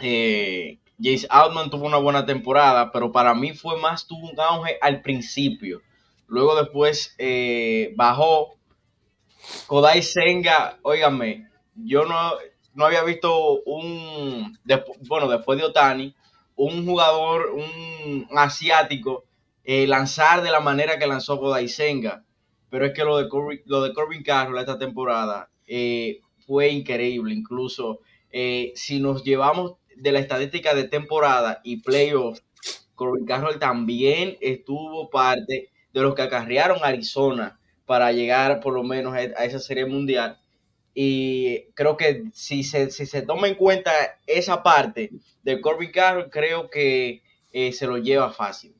Eh, 0.00 0.78
Jace 1.00 1.26
Altman 1.28 1.70
tuvo 1.70 1.86
una 1.86 1.98
buena 1.98 2.24
temporada, 2.24 2.92
pero 2.92 3.10
para 3.10 3.34
mí 3.34 3.52
fue 3.52 3.76
más, 3.78 4.06
tuvo 4.06 4.30
un 4.30 4.38
auge 4.38 4.78
al 4.80 5.02
principio. 5.02 5.82
Luego 6.26 6.54
después 6.56 7.14
eh, 7.18 7.92
bajó. 7.96 8.54
Kodai 9.66 10.02
Senga, 10.02 10.78
óigame, 10.82 11.48
yo 11.74 12.06
no, 12.06 12.32
no 12.74 12.86
había 12.86 13.02
visto 13.02 13.60
un, 13.64 14.58
bueno, 15.06 15.28
después 15.28 15.58
de 15.58 15.64
Otani, 15.64 16.14
un 16.56 16.86
jugador, 16.86 17.50
un 17.50 18.26
asiático, 18.38 19.24
eh, 19.64 19.86
lanzar 19.86 20.42
de 20.42 20.50
la 20.50 20.60
manera 20.60 20.98
que 20.98 21.06
lanzó 21.06 21.38
Kodai 21.38 21.68
Senga. 21.68 22.24
Pero 22.70 22.86
es 22.86 22.92
que 22.94 23.04
lo 23.04 23.18
de 23.18 23.28
Corbin, 23.28 23.60
lo 23.66 23.82
de 23.82 23.92
Carroll 24.24 24.58
esta 24.58 24.78
temporada 24.78 25.50
eh, 25.66 26.20
fue 26.46 26.70
increíble. 26.70 27.34
Incluso 27.34 28.00
si 28.74 28.98
nos 28.98 29.22
llevamos 29.22 29.74
de 29.96 30.12
la 30.12 30.20
estadística 30.20 30.74
de 30.74 30.84
temporada 30.84 31.60
y 31.64 31.82
playoff, 31.82 32.40
Corbin 32.94 33.26
Carroll 33.26 33.58
también 33.58 34.36
estuvo 34.40 35.10
parte 35.10 35.70
de 35.92 36.00
los 36.00 36.14
que 36.14 36.22
acarrearon 36.22 36.78
Arizona 36.82 37.58
para 37.86 38.12
llegar 38.12 38.60
por 38.60 38.74
lo 38.74 38.82
menos 38.82 39.14
a 39.14 39.44
esa 39.44 39.58
serie 39.58 39.86
mundial. 39.86 40.38
Y 40.94 41.72
creo 41.74 41.96
que 41.96 42.24
si 42.32 42.62
se, 42.62 42.90
si 42.90 43.04
se 43.06 43.22
toma 43.22 43.48
en 43.48 43.56
cuenta 43.56 43.90
esa 44.26 44.62
parte 44.62 45.10
de 45.42 45.60
Corbin 45.60 45.90
Carroll, 45.90 46.30
creo 46.30 46.70
que 46.70 47.22
eh, 47.52 47.72
se 47.72 47.86
lo 47.86 47.98
lleva 47.98 48.32
fácil. 48.32 48.74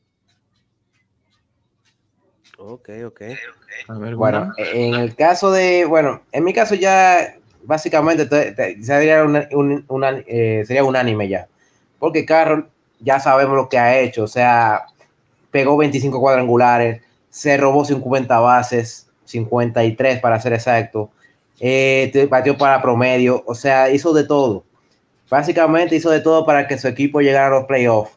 Ok, 2.57 2.89
ok. 3.05 3.21
bueno, 4.15 4.53
en 4.57 4.93
el 4.93 5.13
caso 5.15 5.51
de, 5.51 5.83
bueno, 5.83 6.23
en 6.31 6.45
mi 6.45 6.53
caso 6.53 6.75
ya 6.75 7.37
básicamente 7.65 8.27
sería, 8.81 9.23
una, 9.23 10.17
eh, 10.27 10.63
sería 10.65 10.83
unánime 10.83 11.27
ya. 11.27 11.47
Porque 11.99 12.25
Carroll 12.25 12.67
ya 12.99 13.19
sabemos 13.19 13.55
lo 13.55 13.69
que 13.69 13.77
ha 13.77 13.99
hecho. 13.99 14.23
O 14.23 14.27
sea, 14.27 14.85
pegó 15.51 15.77
25 15.77 16.19
cuadrangulares, 16.19 17.01
se 17.29 17.57
robó 17.57 17.85
50 17.85 18.39
bases, 18.39 19.07
53 19.25 20.19
para 20.19 20.39
ser 20.39 20.53
exacto. 20.53 21.09
Eh, 21.59 22.27
batió 22.29 22.57
para 22.57 22.81
promedio, 22.81 23.43
o 23.45 23.55
sea, 23.55 23.89
hizo 23.89 24.13
de 24.13 24.25
todo. 24.25 24.63
Básicamente 25.29 25.95
hizo 25.95 26.11
de 26.11 26.19
todo 26.19 26.45
para 26.45 26.67
que 26.67 26.77
su 26.77 26.87
equipo 26.87 27.21
llegara 27.21 27.47
a 27.47 27.59
los 27.59 27.65
playoffs. 27.65 28.11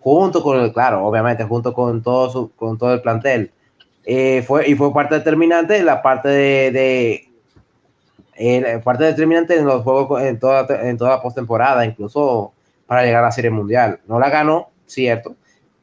Junto 0.00 0.42
con 0.42 0.60
el, 0.60 0.72
claro, 0.72 1.04
obviamente, 1.06 1.44
junto 1.44 1.72
con 1.72 2.02
todo, 2.02 2.50
con 2.56 2.76
todo 2.76 2.92
el 2.92 3.00
plantel. 3.00 3.50
Eh, 4.04 4.44
fue, 4.46 4.68
y 4.68 4.74
fue 4.74 4.92
parte 4.92 5.14
determinante 5.14 5.82
la 5.82 6.02
parte 6.02 6.28
de 6.28 7.23
eh, 8.36 8.80
parte 8.82 9.04
determinante 9.04 9.56
en 9.56 9.66
los 9.66 9.82
juegos 9.82 10.22
en 10.22 10.38
toda, 10.38 10.66
en 10.88 10.96
toda 10.96 11.22
postemporada, 11.22 11.84
incluso 11.84 12.52
para 12.86 13.04
llegar 13.04 13.22
a 13.22 13.26
la 13.26 13.32
Serie 13.32 13.50
Mundial. 13.50 14.00
No 14.06 14.18
la 14.18 14.30
ganó, 14.30 14.70
cierto. 14.86 15.36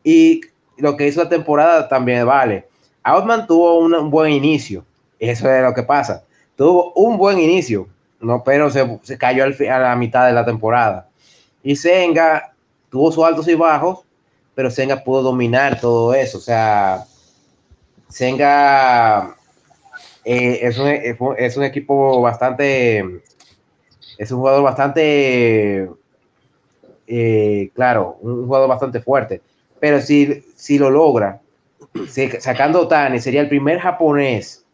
Y 0.04 0.42
lo 0.78 0.98
que 0.98 1.08
hizo 1.08 1.24
la 1.24 1.30
temporada 1.30 1.88
también 1.88 2.26
vale. 2.26 2.68
Outman 3.04 3.48
tuvo 3.48 3.80
un, 3.80 4.10
buen 4.12 4.32
inicio. 4.32 4.86
Eso 5.20 5.52
es 5.52 5.64
lo 5.64 5.74
que 5.74 5.84
pasa. 5.84 6.24
Tuvo 6.56 6.94
un 6.94 7.18
buen 7.18 7.40
inicio. 7.40 7.88
no, 8.20 8.44
pero 8.44 8.70
se, 8.70 9.00
se 9.04 9.18
cayó 9.18 9.44
al, 9.44 9.56
a 9.70 9.80
la 9.80 9.96
mitad 9.96 10.28
de 10.28 10.34
la 10.34 10.46
temporada. 10.46 11.08
Y 11.64 11.76
Senga 11.76 12.54
tuvo 12.90 13.12
sus 13.12 13.24
altos 13.24 13.48
y 13.48 13.56
bajos, 13.56 14.04
pero 14.54 14.70
Senga 14.70 15.04
pudo 15.04 15.24
dominar 15.24 15.80
todo 15.80 16.14
eso. 16.14 16.38
O 16.38 16.42
sea, 16.42 17.06
Senga 18.10 19.36
eh, 20.26 20.60
es, 20.62 20.78
un, 20.78 20.88
es, 21.38 21.58
un, 21.58 21.64
equipo 21.64 22.22
bastante, 22.22 23.00
es 24.18 24.32
un 24.32 24.40
jugador 24.40 24.64
bastante, 24.64 25.90
eh, 27.08 27.72
claro, 27.74 28.18
un 28.22 28.46
jugador 28.46 28.70
bastante 28.70 29.02
fuerte. 29.02 29.42
Pero 29.80 30.00
si, 30.00 30.44
si 30.56 30.78
lo 30.78 30.90
logra, 30.90 31.42
sacando 32.40 32.80
a 32.80 32.82
Otani, 32.84 33.20
sería 33.20 33.42
el 33.42 33.50
primer 33.50 33.80
japonés 33.80 34.66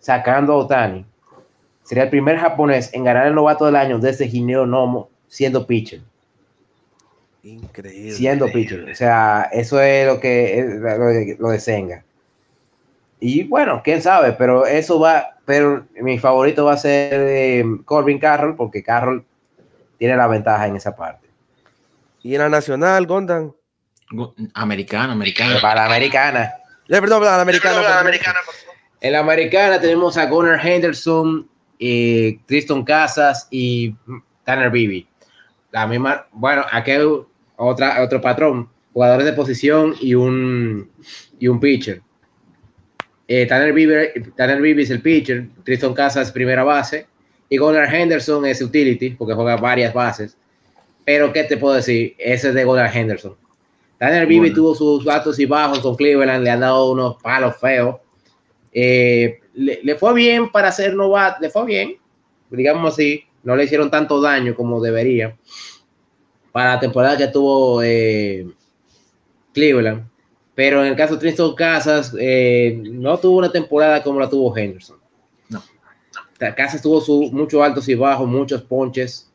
sacando 0.00 0.54
a 0.54 0.56
Otani. 0.56 1.04
Sería 1.84 2.04
el 2.04 2.10
primer 2.10 2.36
japonés 2.36 2.92
en 2.94 3.04
ganar 3.04 3.26
el 3.26 3.34
novato 3.34 3.66
del 3.66 3.76
año 3.76 3.98
desde 3.98 4.28
Gineo 4.28 4.66
Nomo 4.66 5.08
siendo 5.28 5.66
pitcher. 5.66 6.00
Increíble. 7.42 8.12
Siendo 8.12 8.46
pitcher. 8.48 8.90
O 8.90 8.94
sea, 8.94 9.48
eso 9.52 9.80
es 9.80 10.06
lo 10.06 10.20
que 10.20 11.36
lo 11.38 11.48
de, 11.48 11.60
Senga. 11.60 12.04
Y 13.20 13.44
bueno, 13.44 13.82
quién 13.84 14.02
sabe, 14.02 14.32
pero 14.32 14.66
eso 14.66 14.98
va, 14.98 15.36
pero 15.44 15.86
mi 16.00 16.18
favorito 16.18 16.64
va 16.64 16.72
a 16.72 16.78
ser 16.78 17.12
eh, 17.14 17.64
Corbin 17.84 18.18
Carroll, 18.18 18.56
porque 18.56 18.82
Carroll 18.82 19.24
tiene 19.98 20.16
la 20.16 20.26
ventaja 20.26 20.66
en 20.66 20.76
esa 20.76 20.96
parte. 20.96 21.28
¿Y 22.22 22.34
en 22.34 22.40
la 22.40 22.48
nacional, 22.48 23.06
Gondan? 23.06 23.54
Americana, 24.54 25.12
americana. 25.12 25.60
Para 25.60 25.82
la 25.82 25.86
americana. 25.86 26.52
Eh, 26.88 27.00
perdón, 27.00 27.24
la 27.24 27.40
americana. 27.40 27.82
la 27.82 28.00
americana 28.00 28.38
en 29.00 29.12
la 29.12 29.20
americana 29.20 29.80
tenemos 29.80 30.16
a 30.16 30.26
Gunnar 30.26 30.64
Henderson, 30.64 31.48
eh, 31.78 32.38
Tristan 32.46 32.84
Casas 32.84 33.48
y 33.50 33.94
Tanner 34.44 34.70
Bibi. 34.70 35.08
La 35.70 35.86
misma, 35.86 36.26
bueno, 36.32 36.64
aquí 36.70 36.90
hay 36.90 37.06
otra, 37.56 38.02
otro 38.02 38.20
patrón, 38.20 38.68
jugadores 38.92 39.24
de 39.24 39.32
posición 39.32 39.94
y 40.00 40.14
un, 40.14 40.90
y 41.38 41.48
un 41.48 41.60
pitcher. 41.60 42.02
Eh, 43.32 43.46
Tanner, 43.46 43.72
Bibi, 43.72 43.94
Tanner 44.34 44.60
Bibi 44.60 44.82
es 44.82 44.90
el 44.90 45.00
pitcher, 45.00 45.46
Tristan 45.62 45.94
Casas 45.94 46.32
primera 46.32 46.64
base 46.64 47.06
y 47.48 47.58
Gunnar 47.58 47.94
Henderson 47.94 48.44
es 48.44 48.60
utility 48.60 49.10
porque 49.10 49.34
juega 49.34 49.54
varias 49.54 49.94
bases. 49.94 50.36
Pero, 51.04 51.32
¿qué 51.32 51.44
te 51.44 51.56
puedo 51.56 51.76
decir? 51.76 52.16
Ese 52.18 52.48
es 52.48 52.54
de 52.54 52.64
Gunnar 52.64 52.90
Henderson. 52.92 53.36
Tanner 53.98 54.26
Bibi 54.26 54.52
tuvo 54.52 54.74
sus 54.74 55.06
altos 55.06 55.38
y 55.38 55.46
bajos 55.46 55.78
con 55.78 55.94
Cleveland, 55.94 56.42
le 56.42 56.50
han 56.50 56.58
dado 56.58 56.90
unos 56.90 57.22
palos 57.22 57.56
feos. 57.58 57.98
Eh, 58.72 59.38
le, 59.54 59.94
fue 59.94 60.12
bien 60.12 60.50
para 60.50 60.72
ser 60.72 60.96
novato, 60.96 61.38
le 61.40 61.50
fue 61.50 61.64
bien, 61.66 61.98
digamos 62.50 62.94
así, 62.94 63.22
no 63.44 63.54
le 63.54 63.62
hicieron 63.62 63.92
tanto 63.92 64.20
daño 64.20 64.56
como 64.56 64.80
debería 64.80 65.36
para 66.50 66.74
la 66.74 66.80
temporada 66.80 67.16
que 67.16 67.28
tuvo 67.28 67.80
eh, 67.84 68.44
Cleveland. 69.54 70.09
Pero 70.54 70.82
en 70.82 70.88
el 70.88 70.96
caso 70.96 71.14
de 71.14 71.20
Tristan 71.20 71.54
Casas, 71.54 72.14
eh, 72.18 72.80
no 72.82 73.18
tuvo 73.18 73.38
una 73.38 73.52
temporada 73.52 74.02
como 74.02 74.20
la 74.20 74.28
tuvo 74.28 74.56
Henderson. 74.56 74.98
No. 75.48 75.62
Casas 76.38 76.82
tuvo 76.82 77.00
su, 77.00 77.30
muchos 77.32 77.62
altos 77.62 77.88
y 77.88 77.94
bajos, 77.94 78.28
muchos 78.28 78.62
ponches. 78.62 79.30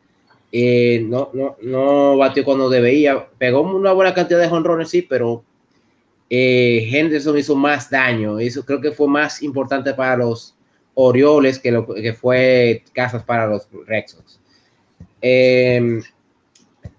Eh, 0.51 1.03
no, 1.07 1.32
no, 1.34 1.57
no 1.61 2.18
batió 2.18 2.43
cuando 2.43 2.70
debía. 2.70 3.28
Pegó 3.38 3.61
una 3.61 3.93
buena 3.93 4.13
cantidad 4.13 4.39
de 4.39 4.49
jonrones, 4.49 4.89
sí, 4.89 5.01
pero 5.01 5.43
eh, 6.30 6.89
Henderson 6.91 7.38
hizo 7.38 7.55
más 7.55 7.89
daño. 7.89 8.39
Eso 8.39 8.66
creo 8.66 8.82
que 8.82 8.91
fue 8.91 9.07
más 9.07 9.43
importante 9.43 9.93
para 9.93 10.18
los 10.18 10.55
Orioles 10.95 11.59
que 11.59 11.72
lo 11.72 11.86
que 11.86 12.13
fue 12.13 12.84
Casas 12.93 13.24
para 13.24 13.47
los 13.47 13.68
Rexos. 13.86 14.39
Em, 15.22 16.01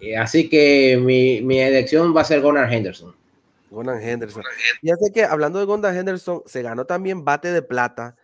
eh, 0.01 0.17
así 0.17 0.49
que 0.49 0.99
mi, 1.03 1.41
mi, 1.41 1.59
elección 1.59 2.15
va 2.15 2.21
a 2.21 2.25
ser 2.25 2.43
Gunnar 2.43 2.71
Henderson. 2.71 3.16
Gunnar 3.77 4.03
Henderson. 4.03 4.43
Ya 4.83 4.97
sé 4.97 5.13
que 5.13 5.25
hablando 5.25 5.59
de 5.59 5.67
Gunnar 5.67 5.97
Henderson, 5.97 6.43
se 6.47 6.63
ganó 6.63 6.85
también 6.85 7.25
bate 7.25 7.53
de 7.53 7.63
plata 7.63 8.17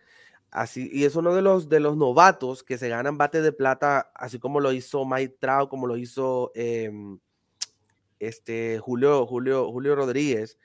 Así, 0.52 0.90
y 0.92 1.06
es 1.06 1.16
uno 1.16 1.34
de 1.34 1.40
los, 1.40 1.70
de 1.70 1.80
los 1.80 1.96
novatos 1.96 2.62
que 2.62 2.76
se 2.76 2.90
ganan 2.90 3.16
bate 3.16 3.40
de 3.40 3.52
plata, 3.52 4.12
así 4.14 4.38
como 4.38 4.60
lo 4.60 4.72
hizo 4.72 5.06
Mike 5.06 5.38
Trout, 5.40 5.70
como 5.70 5.86
lo 5.86 5.96
hizo 5.96 6.52
em, 6.54 7.18
este 8.18 8.78
Julio, 8.78 9.26
Julio, 9.26 9.72
Julio 9.72 9.96
Rodríguez, 9.96 10.58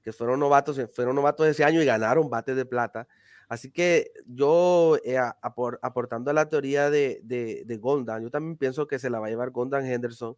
que 0.00 0.12
fueron 0.12 0.38
novatos, 0.38 0.80
fueron 0.94 1.16
novatos 1.16 1.48
ese 1.48 1.64
año 1.64 1.82
y 1.82 1.84
ganaron 1.84 2.30
bate 2.30 2.54
de 2.54 2.64
plata. 2.64 3.08
Así 3.48 3.72
que 3.72 4.12
yo, 4.26 4.96
eh, 5.04 5.18
aportando 5.40 6.30
a 6.30 6.34
la 6.34 6.48
teoría 6.48 6.88
de, 6.88 7.20
de, 7.24 7.76
Gondan, 7.78 8.22
yo 8.22 8.30
también 8.30 8.56
pienso 8.56 8.86
que 8.86 9.00
se 9.00 9.10
la 9.10 9.18
va 9.18 9.26
a 9.26 9.30
llevar 9.30 9.50
Gondan 9.50 9.84
Henderson. 9.84 10.36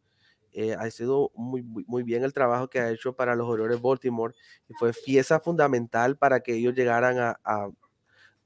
Eh, 0.54 0.76
ha 0.78 0.88
sido 0.90 1.32
muy, 1.34 1.62
muy, 1.62 2.02
bien 2.04 2.22
el 2.22 2.32
trabajo 2.32 2.68
que 2.68 2.78
ha 2.78 2.90
hecho 2.90 3.12
para 3.14 3.34
los 3.34 3.48
Orioles 3.48 3.82
Baltimore 3.82 4.34
y 4.68 4.74
fue 4.74 4.92
pieza 4.92 5.40
fundamental 5.40 6.16
para 6.16 6.40
que 6.40 6.54
ellos 6.54 6.74
llegaran 6.74 7.18
a, 7.18 7.40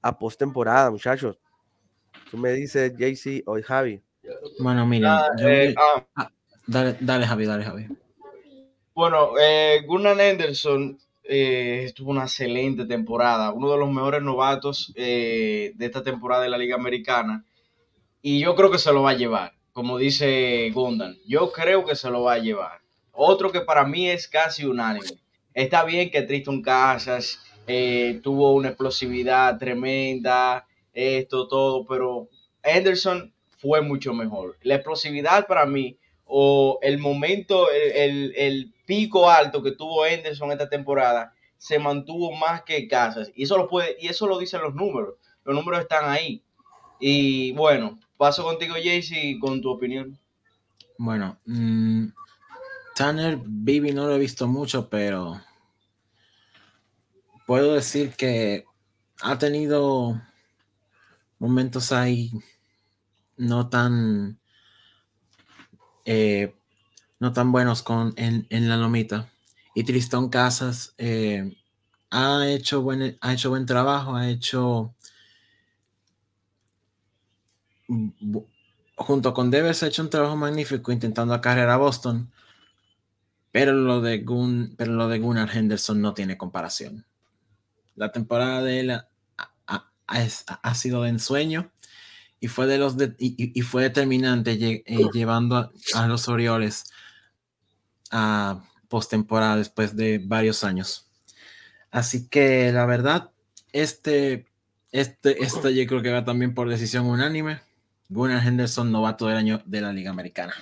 a 0.02 0.18
postemporada, 0.18 0.90
muchachos. 0.90 1.38
Tú 2.30 2.36
me 2.36 2.52
dices, 2.52 2.92
JC 2.96 3.42
o 3.46 3.60
Javi. 3.62 4.02
Bueno, 4.60 4.86
mira, 4.86 5.20
ah, 5.20 5.30
eh, 5.40 5.74
ah. 6.16 6.30
Dale, 6.66 6.96
dale, 7.00 7.26
Javi, 7.26 7.46
dale, 7.46 7.64
Javi. 7.64 7.86
Bueno, 8.94 9.30
eh, 9.40 9.82
Gunnar 9.86 10.20
Anderson 10.20 10.98
eh, 11.24 11.90
tuvo 11.94 12.10
una 12.10 12.24
excelente 12.24 12.84
temporada, 12.84 13.52
uno 13.52 13.70
de 13.70 13.78
los 13.78 13.90
mejores 13.90 14.22
novatos 14.22 14.92
de 14.94 15.74
esta 15.78 16.02
temporada 16.02 16.42
de 16.42 16.50
la 16.50 16.58
Liga 16.58 16.76
Americana. 16.76 17.44
Y 18.20 18.40
yo 18.40 18.54
creo 18.54 18.70
que 18.70 18.78
se 18.78 18.92
lo 18.92 19.02
va 19.02 19.10
a 19.10 19.16
llevar, 19.16 19.54
como 19.78 19.96
dice 19.96 20.72
Gundan. 20.74 21.18
Yo 21.24 21.52
creo 21.52 21.84
que 21.84 21.94
se 21.94 22.10
lo 22.10 22.24
va 22.24 22.32
a 22.32 22.38
llevar. 22.38 22.80
Otro 23.12 23.52
que 23.52 23.60
para 23.60 23.84
mí 23.84 24.10
es 24.10 24.26
casi 24.26 24.64
unánime. 24.64 25.06
Está 25.54 25.84
bien 25.84 26.10
que 26.10 26.22
Tristan 26.22 26.62
Casas 26.62 27.38
eh, 27.68 28.18
tuvo 28.20 28.54
una 28.54 28.70
explosividad 28.70 29.56
tremenda, 29.56 30.66
esto, 30.92 31.46
todo, 31.46 31.86
pero 31.86 32.28
Anderson 32.64 33.32
fue 33.56 33.80
mucho 33.80 34.12
mejor. 34.12 34.58
La 34.62 34.74
explosividad 34.74 35.46
para 35.46 35.64
mí, 35.64 35.96
o 36.24 36.80
el 36.82 36.98
momento, 36.98 37.68
el, 37.70 38.74
pico 38.84 39.30
alto 39.30 39.62
que 39.62 39.70
tuvo 39.70 40.02
Anderson 40.02 40.50
esta 40.50 40.68
temporada, 40.68 41.34
se 41.56 41.78
mantuvo 41.78 42.32
más 42.32 42.64
que 42.64 42.88
Casas. 42.88 43.30
Y 43.32 43.44
eso 43.44 43.56
lo 43.56 43.68
puede, 43.68 43.96
y 44.00 44.08
eso 44.08 44.26
lo 44.26 44.40
dicen 44.40 44.60
los 44.60 44.74
números. 44.74 45.14
Los 45.44 45.54
números 45.54 45.82
están 45.82 46.10
ahí. 46.10 46.42
Y 46.98 47.52
bueno, 47.52 48.00
paso 48.18 48.42
contigo, 48.44 48.74
Jaycee, 48.74 49.38
con 49.40 49.62
tu 49.62 49.70
opinión. 49.70 50.18
Bueno, 50.98 51.38
mm, 51.46 52.08
Tanner 52.94 53.38
Baby 53.38 53.92
no 53.92 54.06
lo 54.06 54.16
he 54.16 54.18
visto 54.18 54.48
mucho, 54.48 54.90
pero 54.90 55.40
puedo 57.46 57.74
decir 57.74 58.14
que 58.14 58.66
ha 59.22 59.38
tenido 59.38 60.20
momentos 61.38 61.92
ahí 61.92 62.32
no 63.36 63.68
tan 63.68 64.40
eh, 66.04 66.54
no 67.20 67.32
tan 67.32 67.52
buenos 67.52 67.82
con 67.82 68.12
en, 68.16 68.46
la 68.68 68.76
lomita 68.76 69.30
y 69.74 69.84
Tristón 69.84 70.28
Casas 70.28 70.94
eh, 70.98 71.56
ha 72.10 72.48
hecho 72.48 72.82
buen 72.82 73.16
ha 73.20 73.32
hecho 73.32 73.50
buen 73.50 73.66
trabajo 73.66 74.16
ha 74.16 74.28
hecho 74.28 74.94
junto 78.96 79.34
con 79.34 79.50
Devers 79.50 79.82
ha 79.82 79.86
hecho 79.86 80.02
un 80.02 80.10
trabajo 80.10 80.36
magnífico 80.36 80.92
intentando 80.92 81.34
acarrear 81.34 81.70
a 81.70 81.76
Boston 81.76 82.30
pero 83.50 83.72
lo 83.72 84.00
de 84.00 84.24
pero 84.76 84.92
lo 84.92 85.08
de 85.08 85.18
Gunnar 85.18 85.50
Henderson 85.56 86.00
no 86.00 86.14
tiene 86.14 86.36
comparación 86.36 87.06
la 87.98 88.12
temporada 88.12 88.62
de 88.62 88.80
él 88.80 89.00
ha, 90.06 90.74
sido 90.74 91.02
de 91.02 91.10
ensueño 91.10 91.70
y 92.40 92.48
fue, 92.48 92.66
de 92.66 92.78
los 92.78 92.96
y, 93.18 93.60
fue 93.62 93.82
determinante 93.82 94.52
eh, 94.52 94.84
llevando 95.12 95.72
a, 95.94 96.06
los 96.06 96.28
Orioles 96.28 96.84
a 98.10 98.62
postemporada 98.88 99.56
después 99.56 99.96
de 99.96 100.18
varios 100.18 100.64
años. 100.64 101.10
Así 101.90 102.28
que 102.28 102.72
la 102.72 102.86
verdad, 102.86 103.30
este, 103.72 104.46
este, 104.92 105.42
este 105.42 105.74
yo 105.74 105.86
creo 105.86 106.02
que 106.02 106.12
va 106.12 106.24
también 106.24 106.54
por 106.54 106.68
decisión 106.68 107.06
unánime. 107.06 107.60
Gunnar 108.08 108.46
Henderson, 108.46 108.90
novato 108.90 109.26
del 109.26 109.36
año 109.36 109.62
de 109.66 109.80
la 109.80 109.92
Liga 109.92 110.10
Americana. 110.10 110.54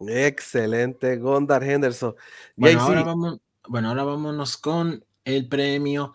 Excelente, 0.00 1.16
Gunnar 1.16 1.62
Henderson. 1.62 2.14
Bueno, 2.56 2.80
ahora, 2.82 3.02
vamos, 3.02 3.40
bueno 3.66 3.88
ahora 3.88 4.04
vámonos 4.04 4.56
con 4.56 5.04
el 5.24 5.48
premio 5.48 6.14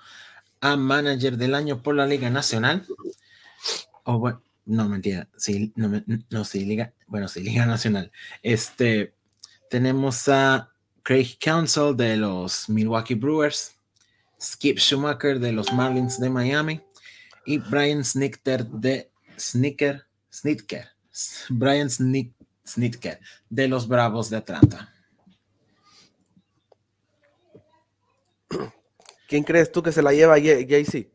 a 0.61 0.75
Manager 0.75 1.37
del 1.37 1.55
Año 1.55 1.81
por 1.81 1.95
la 1.95 2.05
Liga 2.05 2.29
Nacional. 2.29 2.85
O 4.03 4.19
bueno, 4.19 4.41
no, 4.65 4.87
mentira, 4.87 5.27
sí, 5.37 5.73
no, 5.75 6.03
no, 6.29 6.45
sí, 6.45 6.65
Liga, 6.65 6.93
bueno, 7.07 7.27
sí, 7.27 7.41
Liga 7.41 7.65
Nacional. 7.65 8.11
Este, 8.43 9.13
tenemos 9.69 10.27
a 10.27 10.71
Craig 11.01 11.37
Council 11.39 11.95
de 11.95 12.17
los 12.17 12.69
Milwaukee 12.69 13.15
Brewers, 13.15 13.75
Skip 14.39 14.77
Schumacher 14.77 15.39
de 15.39 15.51
los 15.51 15.73
Marlins 15.73 16.19
de 16.19 16.29
Miami 16.29 16.81
y 17.45 17.57
Brian 17.57 18.05
Snicker 18.05 18.65
de 18.67 19.09
Snicker 19.37 20.08
Snitker, 20.31 20.87
Brian 21.49 21.89
Snitker, 21.89 23.19
de 23.49 23.67
los 23.67 23.87
Bravos 23.87 24.29
de 24.29 24.37
Atlanta. 24.37 24.93
¿Quién 29.27 29.43
crees 29.43 29.71
tú 29.71 29.83
que 29.83 29.91
se 29.91 30.01
la 30.01 30.11
lleva 30.11 30.39
JC? 30.39 31.11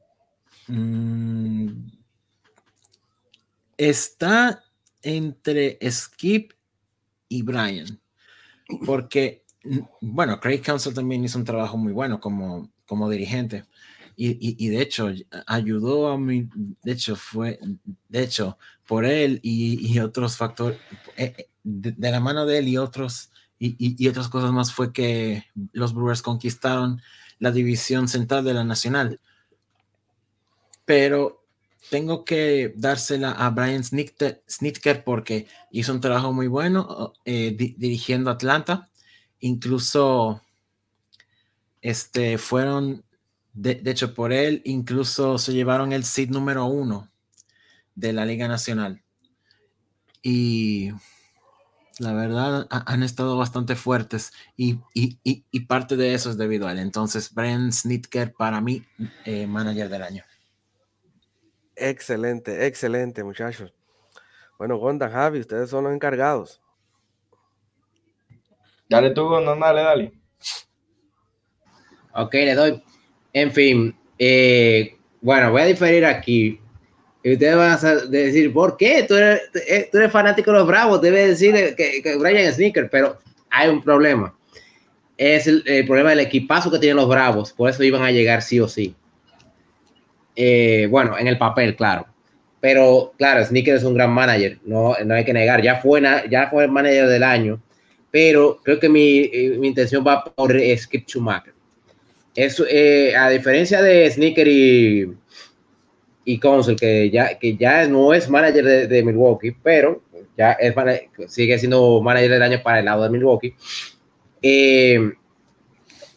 Mm, 0.68 1.88
está 3.76 4.64
entre 5.02 5.78
Skip 5.90 6.52
y 7.28 7.42
Brian. 7.42 8.00
Porque, 8.86 9.44
bueno, 10.00 10.40
Craig 10.40 10.62
Council 10.62 10.94
también 10.94 11.24
hizo 11.24 11.38
un 11.38 11.44
trabajo 11.44 11.76
muy 11.76 11.92
bueno 11.92 12.20
como, 12.20 12.70
como 12.86 13.10
dirigente. 13.10 13.64
Y, 14.16 14.68
de 14.68 14.80
hecho, 14.80 15.10
ayudó 15.46 16.08
a 16.08 16.18
mí, 16.18 16.48
de 16.82 16.92
hecho, 16.92 17.16
fue, 17.16 17.58
de 18.08 18.22
hecho, 18.22 18.58
por 18.86 19.04
él 19.04 19.40
y, 19.42 19.98
otros 19.98 20.36
factores, 20.36 20.78
eh, 21.16 21.34
eh, 21.36 21.48
de, 21.62 22.10
la 22.10 22.20
mano 22.20 22.46
de 22.46 22.58
él 22.58 22.68
y 22.68 22.76
otros, 22.76 23.30
y, 23.58 24.08
otras 24.08 24.28
cosas 24.28 24.52
más 24.52 24.72
fue 24.72 24.92
que 24.92 25.44
los 25.72 25.94
Brewers 25.94 26.22
conquistaron 26.22 27.00
la 27.38 27.50
división 27.50 28.08
central 28.08 28.44
de 28.44 28.54
la 28.54 28.64
Nacional. 28.64 29.20
Pero 30.84 31.44
tengo 31.90 32.24
que 32.24 32.72
dársela 32.76 33.32
a 33.32 33.50
Brian 33.50 33.84
Snitker 33.84 35.04
porque 35.04 35.46
hizo 35.70 35.92
un 35.92 36.00
trabajo 36.00 36.32
muy 36.32 36.46
bueno 36.46 37.12
eh, 37.24 37.54
dirigiendo 37.76 38.30
Atlanta. 38.30 38.90
Incluso 39.40 40.42
este, 41.80 42.38
fueron 42.38 43.04
de, 43.54 43.80
hecho, 43.86 44.14
por 44.14 44.32
él 44.32 44.62
incluso 44.64 45.38
se 45.38 45.52
llevaron 45.52 45.92
el 45.92 46.04
seed 46.04 46.30
número 46.30 46.66
uno 46.66 47.08
de 47.94 48.12
la 48.12 48.26
Liga 48.26 48.48
Nacional. 48.48 49.02
Y 50.22 50.90
la 52.00 52.12
verdad 52.12 52.66
han 52.70 53.02
estado 53.04 53.38
bastante 53.38 53.76
fuertes 53.76 54.32
y, 54.56 54.80
parte 55.68 55.96
de 55.96 56.14
eso 56.14 56.30
es 56.30 56.36
debido 56.36 56.66
a 56.66 56.72
él. 56.72 56.80
Entonces, 56.80 57.32
Brent 57.32 57.72
Snitker 57.72 58.34
para 58.34 58.60
mí, 58.60 58.84
eh, 59.24 59.46
manager 59.46 59.88
del 59.88 60.02
año. 60.02 60.24
Excelente, 61.76 62.66
excelente, 62.66 63.22
muchachos. 63.22 63.72
Bueno, 64.58 64.78
Gonda, 64.78 65.08
Javi, 65.08 65.40
ustedes 65.40 65.70
son 65.70 65.84
los 65.84 65.94
encargados. 65.94 66.60
Dale 68.88 69.10
tú, 69.10 69.28
Gonda, 69.28 69.54
dale, 69.54 69.82
dale. 69.82 70.12
Ok, 72.14 72.34
le 72.34 72.54
doy. 72.54 72.84
En 73.34 73.50
fin, 73.50 73.94
eh, 74.16 74.96
bueno, 75.20 75.50
voy 75.50 75.62
a 75.62 75.66
diferir 75.66 76.04
aquí. 76.04 76.60
Ustedes 77.24 77.56
van 77.56 77.72
a 77.72 78.06
decir, 78.06 78.52
¿por 78.52 78.76
qué? 78.76 79.04
Tú 79.08 79.16
eres, 79.16 79.40
eh, 79.66 79.88
tú 79.90 79.98
eres 79.98 80.12
fanático 80.12 80.52
de 80.52 80.58
los 80.58 80.66
Bravos, 80.66 81.00
debes 81.00 81.40
decir 81.40 81.74
que, 81.74 82.00
que 82.00 82.16
Brian 82.16 82.52
Sneaker, 82.52 82.88
pero 82.88 83.18
hay 83.50 83.68
un 83.70 83.82
problema. 83.82 84.34
Es 85.16 85.48
el, 85.48 85.64
problema 85.86 86.10
del 86.10 86.20
equipazo 86.20 86.70
que 86.70 86.78
tienen 86.78 86.96
los 86.96 87.08
Bravos, 87.08 87.52
por 87.52 87.70
eso 87.70 87.82
iban 87.82 88.02
a 88.02 88.12
llegar 88.12 88.40
sí 88.40 88.60
o 88.60 88.68
sí. 88.68 88.94
Eh, 90.36 90.86
bueno, 90.90 91.18
en 91.18 91.26
el 91.26 91.38
papel, 91.38 91.74
claro. 91.74 92.06
Pero 92.60 93.14
claro, 93.18 93.44
Sneaker 93.44 93.76
es 93.76 93.84
un 93.84 93.94
gran 93.94 94.12
manager, 94.12 94.58
no, 94.64 94.94
no 95.04 95.14
hay 95.14 95.24
que 95.24 95.32
negar. 95.32 95.60
Ya 95.60 95.76
fue, 95.80 96.02
ya 96.30 96.48
fue 96.50 96.64
el 96.64 96.70
manager 96.70 97.08
del 97.08 97.22
año, 97.22 97.60
pero 98.10 98.60
creo 98.62 98.78
que 98.78 98.88
mi, 98.88 99.28
mi 99.58 99.68
intención 99.68 100.04
va 100.06 100.24
por 100.24 100.54
Skip 100.76 101.08
Schumacher. 101.08 101.53
Eso, 102.34 102.64
eh, 102.68 103.14
a 103.14 103.30
diferencia 103.30 103.80
de 103.80 104.10
Sneaker 104.10 104.48
y, 104.48 105.14
y 106.24 106.40
que 106.76 107.10
ya, 107.10 107.38
que 107.38 107.56
ya 107.56 107.86
no 107.86 108.12
es 108.12 108.28
manager 108.28 108.88
de, 108.88 109.02
Milwaukee, 109.04 109.56
pero 109.62 110.02
ya 110.36 110.52
es, 110.52 110.74
sigue 111.28 111.58
siendo 111.58 112.00
manager 112.02 112.30
del 112.32 112.42
año 112.42 112.60
para 112.62 112.80
el 112.80 112.86
lado 112.86 113.04
de 113.04 113.10
Milwaukee. 113.10 113.54
Eh, 114.42 115.12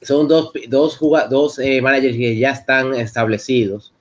son 0.02 0.28
dos, 0.28 0.52
dos, 0.70 1.00
dos 1.30 1.60
eh, 1.60 1.82
managers 1.82 2.18
que 2.18 2.36
ya 2.36 2.52
están 2.52 2.96
establecidos. 2.96 3.94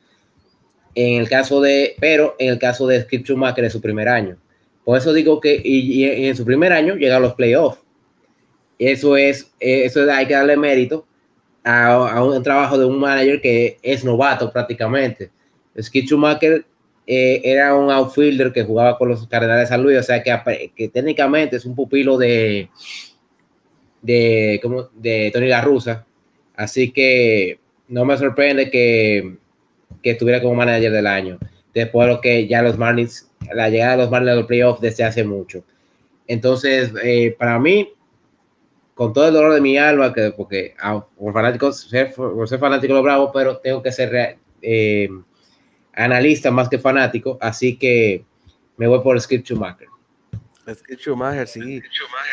En 0.94 1.20
el 1.20 1.28
caso 1.28 1.60
de, 1.60 1.96
pero 2.00 2.34
en 2.38 2.48
el 2.48 2.58
caso 2.58 2.86
de 2.86 3.02
Skip 3.02 3.26
Schumacher 3.26 3.66
es 3.66 3.72
su 3.72 3.82
primer 3.82 4.08
año. 4.08 4.38
Por 4.84 4.96
eso 4.96 5.12
digo 5.12 5.38
que 5.38 5.60
y, 5.62 6.04
en 6.04 6.34
su 6.34 6.46
primer 6.46 6.72
año 6.72 6.94
llega 6.94 7.16
a 7.16 7.20
los 7.20 7.34
playoffs. 7.34 7.78
Eso 8.78 9.16
es, 9.18 9.52
eso 9.60 10.10
hay 10.10 10.26
que 10.26 10.34
darle 10.34 10.56
mérito 10.56 11.06
a, 11.66 12.22
un 12.22 12.42
trabajo 12.42 12.78
de 12.78 12.84
un 12.84 12.98
manager 12.98 13.40
que 13.40 13.78
es 13.82 14.04
novato 14.04 14.52
prácticamente. 14.52 15.30
Skip 15.80 16.06
Schumacher 16.06 16.64
eh, 17.06 17.40
era 17.44 17.74
un 17.74 17.90
outfielder 17.90 18.52
que 18.52 18.62
jugaba 18.62 18.96
con 18.96 19.08
los 19.08 19.26
Cardenales 19.26 19.64
de 19.64 19.74
San 19.74 19.82
Luis, 19.82 19.98
o 19.98 20.02
sea 20.02 20.22
que, 20.22 20.70
que 20.76 20.88
técnicamente 20.88 21.56
es 21.56 21.64
un 21.64 21.74
pupilo 21.74 22.16
de, 22.16 22.70
de, 24.00 24.60
como, 24.62 24.88
de 24.94 25.30
Tony 25.32 25.48
La 25.48 25.60
Russa. 25.60 26.06
Así 26.54 26.92
que 26.92 27.58
no 27.88 28.04
me 28.04 28.16
sorprende 28.16 28.70
que, 28.70 29.36
que 30.02 30.10
estuviera 30.10 30.40
como 30.40 30.54
manager 30.54 30.92
del 30.92 31.06
año. 31.06 31.38
Después 31.74 32.06
de 32.06 32.14
lo 32.14 32.20
que 32.20 32.46
ya 32.46 32.62
los 32.62 32.78
Marlins, 32.78 33.28
la 33.52 33.68
llegada 33.68 33.92
de 33.92 33.98
los 33.98 34.10
Marlins 34.10 34.32
a 34.32 34.36
los 34.36 34.46
playoffs 34.46 34.80
desde 34.80 35.04
hace 35.04 35.24
mucho. 35.24 35.64
Entonces, 36.28 36.92
eh, 37.02 37.34
para 37.36 37.58
mí, 37.58 37.90
con 38.96 39.12
todo 39.12 39.28
el 39.28 39.34
dolor 39.34 39.52
de 39.52 39.60
mi 39.60 39.76
alma, 39.76 40.10
que, 40.14 40.32
porque 40.34 40.74
ah, 40.80 41.06
por, 41.18 41.34
fanático, 41.34 41.70
ser, 41.70 42.14
ser 42.14 42.58
fanático 42.58 42.94
de 42.94 42.94
los 42.94 43.04
Bravos, 43.04 43.30
pero 43.30 43.58
tengo 43.58 43.82
que 43.82 43.92
ser 43.92 44.38
eh, 44.62 45.08
analista 45.92 46.50
más 46.50 46.70
que 46.70 46.78
fanático, 46.78 47.36
así 47.42 47.78
que 47.78 48.24
me 48.78 48.86
voy 48.86 49.00
por 49.02 49.20
Skip 49.20 49.44
Schumacher. 49.44 49.88
Skip 50.74 50.98
Schumacher, 50.98 51.46
sí. 51.46 51.82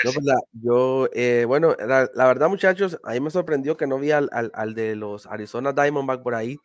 No, 0.06 0.12
pues 0.14 0.26
yo, 0.54 1.10
eh, 1.12 1.44
bueno, 1.46 1.76
la, 1.78 2.28
verdad, 2.28 2.48
muchachos, 2.48 2.98
a 3.04 3.12
mí 3.12 3.20
me 3.20 3.30
sorprendió 3.30 3.76
que 3.76 3.86
no 3.86 4.00
vi 4.00 4.12
al, 4.12 4.30
al, 4.32 4.74
de 4.74 4.96
los 4.96 5.26
Arizona 5.26 5.74
Diamondback 5.74 6.24
por 6.24 6.34
ahí. 6.34 6.58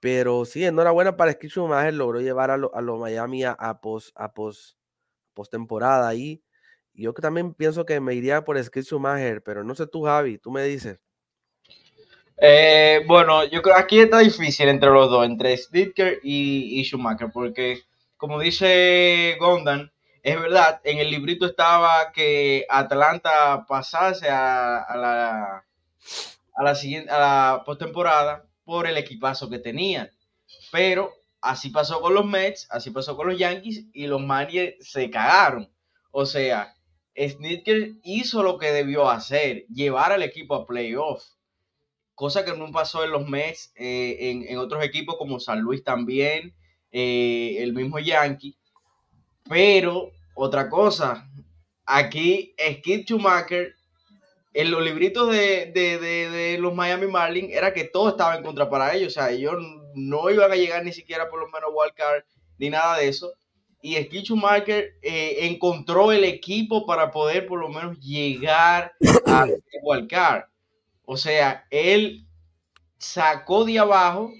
Pero 0.00 0.46
sí, 0.46 0.64
enhorabuena 0.64 1.14
para 1.14 1.32
Skip 1.32 1.50
Schumacher, 1.50 1.92
logró 1.92 2.22
llevar 2.22 2.50
a 2.50 2.56
los 2.56 2.70
a 2.72 2.80
Miami 2.80 3.44
a, 3.44 3.52
a 3.52 3.82
post, 3.82 4.12
a 4.14 4.32
post, 4.32 4.78
post 5.34 5.52
temporada 5.52 6.08
ahí 6.08 6.42
yo 6.98 7.12
también 7.14 7.54
pienso 7.54 7.86
que 7.86 8.00
me 8.00 8.14
iría 8.14 8.44
por 8.44 8.62
Skip 8.62 8.82
Schumacher, 8.82 9.42
pero 9.42 9.62
no 9.62 9.74
sé 9.74 9.86
tú, 9.86 10.02
Javi, 10.02 10.38
tú 10.38 10.50
me 10.50 10.64
dices. 10.64 10.98
Eh, 12.40 13.02
bueno, 13.06 13.44
yo 13.44 13.62
creo 13.62 13.76
que 13.76 13.82
aquí 13.82 14.00
está 14.00 14.18
difícil 14.18 14.68
entre 14.68 14.90
los 14.90 15.08
dos, 15.10 15.24
entre 15.26 15.56
Sticker 15.56 16.20
y, 16.22 16.82
Schumacher, 16.84 17.30
porque 17.32 17.82
como 18.16 18.40
dice 18.40 19.36
Gondan, 19.40 19.92
es 20.22 20.40
verdad, 20.40 20.80
en 20.84 20.98
el 20.98 21.10
librito 21.10 21.46
estaba 21.46 22.12
que 22.12 22.66
Atlanta 22.68 23.64
pasase 23.66 24.28
a, 24.28 24.84
la 24.96 25.64
a 26.54 26.62
la 26.64 26.74
siguiente 26.74 27.10
a 27.10 27.18
la 27.18 27.62
postemporada 27.64 28.44
por 28.64 28.86
el 28.86 28.96
equipazo 28.96 29.48
que 29.48 29.58
tenía. 29.58 30.10
Pero 30.72 31.12
así 31.40 31.70
pasó 31.70 32.00
con 32.00 32.14
los 32.14 32.26
Mets, 32.26 32.66
así 32.70 32.90
pasó 32.90 33.16
con 33.16 33.28
los 33.28 33.38
Yankees 33.38 33.86
y 33.92 34.06
los 34.06 34.20
Mariners 34.20 34.76
se 34.80 35.08
cagaron. 35.10 35.70
O 36.10 36.26
sea, 36.26 36.74
Snitker 37.18 37.94
hizo 38.02 38.42
lo 38.42 38.58
que 38.58 38.70
debió 38.70 39.08
hacer, 39.08 39.66
llevar 39.66 40.12
al 40.12 40.22
equipo 40.22 40.54
a 40.54 40.66
playoff, 40.66 41.24
cosa 42.14 42.44
que 42.44 42.56
no 42.56 42.70
pasó 42.70 43.04
en 43.04 43.10
los 43.10 43.28
Mets, 43.28 43.72
eh, 43.76 44.44
en, 44.48 44.58
otros 44.58 44.84
equipos 44.84 45.16
como 45.16 45.40
San 45.40 45.60
Luis 45.60 45.82
también, 45.82 46.54
eh, 46.92 47.56
el 47.58 47.72
mismo 47.72 47.98
Yankee. 47.98 48.56
Pero 49.48 50.12
otra 50.34 50.68
cosa, 50.68 51.28
aquí 51.84 52.54
Skip 52.58 53.06
Schumacher, 53.06 53.74
en 54.52 54.70
los 54.70 54.82
libritos 54.82 55.30
de, 55.30 56.56
los 56.60 56.74
Miami 56.74 57.06
Marlins, 57.06 57.52
era 57.52 57.72
que 57.72 57.84
todo 57.84 58.10
estaba 58.10 58.36
en 58.36 58.42
contra 58.42 58.68
para 58.68 58.94
ellos, 58.94 59.12
o 59.12 59.14
sea, 59.14 59.30
ellos 59.30 59.54
no 59.94 60.30
iban 60.30 60.52
a 60.52 60.56
llegar 60.56 60.84
ni 60.84 60.92
siquiera 60.92 61.28
por 61.28 61.40
lo 61.40 61.46
menos 61.46 61.70
wildcard 61.72 62.22
ni 62.58 62.70
nada 62.70 62.98
de 62.98 63.08
eso 63.08 63.32
y 63.80 63.94
Skip 63.96 64.24
Schumacher 64.24 64.96
eh, 65.02 65.46
encontró 65.46 66.10
el 66.12 66.24
equipo 66.24 66.84
para 66.84 67.10
poder 67.10 67.46
por 67.46 67.60
lo 67.60 67.68
menos 67.68 67.98
llegar 68.00 68.92
a 69.26 69.46
Wildcard. 69.82 70.44
O 71.04 71.16
sea, 71.16 71.66
él 71.70 72.26
sacó 72.98 73.64
de 73.64 73.78
abajo 73.78 74.30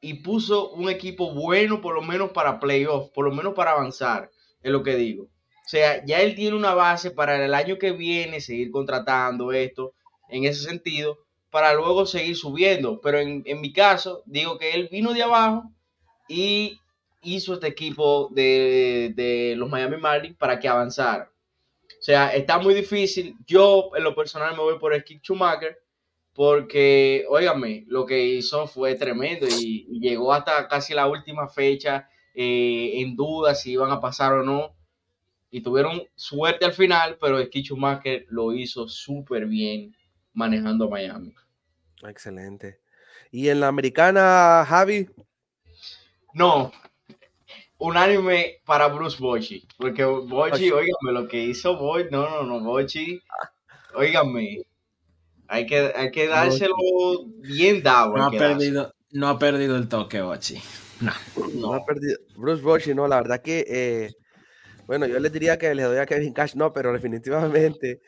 y 0.00 0.14
puso 0.14 0.70
un 0.70 0.90
equipo 0.90 1.32
bueno 1.32 1.80
por 1.80 1.94
lo 1.94 2.02
menos 2.02 2.30
para 2.32 2.60
playoff, 2.60 3.10
por 3.10 3.24
lo 3.24 3.32
menos 3.32 3.54
para 3.54 3.72
avanzar, 3.72 4.30
es 4.62 4.72
lo 4.72 4.82
que 4.82 4.96
digo. 4.96 5.24
O 5.24 5.68
sea, 5.70 6.04
ya 6.04 6.20
él 6.20 6.34
tiene 6.34 6.56
una 6.56 6.74
base 6.74 7.10
para 7.10 7.44
el 7.44 7.54
año 7.54 7.78
que 7.78 7.92
viene 7.92 8.40
seguir 8.40 8.70
contratando 8.70 9.52
esto 9.52 9.94
en 10.28 10.44
ese 10.44 10.64
sentido, 10.64 11.18
para 11.50 11.74
luego 11.74 12.06
seguir 12.06 12.36
subiendo. 12.36 13.00
Pero 13.00 13.18
en, 13.18 13.42
en 13.44 13.60
mi 13.60 13.72
caso, 13.72 14.22
digo 14.26 14.58
que 14.58 14.72
él 14.72 14.88
vino 14.90 15.12
de 15.12 15.22
abajo 15.22 15.70
y 16.28 16.78
hizo 17.34 17.54
este 17.54 17.66
equipo 17.66 18.28
de, 18.32 19.54
los 19.56 19.68
Miami 19.68 19.96
Marlins 19.96 20.36
para 20.36 20.58
que 20.58 20.68
avanzara. 20.68 21.30
O 21.84 22.02
sea, 22.02 22.34
está 22.34 22.58
muy 22.58 22.74
difícil. 22.74 23.36
Yo, 23.46 23.90
en 23.96 24.04
lo 24.04 24.14
personal, 24.14 24.52
me 24.52 24.62
voy 24.62 24.78
por 24.78 24.98
Skip 25.00 25.22
Schumacher 25.22 25.78
porque, 26.32 27.24
óigame, 27.28 27.84
lo 27.88 28.06
que 28.06 28.24
hizo 28.24 28.66
fue 28.68 28.94
tremendo 28.94 29.46
y, 29.48 29.98
llegó 30.00 30.32
hasta 30.32 30.68
casi 30.68 30.94
la 30.94 31.08
última 31.08 31.48
fecha 31.48 32.08
eh, 32.34 32.92
en 33.00 33.16
duda 33.16 33.54
si 33.54 33.72
iban 33.72 33.90
a 33.90 34.00
pasar 34.00 34.32
o 34.34 34.42
no. 34.44 34.74
Y 35.50 35.62
tuvieron 35.62 36.02
suerte 36.14 36.64
al 36.64 36.74
final, 36.74 37.16
pero 37.20 37.42
Ski 37.42 37.62
Schumacher 37.62 38.26
lo 38.28 38.52
hizo 38.52 38.86
súper 38.86 39.46
bien 39.46 39.96
manejando 40.34 40.84
a 40.84 40.90
Miami. 40.90 41.34
Excelente. 42.04 42.78
¿Y 43.30 43.48
en 43.48 43.60
la 43.60 43.68
americana, 43.68 44.64
Javi? 44.66 45.08
No, 46.34 46.70
unánime 47.78 48.60
para 48.64 48.88
Bruce 48.88 49.16
Bochy, 49.18 49.66
porque 49.76 50.04
Bochy, 50.04 50.70
óigame, 50.70 51.12
lo 51.12 51.28
que 51.28 51.42
hizo 51.42 51.76
Bochy, 51.76 52.08
no, 52.10 52.28
no, 52.28 52.42
no, 52.42 52.60
Bochy, 52.60 53.22
óigame, 53.94 54.62
hay 55.46 55.66
que, 55.66 55.92
hay 55.94 56.10
que 56.10 56.28
dárselo 56.28 56.74
bien 57.40 57.82
dado. 57.82 58.16
No 58.16 58.26
ha, 58.26 58.30
perdido, 58.30 58.92
no 59.12 59.28
ha 59.28 59.38
perdido 59.38 59.76
el 59.76 59.88
toque, 59.88 60.20
Bochy. 60.20 60.60
No. 61.00 61.12
no. 61.54 61.74
ha 61.74 61.84
perdido. 61.84 62.18
Bruce 62.36 62.62
Bochy, 62.62 62.94
no, 62.94 63.06
la 63.06 63.16
verdad 63.16 63.40
que, 63.40 63.64
eh, 63.68 64.10
bueno, 64.86 65.06
yo 65.06 65.18
les 65.20 65.32
diría 65.32 65.58
que 65.58 65.74
le 65.74 65.84
doy 65.84 65.98
a 65.98 66.06
Kevin 66.06 66.32
Cash, 66.32 66.54
no, 66.54 66.72
pero 66.72 66.92
definitivamente 66.92 68.00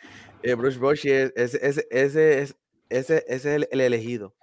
eh, 0.43 0.55
Bruce 0.55 0.79
Bochy 0.79 1.11
es, 1.11 1.33
ese, 1.37 1.87
ese, 1.91 2.55
ese, 2.89 3.25
es 3.29 3.45
el, 3.45 3.69
elegido. 3.71 4.35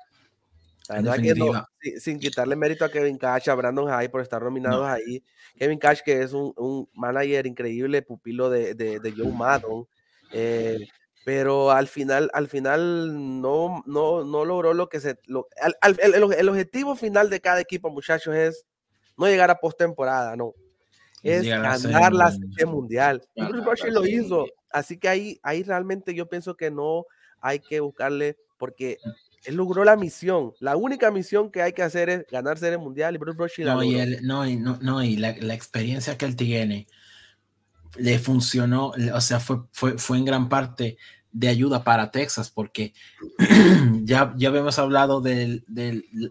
La 0.89 0.95
verdad 0.95 1.15
que 1.21 1.35
no, 1.35 1.65
sin, 1.99 2.19
quitarle 2.19 2.55
mérito 2.55 2.85
a 2.85 2.89
Kevin 2.89 3.17
Cash, 3.17 3.49
a 3.49 3.55
Brandon 3.55 3.87
High 3.87 4.09
por 4.09 4.21
estar 4.21 4.41
nominados 4.41 4.87
ahí. 4.87 5.23
Kevin 5.57 5.79
Cash, 5.79 5.99
que 6.03 6.21
es 6.21 6.33
un, 6.33 6.53
un 6.55 6.89
manager 6.93 7.45
increíble, 7.45 8.01
pupilo 8.01 8.49
de, 8.49 8.73
de, 8.73 8.99
de 8.99 9.11
Joe 9.11 9.31
Maddon. 9.31 9.87
Eh, 10.31 10.87
pero 11.25 11.71
al 11.71 11.89
final, 11.89 12.29
al 12.33 12.47
final 12.47 13.41
no, 13.41 13.83
no, 13.85 14.23
no 14.23 14.45
logró 14.45 14.73
lo 14.73 14.87
que 14.87 15.01
se... 15.01 15.19
Lo, 15.25 15.49
el, 15.81 15.97
el, 16.13 16.49
objetivo 16.49 16.95
final 16.95 17.29
de 17.29 17.41
cada 17.41 17.59
equipo, 17.59 17.89
muchachos, 17.89 18.33
es 18.33 18.65
no 19.17 19.27
llegar 19.27 19.49
a 19.49 19.59
postemporada, 19.59 20.37
no. 20.37 20.53
Es 21.23 21.45
ganar 21.45 22.13
la 22.13 22.31
serie 22.31 22.65
mundial. 22.65 23.27
Y 23.35 23.43
Bruce 23.43 23.91
lo 23.91 24.05
hizo. 24.05 24.45
Así 24.69 24.97
que 24.97 25.09
ahí, 25.09 25.39
ahí 25.43 25.63
realmente 25.63 26.13
yo 26.13 26.29
pienso 26.29 26.55
que 26.55 26.71
no 26.71 27.05
hay 27.41 27.59
que 27.59 27.79
buscarle, 27.81 28.37
porque 28.57 28.97
él 29.47 29.55
logró 29.55 29.85
la 29.85 29.95
misión. 29.95 30.53
La 30.59 30.75
única 30.75 31.09
misión 31.09 31.49
que 31.49 31.61
hay 31.61 31.71
que 31.71 31.81
hacer 31.81 32.09
es 32.09 32.25
ganar 32.29 32.57
serie 32.57 32.77
mundial 32.77 33.15
y 33.15 33.17
Bruce 33.17 33.63
no, 33.63 33.81
y 33.81 33.95
no, 34.21 34.45
y, 34.45 34.57
no, 34.57 34.77
no, 34.81 35.03
y 35.03 35.15
la, 35.15 35.35
la, 35.39 35.53
experiencia 35.53 36.17
que 36.17 36.25
él 36.25 36.35
tiene 36.35 36.85
le 37.95 38.19
funcionó, 38.19 38.91
o 39.13 39.21
sea, 39.21 39.39
fue, 39.39 39.59
fue, 39.71 39.97
fue 39.97 40.17
en 40.17 40.25
gran 40.25 40.49
parte 40.49 40.97
de 41.31 41.47
ayuda 41.47 41.85
para 41.85 42.11
Texas, 42.11 42.49
porque 42.49 42.93
ya, 44.03 44.33
ya 44.35 44.49
habíamos 44.49 44.77
hablado 44.79 45.21
de, 45.21 45.63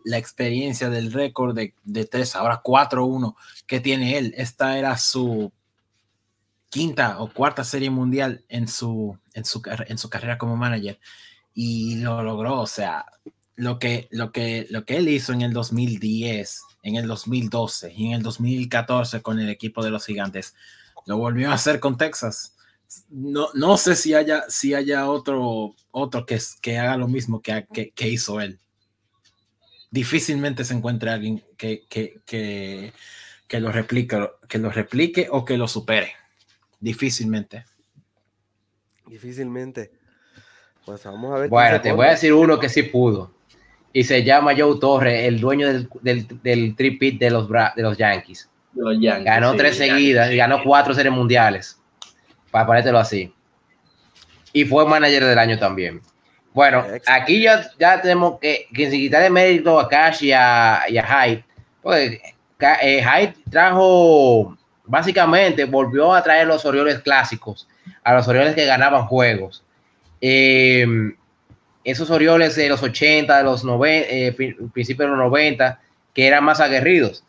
la 0.04 0.18
experiencia 0.18 0.90
del 0.90 1.10
récord 1.10 1.54
de, 1.54 1.74
de 1.84 2.04
Texas, 2.04 2.36
ahora 2.36 2.62
4-1 2.62 3.34
que 3.66 3.80
tiene 3.80 4.18
él. 4.18 4.34
Esta 4.36 4.78
era 4.78 4.98
su 4.98 5.52
quinta 6.68 7.18
o 7.20 7.32
cuarta 7.32 7.64
serie 7.64 7.88
mundial 7.88 8.44
en 8.48 8.68
su, 8.68 9.18
en 9.32 9.46
su, 9.46 9.62
en 9.86 9.96
su 9.96 10.10
carrera 10.10 10.36
como 10.36 10.56
manager 10.56 10.98
y 11.56 11.96
lo 11.96 12.22
logró. 12.22 12.60
O 12.60 12.68
sea, 12.68 13.04
lo 13.56 13.80
que, 13.80 14.06
lo, 14.12 14.30
que, 14.30 14.68
lo 14.70 14.84
que 14.84 14.98
él 14.98 15.08
hizo 15.08 15.32
en 15.32 15.42
el 15.42 15.52
2010, 15.52 16.62
en 16.84 16.94
el 16.94 17.08
2012 17.08 17.92
y 17.92 18.06
en 18.06 18.12
el 18.12 18.22
2014 18.22 19.22
con 19.22 19.40
el 19.40 19.48
equipo 19.48 19.82
de 19.82 19.90
los 19.90 20.06
gigantes, 20.06 20.54
lo 21.06 21.18
volvió 21.18 21.50
a 21.50 21.54
hacer 21.54 21.80
con 21.80 21.96
Texas 21.96 22.52
no, 23.08 23.48
no 23.54 23.76
sé 23.76 23.96
si 23.96 24.14
haya, 24.14 24.44
si 24.48 24.74
haya 24.74 25.08
otro, 25.08 25.74
otro 25.90 26.26
que, 26.26 26.38
que 26.60 26.78
haga 26.78 26.96
lo 26.96 27.08
mismo 27.08 27.42
que, 27.42 27.66
que, 27.94 28.08
hizo 28.08 28.40
él. 28.40 28.58
Difícilmente 29.90 30.64
se 30.64 30.74
encuentre 30.74 31.10
alguien 31.10 31.44
que, 31.56 31.84
que, 31.88 32.20
que, 32.26 33.60
lo 33.60 33.72
replique, 33.72 34.30
que 34.48 34.58
lo 34.58 34.70
replique 34.70 35.28
o 35.30 35.44
que 35.44 35.56
lo 35.56 35.68
supere. 35.68 36.12
Difícilmente. 36.80 37.64
Difícilmente. 39.06 39.92
Pues 40.86 41.04
vamos 41.04 41.34
a 41.34 41.38
ver. 41.40 41.50
Bueno, 41.50 41.80
te 41.80 41.92
voy 41.92 42.06
a 42.06 42.10
decir 42.10 42.32
uno 42.32 42.58
que 42.58 42.68
sí 42.68 42.84
pudo. 42.84 43.32
Y 43.92 44.04
se 44.04 44.22
llama 44.22 44.54
Joe 44.56 44.78
Torre, 44.78 45.26
el 45.26 45.40
dueño 45.40 45.66
del, 45.66 45.88
del, 46.00 46.26
del 46.42 46.76
tripit 46.76 47.18
de 47.18 47.30
los, 47.30 47.48
de 47.48 47.82
los 47.82 47.98
Yankees. 47.98 48.48
ganó 48.72 49.54
tres 49.54 49.76
seguidas 49.76 50.30
y 50.30 50.36
ganó 50.36 50.62
cuatro 50.62 50.94
series 50.94 51.12
mundiales 51.12 51.80
para 52.50 52.66
ponértelo 52.66 52.98
así. 52.98 53.32
Y 54.52 54.64
fue 54.64 54.86
manager 54.86 55.24
del 55.24 55.38
año 55.38 55.58
también. 55.58 56.00
Bueno, 56.54 56.86
aquí 57.06 57.42
ya, 57.42 57.70
ya 57.78 58.00
tenemos 58.00 58.38
que, 58.40 58.66
que 58.72 58.90
sin 58.90 59.00
quitarle 59.00 59.28
mérito 59.28 59.78
a 59.78 59.88
Cash 59.88 60.24
y 60.24 60.32
a, 60.32 60.84
y 60.88 60.96
a 60.96 61.02
Hyde, 61.04 61.44
pues 61.82 62.18
eh, 62.82 63.02
Hyde 63.02 63.34
trajo, 63.50 64.56
básicamente, 64.84 65.64
volvió 65.64 66.14
a 66.14 66.22
traer 66.22 66.46
los 66.46 66.64
Orioles 66.64 67.00
clásicos, 67.00 67.68
a 68.02 68.14
los 68.14 68.26
Orioles 68.28 68.54
que 68.54 68.64
ganaban 68.64 69.06
juegos. 69.06 69.65
Em, 70.20 71.14
esos 71.84 72.10
Orioles 72.10 72.56
de 72.56 72.68
los 72.68 72.82
80, 72.82 73.38
de 73.38 73.44
los 73.44 73.64
90, 73.64 74.08
eh, 74.10 74.32
principios 74.72 75.08
de 75.08 75.16
los 75.16 75.18
90, 75.18 75.80
que 76.14 76.26
eran 76.26 76.44
más 76.44 76.60
aguerridos. 76.60 77.24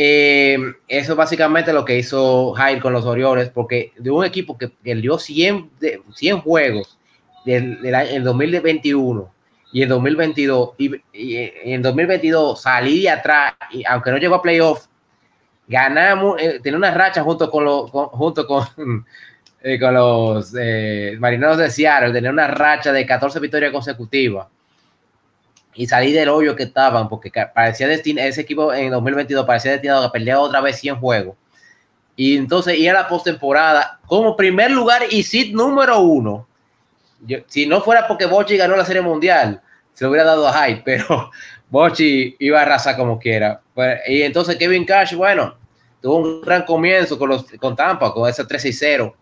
Eh, 0.00 0.56
eso 0.86 1.12
es 1.12 1.16
básicamente 1.16 1.72
lo 1.72 1.84
que 1.84 1.98
hizo 1.98 2.52
Jair 2.52 2.80
con 2.80 2.92
los 2.92 3.04
Orioles, 3.04 3.48
porque 3.48 3.92
de 3.96 4.10
un 4.10 4.24
equipo 4.24 4.56
que, 4.56 4.70
dio 4.84 5.18
100, 5.18 5.70
100 6.14 6.40
juegos 6.40 6.98
del, 7.44 7.78
en 7.84 8.22
2021 8.22 9.28
y 9.72 9.82
en 9.82 9.88
2022, 9.88 10.70
y, 10.78 11.02
en 11.12 11.82
2022 11.82 12.62
salí 12.62 13.08
atrás, 13.08 13.54
y 13.72 13.84
aunque 13.86 14.10
no 14.10 14.18
llegó 14.18 14.36
a 14.36 14.42
playoff, 14.42 14.86
ganamos, 15.66 16.40
eh, 16.40 16.60
tenía 16.62 16.78
una 16.78 16.94
racha 16.94 17.22
junto 17.22 17.50
con, 17.50 17.64
los 17.64 17.90
junto 17.90 18.46
con, 18.46 19.04
eh, 19.62 19.78
con 19.78 19.94
los 19.94 20.54
eh, 20.58 21.16
marineros 21.18 21.58
de 21.58 21.70
Seattle, 21.70 22.12
tenía 22.12 22.30
una 22.30 22.46
racha 22.46 22.92
de 22.92 23.04
14 23.04 23.40
victorias 23.40 23.72
consecutivas 23.72 24.46
y 25.78 25.86
salí 25.86 26.12
del 26.12 26.28
hoyo 26.28 26.56
que 26.56 26.64
estaban, 26.64 27.08
porque 27.08 27.30
parecía 27.54 27.86
destinado, 27.86 28.28
ese 28.28 28.40
equipo 28.40 28.74
en 28.74 28.90
2022 28.90 29.46
parecía 29.46 29.70
destinado 29.70 30.04
a 30.04 30.10
pelear 30.10 30.38
otra 30.38 30.60
vez 30.60 30.76
100 30.80 30.96
juegos. 30.96 31.36
Y 32.16 32.36
entonces 32.36 32.76
ir 32.76 32.90
a 32.90 32.94
la 32.94 33.08
postemporada 33.08 34.00
como 34.06 34.36
primer 34.36 34.72
lugar 34.72 35.02
y 35.08 35.22
sit 35.22 35.54
número 35.54 36.00
uno. 36.00 36.48
si 37.46 37.66
no 37.66 37.80
fuera 37.80 38.08
porque 38.08 38.26
Bochi 38.26 38.56
ganó 38.56 38.74
la 38.74 38.84
Serie 38.84 39.02
Mundial, 39.02 39.62
se 39.94 40.04
lo 40.04 40.10
hubiera 40.10 40.26
dado 40.26 40.48
a 40.48 40.52
Hyde, 40.66 40.82
pero 40.84 41.30
Bochi 41.70 42.34
iba 42.40 42.58
a 42.58 42.62
arrasar 42.62 42.96
como 42.96 43.20
quiera. 43.20 43.60
Pues, 43.72 44.00
y 44.08 44.22
entonces 44.22 44.56
Kevin 44.56 44.84
Cash, 44.84 45.14
bueno, 45.14 45.56
tuvo 46.02 46.16
un 46.16 46.40
gran 46.40 46.64
comienzo 46.64 47.16
con, 47.16 47.28
los, 47.28 47.44
con 47.60 47.76
Tampa, 47.76 48.12
con 48.12 48.28
ese 48.28 48.44
3 48.44 48.76
0. 48.76 49.14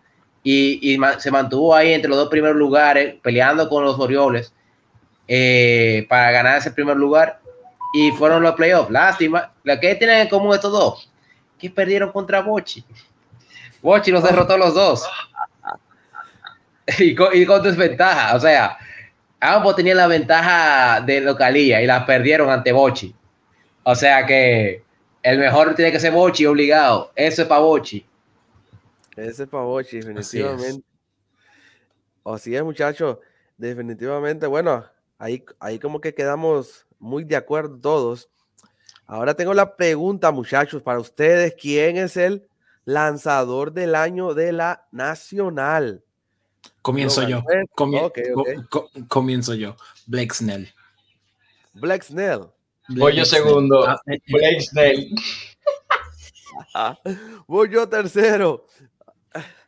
Y, 0.49 0.97
se 1.17 1.29
mantuvo 1.29 1.75
ahí 1.75 1.91
entre 1.91 2.07
los 2.07 2.17
dos 2.17 2.29
primeros 2.29 2.55
lugares, 2.55 3.15
peleando 3.21 3.67
con 3.67 3.83
los 3.83 3.99
Orioles 3.99 4.53
eh, 5.27 6.05
para 6.07 6.31
ganar 6.31 6.57
ese 6.57 6.71
primer 6.71 6.95
lugar 6.95 7.41
y 7.93 8.11
fueron 8.11 8.43
los 8.43 8.55
playoffs. 8.55 8.89
Lástima. 8.89 9.51
Lo 9.65 9.77
que 9.77 9.95
tienen 9.95 10.19
en 10.19 10.29
común 10.29 10.55
estos 10.55 10.71
dos, 10.71 11.11
que 11.59 11.69
perdieron 11.69 12.13
contra 12.13 12.39
Bochi. 12.39 12.85
Bochi 13.81 14.09
los 14.09 14.23
derrotó 14.23 14.57
los 14.57 14.73
dos. 14.73 15.05
y, 16.97 17.13
con, 17.13 17.35
y 17.35 17.45
con 17.45 17.61
desventaja. 17.61 18.33
O 18.33 18.39
sea, 18.39 18.77
ambos 19.41 19.75
tenían 19.75 19.97
la 19.97 20.07
ventaja 20.07 21.01
de 21.01 21.19
localía 21.19 21.81
y 21.81 21.87
la 21.87 22.05
perdieron 22.05 22.49
ante 22.49 22.71
Bochi. 22.71 23.13
O 23.83 23.95
sea 23.95 24.25
que 24.25 24.81
el 25.23 25.39
mejor 25.39 25.75
tiene 25.75 25.91
que 25.91 25.99
ser 25.99 26.13
Bochi 26.13 26.45
obligado. 26.45 27.11
Eso 27.17 27.41
es 27.41 27.47
para 27.49 27.59
Bochi. 27.59 28.05
Ese 29.17 29.43
es 29.43 29.49
para 29.49 29.63
Bochi, 29.63 29.99
definitivamente. 29.99 30.85
Así 32.23 32.55
es, 32.55 32.63
muchachos. 32.63 33.17
Definitivamente, 33.57 34.47
bueno, 34.47 34.85
Ahí, 35.19 35.43
ahí 35.59 35.79
como 35.79 35.99
que 35.99 36.13
quedamos 36.13 36.85
muy 36.99 37.23
de 37.23 37.35
acuerdo 37.35 37.79
todos. 37.79 38.29
Ahora 39.05 39.33
tengo 39.33 39.53
la 39.53 39.75
pregunta, 39.75 40.31
muchachos, 40.31 40.83
para 40.83 40.99
ustedes, 40.99 41.55
¿quién 41.59 41.97
es 41.97 42.17
el 42.17 42.47
lanzador 42.85 43.71
del 43.71 43.95
año 43.95 44.33
de 44.33 44.51
la 44.51 44.85
Nacional? 44.91 46.03
Comienzo 46.81 47.27
yo. 47.27 47.43
comienzo 49.07 49.53
yo. 49.55 49.75
Blake 50.05 50.33
Snell. 50.33 50.71
Blake 51.73 52.03
Snell. 52.03 52.47
Voy 52.89 53.15
yo 53.15 53.25
segundo. 53.25 53.87
Ah, 53.87 53.99
eh, 54.05 54.19
Blake 54.27 54.61
Snell. 54.61 55.15
Voy 57.47 57.69
yo 57.69 57.89
tercero. 57.89 58.67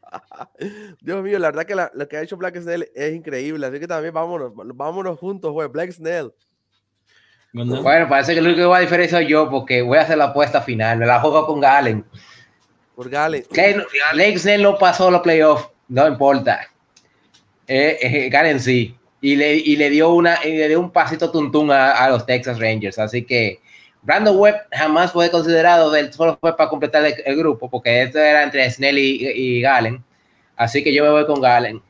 Dios 1.01 1.23
mío, 1.23 1.39
la 1.39 1.51
verdad 1.51 1.65
que 1.65 1.75
lo 1.97 2.07
que 2.07 2.17
ha 2.17 2.21
hecho 2.21 2.37
Black 2.37 2.57
Snell 2.57 2.89
es 2.93 3.13
increíble. 3.13 3.65
Así 3.65 3.79
que 3.79 3.87
también 3.87 4.13
vámonos, 4.13 4.51
vámonos 4.55 5.19
juntos, 5.19 5.51
güey. 5.51 5.67
Black 5.67 5.91
Snell. 5.91 6.31
Bueno, 7.51 8.07
parece 8.07 8.35
que 8.35 8.41
lo 8.41 8.49
único 8.49 8.61
que 8.61 8.67
va 8.67 8.77
a 8.77 8.81
diferenciar 8.81 9.23
yo 9.23 9.49
porque 9.49 9.81
voy 9.81 9.97
a 9.97 10.01
hacer 10.01 10.17
la 10.17 10.25
apuesta 10.25 10.61
final. 10.61 10.99
Me 10.99 11.05
la 11.05 11.19
juego 11.19 11.47
con 11.47 11.59
Galen. 11.59 12.05
Por 12.95 13.09
Galen. 13.09 13.43
Black 14.13 14.37
Snell 14.37 14.61
no 14.61 14.77
pasó 14.77 15.09
los 15.09 15.21
playoffs. 15.21 15.69
No 15.87 16.07
importa. 16.07 16.61
Eh, 17.67 17.97
eh, 18.01 18.29
Galen 18.29 18.59
sí. 18.59 18.95
Y 19.21 19.35
le, 19.35 19.55
y 19.55 19.75
le 19.75 19.89
dio 19.89 20.13
una 20.13 20.37
y 20.45 20.55
le 20.55 20.67
dio 20.69 20.79
un 20.79 20.91
pasito 20.91 21.31
tuntún 21.31 21.71
a, 21.71 21.91
a 21.91 22.09
los 22.09 22.25
Texas 22.25 22.59
Rangers. 22.59 22.99
Así 22.99 23.25
que 23.25 23.59
Brandon 24.01 24.37
Webb 24.37 24.67
jamás 24.71 25.11
fue 25.11 25.29
considerado, 25.29 25.91
del, 25.91 26.13
solo 26.13 26.37
fue 26.39 26.55
para 26.55 26.69
completar 26.69 27.03
el, 27.05 27.37
grupo, 27.37 27.69
porque 27.69 28.03
esto 28.03 28.19
era 28.19 28.43
entre 28.43 28.69
Snell 28.69 28.97
y, 28.97 29.27
y, 29.27 29.61
Galen. 29.61 30.03
Así 30.55 30.83
que 30.83 30.93
yo 30.93 31.03
me 31.03 31.09
voy 31.09 31.25
con 31.25 31.41
Galen. 31.41 31.81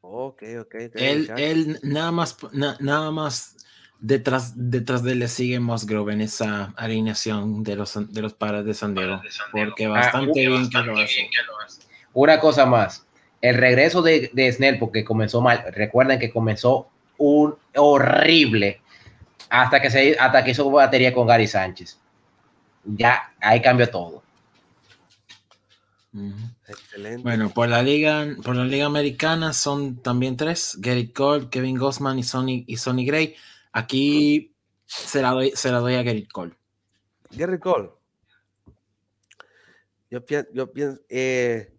Ok, 0.00 0.42
ok. 0.60 0.74
Él, 0.94 1.30
él 1.36 1.78
nada 1.82 2.10
más, 2.12 2.36
nada 2.52 3.10
más 3.10 3.56
detrás, 4.02 4.52
detrás 4.56 5.02
de 5.02 5.12
él 5.12 5.20
le 5.20 5.28
sigue 5.28 5.60
Musgrove 5.60 6.12
en 6.12 6.20
esa 6.20 6.74
alineación 6.76 7.62
de 7.62 7.76
los, 7.76 8.12
de 8.12 8.20
los 8.20 8.34
padres 8.34 8.64
de 8.64 8.74
San 8.74 8.94
Diego, 8.94 9.22
porque 9.52 9.86
ah, 9.86 9.90
bastante, 9.90 10.46
bien, 10.46 10.68
que 10.68 10.82
lo 10.82 10.98
hace. 10.98 11.30
Una 12.12 12.40
cosa 12.40 12.66
más, 12.66 13.06
el 13.40 13.56
regreso 13.56 14.02
de, 14.02 14.30
de 14.34 14.52
Snell, 14.52 14.78
porque 14.78 15.04
comenzó 15.04 15.40
mal, 15.40 15.64
recuerden 15.72 16.18
que 16.18 16.30
comenzó 16.30 16.88
un 17.16 17.54
horrible 17.76 18.81
hasta 19.52 19.82
que 19.82 19.90
se 19.90 20.16
hasta 20.18 20.42
que 20.42 20.52
hizo 20.52 20.70
batería 20.70 21.12
con 21.12 21.26
Gary 21.26 21.46
Sánchez. 21.46 21.98
Ya 22.84 23.34
ahí 23.38 23.60
cambió 23.60 23.88
todo. 23.90 24.22
Excelente. 26.66 27.22
Bueno, 27.22 27.50
por 27.50 27.68
la 27.68 27.82
liga, 27.82 28.26
por 28.42 28.56
la 28.56 28.64
liga 28.64 28.86
americana 28.86 29.52
son 29.52 29.96
también 30.02 30.38
tres: 30.38 30.78
Gary 30.78 31.12
Cole, 31.12 31.50
Kevin 31.50 31.76
Gossman 31.76 32.18
y 32.18 32.22
Sonny 32.22 32.64
y 32.66 32.78
Sonny 32.78 33.04
Gray. 33.04 33.36
Aquí 33.72 34.54
se 34.86 35.20
la 35.20 35.32
doy, 35.32 35.52
se 35.54 35.70
la 35.70 35.80
doy 35.80 35.96
a 35.96 36.02
Gary 36.02 36.26
Cole. 36.26 36.54
Gary 37.30 37.58
Cole. 37.58 37.90
Yo 40.10 40.24
pienso, 40.24 40.48
yo 40.54 40.72
pienso 40.72 41.02
eh, 41.10 41.74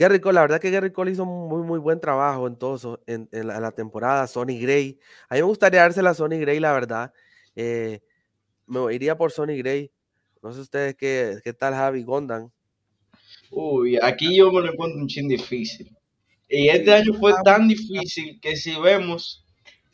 Gary 0.00 0.18
Cole, 0.18 0.36
la 0.36 0.40
verdad 0.40 0.60
que 0.62 0.70
Gary 0.70 0.92
Cole 0.92 1.10
hizo 1.10 1.26
muy, 1.26 1.62
muy 1.62 1.78
buen 1.78 2.00
trabajo 2.00 2.46
en 2.46 2.56
todo 2.56 3.02
en, 3.06 3.28
la, 3.30 3.70
temporada. 3.70 4.26
Sonny 4.26 4.58
Gray. 4.58 4.98
A 5.28 5.34
mí 5.34 5.42
me 5.42 5.46
gustaría 5.46 5.82
dársela 5.82 6.08
a 6.08 6.14
Sonny 6.14 6.38
Gray, 6.38 6.58
la 6.58 6.72
verdad. 6.72 7.12
Eh, 7.54 8.00
me 8.66 8.94
iría 8.94 9.18
por 9.18 9.30
Sonny 9.30 9.58
Gray. 9.58 9.90
No 10.42 10.54
sé 10.54 10.60
ustedes 10.60 10.94
qué, 10.94 11.40
qué 11.44 11.52
tal 11.52 11.74
Javi 11.74 12.02
Gondan. 12.02 12.50
Uy, 13.50 13.98
aquí 14.00 14.38
yo 14.38 14.50
me 14.50 14.62
lo 14.62 14.72
encuentro 14.72 14.98
un 14.98 15.06
chin 15.06 15.28
difícil. 15.28 15.94
Y 16.48 16.70
este 16.70 16.94
año 16.94 17.12
fue 17.20 17.34
tan 17.44 17.68
difícil 17.68 18.40
que 18.40 18.56
si 18.56 18.80
vemos, 18.80 19.44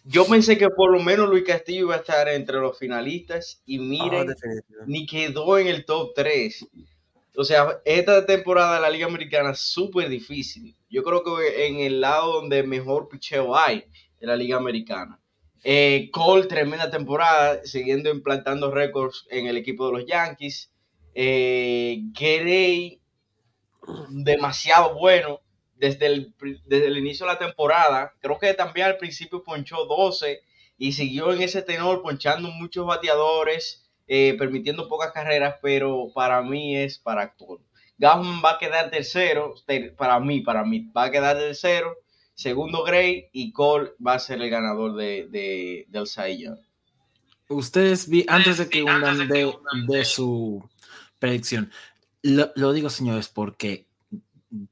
yo 0.04 0.24
pensé 0.24 0.56
que 0.56 0.68
por 0.68 0.92
lo 0.92 1.02
menos 1.02 1.28
Luis 1.28 1.42
Castillo 1.42 1.86
iba 1.86 1.96
a 1.96 1.98
estar 1.98 2.28
entre 2.28 2.60
los 2.60 2.78
finalistas 2.78 3.60
y 3.66 3.80
miren, 3.80 4.28
ni 4.86 5.04
quedó 5.04 5.58
en 5.58 5.66
el 5.66 5.84
top 5.84 6.12
3. 6.14 6.64
O 7.36 7.44
sea, 7.44 7.80
esta 7.84 8.24
temporada 8.24 8.76
de 8.76 8.80
la 8.80 8.90
Liga 8.90 9.06
Americana 9.06 9.50
es 9.50 9.60
súper 9.60 10.08
difícil. 10.08 10.74
Yo 10.88 11.02
creo 11.02 11.22
que 11.22 11.66
en 11.66 11.80
el 11.80 12.00
lado 12.00 12.40
donde 12.40 12.62
mejor 12.62 13.08
picheo 13.08 13.54
hay 13.56 13.84
en 14.20 14.28
la 14.28 14.36
Liga 14.36 14.56
Americana. 14.56 15.20
Eh, 15.62 16.10
Cole, 16.12 16.46
tremenda 16.46 16.90
temporada, 16.90 17.60
siguiendo 17.64 18.08
implantando 18.08 18.70
récords 18.70 19.26
en 19.30 19.46
el 19.46 19.56
equipo 19.56 19.86
de 19.86 19.92
los 19.98 20.06
Yankees. 20.06 20.72
Eh, 21.14 22.02
demasiado 24.08 24.94
bueno 24.94 25.40
desde 25.74 26.06
el, 26.06 26.34
desde 26.66 26.86
el 26.86 26.98
inicio 26.98 27.26
de 27.26 27.32
la 27.32 27.38
temporada. 27.38 28.14
Creo 28.20 28.38
que 28.38 28.54
también 28.54 28.86
al 28.86 28.96
principio 28.96 29.42
ponchó 29.42 29.84
12 29.86 30.40
y 30.78 30.92
siguió 30.92 31.32
en 31.32 31.42
ese 31.42 31.62
tenor 31.62 32.02
ponchando 32.02 32.50
muchos 32.50 32.86
bateadores, 32.86 33.85
eh, 34.06 34.36
permitiendo 34.38 34.88
pocas 34.88 35.12
carreras, 35.12 35.56
pero 35.60 36.10
para 36.14 36.42
mí 36.42 36.76
es 36.76 36.98
para 36.98 37.34
Cole. 37.34 37.64
Gausman 37.98 38.42
va 38.44 38.52
a 38.52 38.58
quedar 38.58 38.90
tercero, 38.90 39.54
para 39.96 40.20
mí, 40.20 40.40
para 40.40 40.64
mí, 40.64 40.90
va 40.96 41.04
a 41.04 41.10
quedar 41.10 41.38
tercero. 41.38 41.96
Segundo 42.34 42.84
Gray 42.84 43.30
y 43.32 43.52
Cole 43.52 43.92
va 44.04 44.14
a 44.14 44.18
ser 44.18 44.42
el 44.42 44.50
ganador 44.50 44.94
de, 44.94 45.86
del 45.88 46.06
Cy 46.06 46.46
Ustedes 47.48 48.08
vi, 48.08 48.26
antes 48.28 48.58
de 48.58 48.68
que 48.68 48.82
hundan 48.82 49.26
de, 49.28 50.04
su 50.04 50.62
predicción, 51.18 51.70
lo, 52.22 52.72
digo, 52.72 52.90
señores, 52.90 53.28
porque 53.28 53.86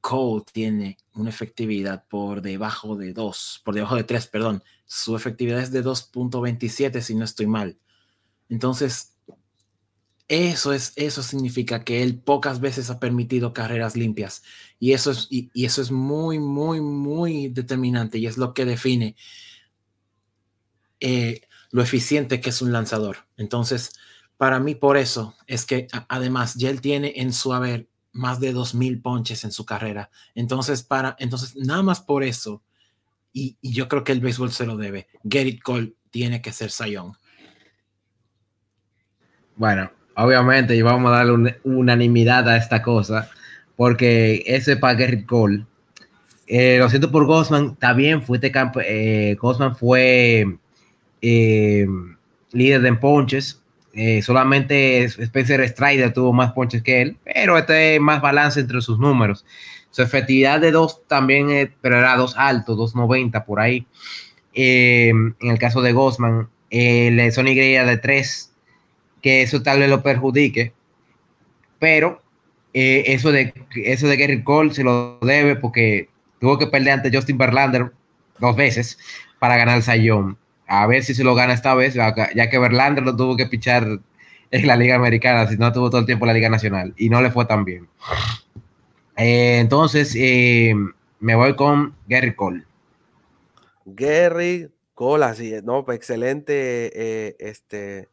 Cole 0.01 0.43
tiene 0.51 0.97
una 1.13 1.29
efectividad 1.29 2.05
por 2.07 2.41
debajo 2.41 2.95
de 2.95 3.13
2, 3.13 3.61
por 3.63 3.73
debajo 3.73 3.95
de 3.95 4.03
3, 4.03 4.27
perdón. 4.27 4.63
Su 4.85 5.15
efectividad 5.15 5.59
es 5.59 5.71
de 5.71 5.83
2.27, 5.83 7.01
si 7.01 7.15
no 7.15 7.25
estoy 7.25 7.47
mal. 7.47 7.77
Entonces, 8.49 9.14
eso, 10.27 10.73
es, 10.73 10.93
eso 10.95 11.21
significa 11.21 11.83
que 11.83 12.01
él 12.01 12.17
pocas 12.17 12.59
veces 12.59 12.89
ha 12.89 12.99
permitido 12.99 13.53
carreras 13.53 13.95
limpias. 13.95 14.43
Y 14.79 14.93
eso, 14.93 15.11
es, 15.11 15.27
y, 15.29 15.49
eso 15.65 15.81
es 15.81 15.91
muy, 15.91 16.39
muy, 16.39 16.81
muy 16.81 17.49
determinante 17.49 18.17
y 18.17 18.25
es 18.25 18.37
lo 18.37 18.53
que 18.53 18.65
define 18.65 19.15
eh, 20.99 21.41
lo 21.71 21.81
eficiente 21.81 22.41
que 22.41 22.49
es 22.49 22.61
un 22.61 22.71
lanzador. 22.71 23.17
Entonces, 23.37 23.93
para 24.37 24.59
mí 24.59 24.75
por 24.75 24.97
eso 24.97 25.35
es 25.47 25.65
que 25.65 25.87
además 26.09 26.55
ya 26.55 26.69
él 26.69 26.81
tiene 26.81 27.13
en 27.17 27.31
su 27.31 27.53
haber 27.53 27.87
más 28.11 28.39
de 28.39 28.53
2000 28.53 29.01
ponches 29.01 29.43
en 29.43 29.51
su 29.51 29.65
carrera. 29.65 30.09
Entonces, 30.33 30.83
para, 30.83 31.15
entonces 31.19 31.55
nada 31.55 31.83
más 31.83 32.01
por 32.01 32.23
eso, 32.23 32.63
y, 33.33 33.57
yo 33.61 33.89
creo 33.89 34.03
que 34.03 34.13
el 34.13 34.21
béisbol 34.21 34.51
se 34.51 34.65
lo 34.65 34.77
debe, 34.77 35.07
Gerrit 35.29 35.61
Cole 35.61 35.95
tiene 36.09 36.41
que 36.41 36.53
ser 36.53 36.71
Sayón. 36.71 37.13
Bueno, 39.57 39.91
obviamente 40.15 40.81
vamos 40.83 41.11
a 41.11 41.17
darle 41.17 41.59
unanimidad 41.63 42.47
a 42.49 42.57
esta 42.57 42.81
cosa, 42.81 43.29
porque 43.75 44.43
ese 44.45 44.77
para 44.77 44.97
Gerrit 44.97 45.25
Cole. 45.25 45.65
Eh, 46.47 46.77
lo 46.79 46.89
siento 46.89 47.11
por 47.11 47.25
Gosman, 47.25 47.75
fue 48.25 48.37
este 48.37 48.51
eh, 48.85 49.37
fue 49.79 50.57
eh, 51.21 51.87
líder 52.51 52.81
de 52.81 52.93
ponches, 52.93 53.61
solamente 54.21 55.05
Spencer 55.05 55.67
Strider 55.67 56.13
tuvo 56.13 56.33
más 56.33 56.51
ponches 56.51 56.83
que 56.83 57.01
él, 57.01 57.17
pero 57.23 57.57
este 57.57 57.95
es 57.95 58.01
más 58.01 58.21
balance 58.21 58.59
entre 58.59 58.81
sus 58.81 58.99
números. 58.99 59.45
Su 59.89 60.01
efectividad 60.01 60.59
de 60.59 60.71
dos 60.71 61.01
también, 61.07 61.73
pero 61.81 61.97
era 61.97 62.17
dos 62.17 62.35
alto, 62.37 62.75
2.90 62.75 63.45
por 63.45 63.61
ahí. 63.61 63.87
En 64.53 65.35
el 65.39 65.57
caso 65.57 65.81
de 65.81 65.93
Gosman, 65.93 66.49
el 66.69 67.31
Sony 67.31 67.55
Gray 67.55 67.85
de 67.85 67.97
tres, 67.97 68.51
que 69.25 69.41
eso 69.41 69.63
tal 69.63 69.79
vez 69.79 69.89
lo 69.89 70.03
perjudique, 70.03 70.71
pero 71.79 72.21
eso 72.73 73.31
de 73.31 73.51
eso 73.73 74.07
de 74.07 74.17
Gary 74.17 74.43
Cole 74.43 74.71
se 74.71 74.83
lo 74.83 75.17
debe 75.21 75.55
porque 75.55 76.09
tuvo 76.39 76.59
que 76.59 76.67
perder 76.67 76.93
ante 76.93 77.11
Justin 77.11 77.39
Verlander 77.39 77.91
dos 78.37 78.55
veces 78.55 78.99
para 79.39 79.57
ganar 79.57 79.77
el 79.77 79.81
Sayón 79.81 80.37
a 80.67 80.85
ver 80.85 81.03
si 81.03 81.15
se 81.15 81.23
lo 81.23 81.33
gana 81.33 81.53
esta 81.53 81.73
vez, 81.73 81.95
ya 81.95 82.49
que 82.49 82.59
Verlander 82.59 83.03
lo 83.03 83.15
tuvo 83.15 83.35
que 83.35 83.47
pichar 83.47 83.99
en 84.51 84.67
la 84.67 84.75
Liga 84.75 84.93
Americana, 84.93 85.47
si 85.47 85.57
no 85.57 85.73
tuvo 85.73 85.89
todo 85.89 86.01
el 86.01 86.05
tiempo 86.05 86.25
en 86.25 86.27
la 86.27 86.33
Liga 86.35 86.49
Nacional 86.49 86.93
y 86.97 87.09
no 87.09 87.19
le 87.23 87.31
fue 87.31 87.45
tan 87.45 87.65
bien. 87.65 87.87
Eh, 89.17 89.57
entonces, 89.59 90.15
eh, 90.15 90.75
me 91.19 91.33
voy 91.33 91.55
con 91.55 91.95
Gary 92.07 92.35
Cole. 92.35 92.63
Gary 93.85 94.69
Cole, 94.93 95.25
así 95.25 95.51
es, 95.51 95.63
no, 95.63 95.83
excelente, 95.89 96.91
eh, 96.93 97.35
este, 97.39 98.09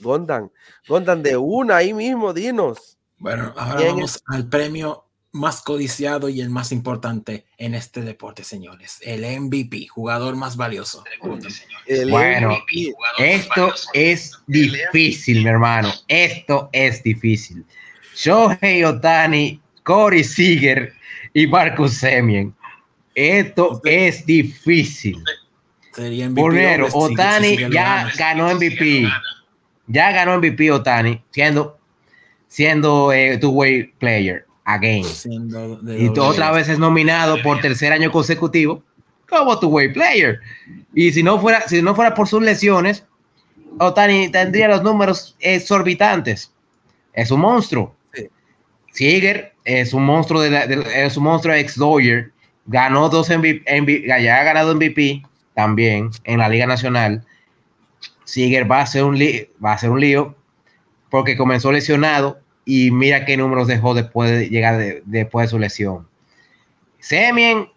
Gondan, 0.00 0.50
Gondan 0.86 1.22
de 1.22 1.36
una 1.36 1.76
ahí 1.76 1.92
mismo, 1.92 2.32
dinos. 2.32 2.98
Bueno, 3.18 3.52
ahora 3.56 3.86
vamos 3.86 4.22
al 4.26 4.48
premio 4.48 5.04
más 5.32 5.62
codiciado 5.62 6.28
y 6.28 6.40
el 6.40 6.50
más 6.50 6.72
importante 6.72 7.46
en 7.56 7.74
este 7.74 8.02
deporte, 8.02 8.44
señores. 8.44 8.98
El 9.00 9.22
MVP, 9.40 9.88
jugador 9.88 10.36
más 10.36 10.56
valioso. 10.56 11.04
bueno, 12.10 12.58
esto 13.18 13.72
es 13.94 14.38
difícil, 14.46 15.42
mi 15.42 15.48
hermano. 15.48 15.92
Esto 16.06 16.68
es 16.72 17.02
difícil. 17.02 17.64
Shohei 18.14 18.84
Otani, 18.84 19.60
Corey 19.82 20.22
Seager 20.22 20.92
y 21.32 21.46
Marcus 21.46 21.94
Semien. 21.94 22.54
Esto 23.14 23.80
es 23.84 24.24
difícil. 24.26 25.22
Primero, 25.94 26.88
Otani 26.92 27.56
ya 27.70 28.10
ganó 28.16 28.54
MVP. 28.54 29.08
Ya 29.92 30.10
ganó 30.12 30.38
MVP 30.38 30.70
Otani, 30.70 31.22
siendo, 31.30 31.78
siendo 32.48 33.12
eh, 33.12 33.38
two-way 33.38 33.92
player 33.98 34.46
again. 34.64 35.04
Y 35.86 36.08
otra 36.18 36.50
vez 36.50 36.68
es 36.68 36.78
nominado 36.78 37.40
por 37.42 37.60
tercer 37.62 37.92
año 37.92 38.10
consecutivo 38.10 38.82
como 39.28 39.58
tu 39.58 39.68
way 39.68 39.92
player. 39.92 40.40
Y 40.94 41.10
si 41.12 41.22
no 41.22 41.40
fuera, 41.40 41.66
si 41.66 41.80
no 41.82 41.94
fuera 41.94 42.14
por 42.14 42.28
sus 42.28 42.42
lesiones, 42.42 43.04
Otani 43.78 44.28
tendría 44.28 44.68
los 44.68 44.82
números 44.82 45.36
exorbitantes. 45.40 46.52
Es 47.14 47.30
un 47.30 47.40
monstruo. 47.40 47.94
Seager 48.92 49.54
es 49.64 49.94
un 49.94 50.04
monstruo 50.04 50.42
de, 50.42 50.50
la, 50.50 50.64
es 50.64 51.16
un 51.16 51.24
monstruo 51.24 51.54
ex 51.54 51.76
Dodger. 51.76 52.30
Ganó 52.66 53.08
dos 53.08 53.28
MVP, 53.28 53.64
ya 54.06 54.40
ha 54.40 54.44
ganado 54.44 54.74
MVP 54.74 55.22
también 55.54 56.10
en 56.24 56.38
la 56.38 56.48
Liga 56.48 56.66
Nacional. 56.66 57.24
Seager 58.32 58.70
va 58.70 58.80
a 58.80 58.86
ser 58.86 59.04
un 59.04 59.18
va 59.62 59.74
a 59.74 59.78
ser 59.78 59.90
un 59.90 60.00
lío 60.00 60.34
porque 61.10 61.36
comenzó 61.36 61.70
lesionado 61.70 62.40
y 62.64 62.90
mira 62.90 63.26
qué 63.26 63.36
números 63.36 63.68
dejó 63.68 63.92
después 63.92 64.30
de 64.30 64.48
llegar 64.48 65.02
después 65.04 65.44
de 65.44 65.50
su 65.50 65.58
lesión. 65.58 66.08
Semien 66.98 67.68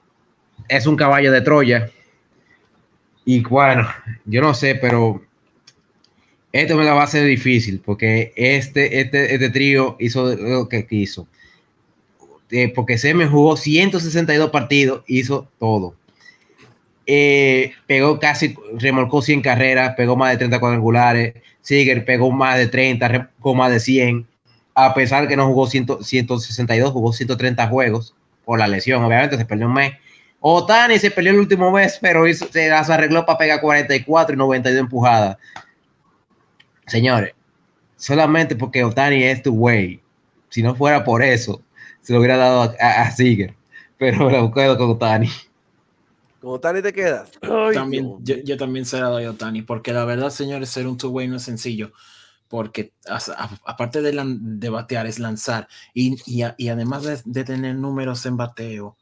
es 0.70 0.88
un 0.88 0.96
caballo 0.96 1.34
de 1.34 1.42
Troya. 1.42 1.92
Y 3.26 3.42
bueno, 3.42 3.86
yo 4.24 4.40
no 4.40 4.54
sé, 4.54 4.76
pero 4.76 5.22
Esto 6.54 6.78
me 6.78 6.86
la 6.86 6.94
va 6.94 7.04
a 7.04 7.08
ser 7.08 7.28
difícil 7.28 7.82
porque 7.82 8.32
este, 8.38 9.02
este, 9.02 9.34
este 9.34 9.50
trío 9.50 9.98
hizo 10.00 10.34
lo 10.38 10.70
que 10.70 10.88
quiso. 10.88 11.28
Eh, 12.50 12.72
porque 12.74 12.98
me 13.14 13.28
jugó 13.28 13.58
162 13.58 14.52
partidos, 14.52 15.04
hizo 15.06 15.50
todo. 15.60 15.96
Eh, 17.08 17.74
pegó 17.86 18.20
casi, 18.20 18.56
remolcó 18.78 19.22
100 19.22 19.42
carreras, 19.42 19.96
pegó 19.96 20.16
más 20.16 20.32
de 20.32 20.38
30 20.38 20.60
cuadrangulares. 20.60 21.36
Seager 21.62 22.06
pegó 22.06 22.32
más 22.32 22.58
de 22.58 22.68
30, 22.68 23.32
con 23.40 23.58
más 23.58 23.72
de 23.72 23.80
100. 23.80 24.28
A 24.74 24.94
pesar 24.94 25.28
que 25.28 25.38
no 25.38 25.48
jugó 25.48 25.68
162, 25.68 26.92
jugó 26.92 27.14
130 27.14 27.68
juegos 27.68 28.16
por 28.44 28.60
la 28.60 28.68
lesión. 28.68 29.04
Obviamente 29.04 29.38
se 29.38 29.46
perdió 29.46 29.68
un 29.68 29.74
mes. 29.74 29.94
Otani 30.40 31.00
se 31.00 31.10
perdió 31.10 31.32
el 31.32 31.40
último 31.40 31.72
mes, 31.72 31.98
pero 32.00 32.32
se 32.32 32.70
las 32.70 32.90
arregló 32.90 33.26
para 33.26 33.40
pegar 33.40 33.62
44 33.62 34.36
y 34.36 34.38
92 34.38 34.80
empujadas. 34.80 35.38
Señores, 36.86 37.34
solamente 37.96 38.56
porque 38.56 38.84
Otani 38.84 39.24
es 39.24 39.42
tu 39.42 39.54
way. 39.56 40.00
Si 40.50 40.62
no 40.62 40.76
fuera 40.76 41.04
por 41.04 41.24
eso, 41.24 41.62
se 42.02 42.14
lo 42.14 42.20
hubiera 42.20 42.38
dado 42.38 42.76
a, 42.80 43.02
a, 43.02 43.16
Pero 43.98 44.30
lo 44.30 44.52
quedo 44.52 44.78
con 44.78 44.92
Otani. 44.92 45.30
¿Con 46.46 46.54
Otani 46.54 46.84
te 46.84 46.94
quedas? 46.94 47.32
también, 47.74 48.20
yo, 48.22 48.56
también 48.56 48.86
se 48.86 49.00
la 49.00 49.08
doy 49.08 49.24
a 49.24 49.32
Otani, 49.32 49.64
porque 49.64 49.92
la 49.92 50.06
verdad, 50.06 50.30
señores, 50.30 50.70
ser 50.70 50.86
un 50.86 50.96
two-way 50.96 51.28
no 51.28 51.38
es 51.38 51.42
sencillo. 51.42 51.92
Porque 52.48 52.94
aparte 53.66 54.04
de, 54.04 54.12
de, 54.14 54.70
batear, 54.70 55.08
es 55.08 55.18
lanzar. 55.18 55.68
Y, 55.96 56.18
y, 56.28 56.68
además 56.70 57.02
de, 57.02 57.20
de 57.26 57.44
tener 57.44 57.76
números 57.76 58.28
en 58.28 58.38
bateo, 58.38 58.96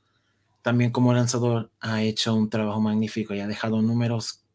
también 0.62 0.92
como 0.92 1.14
lanzador 1.14 1.70
ha 1.82 2.02
hecho 2.02 2.34
un 2.34 2.50
trabajo 2.50 2.80
magnífico 2.80 3.34
y 3.34 3.42
ha 3.42 3.48
dejado 3.48 3.82
números 3.82 4.46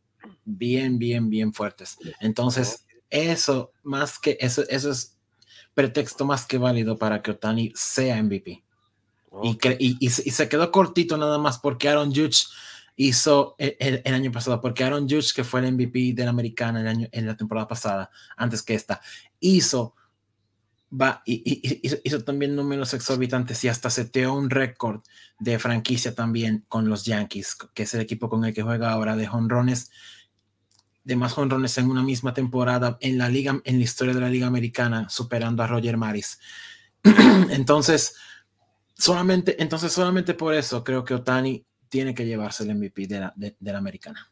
bien, 0.46 0.98
bien, 0.98 1.28
bien 1.28 1.52
fuertes. 1.52 1.98
Entonces, 2.20 2.86
eso 3.10 3.70
más 3.82 4.18
que 4.18 4.38
eso, 4.40 4.64
eso 4.70 4.90
es 4.90 5.18
pretexto 5.74 6.24
más 6.24 6.46
que 6.46 6.56
válido 6.56 6.96
para 6.96 7.20
que 7.20 7.32
Otani 7.32 7.70
sea 7.74 8.22
MVP. 8.22 8.64
Y, 9.42 9.58
y, 10.00 10.08
se 10.08 10.48
quedó 10.48 10.72
cortito 10.72 11.18
nada 11.18 11.36
más 11.36 11.58
porque 11.58 11.90
Aaron 11.90 12.14
Judge 12.14 12.46
hizo 12.98 13.54
el, 13.58 14.02
año 14.12 14.32
pasado, 14.32 14.60
porque 14.60 14.82
Aaron 14.82 15.08
Judge, 15.08 15.32
que 15.32 15.44
fue 15.44 15.60
el 15.60 15.72
MVP 15.72 16.14
de 16.14 16.24
la 16.24 16.30
americana 16.30 16.80
el 16.80 16.88
año, 16.88 17.08
en 17.12 17.26
la 17.26 17.36
temporada 17.36 17.68
pasada, 17.68 18.10
antes 18.36 18.60
que 18.64 18.74
esta, 18.74 19.00
hizo, 19.38 19.94
va, 20.92 21.22
y, 21.24 21.62
hizo, 22.02 22.24
también 22.24 22.56
números 22.56 22.92
exorbitantes 22.94 23.62
y 23.62 23.68
hasta 23.68 23.88
seteó 23.88 24.34
un 24.34 24.50
récord 24.50 25.02
de 25.38 25.60
franquicia 25.60 26.12
también 26.12 26.64
con 26.66 26.88
los 26.88 27.04
Yankees, 27.04 27.56
que 27.72 27.84
es 27.84 27.94
el 27.94 28.00
equipo 28.00 28.28
con 28.28 28.44
el 28.44 28.52
que 28.52 28.62
juega 28.64 28.90
ahora 28.90 29.14
de 29.14 29.28
honrones 29.28 29.92
de 31.04 31.16
más 31.16 31.32
jonrones 31.32 31.78
en 31.78 31.88
una 31.88 32.02
misma 32.02 32.34
temporada 32.34 32.98
en 33.00 33.16
la 33.16 33.30
liga, 33.30 33.62
en 33.64 33.78
la 33.78 33.84
historia 33.84 34.12
de 34.12 34.20
la 34.20 34.28
liga 34.28 34.48
americana, 34.48 35.08
superando 35.08 35.62
a 35.62 35.66
Roger 35.68 35.96
Maris. 35.96 36.38
entonces, 37.50 38.16
solamente, 38.94 39.62
entonces 39.62 39.92
solamente 39.92 40.34
por 40.34 40.52
eso 40.52 40.84
creo 40.84 41.04
que 41.04 41.14
Otani 41.14 41.64
tiene 41.88 42.14
que 42.14 42.26
llevarse 42.26 42.64
el 42.64 42.74
MVP 42.74 43.06
de 43.06 43.20
la, 43.20 43.32
de, 43.36 43.54
la 43.60 43.78
americana. 43.78 44.30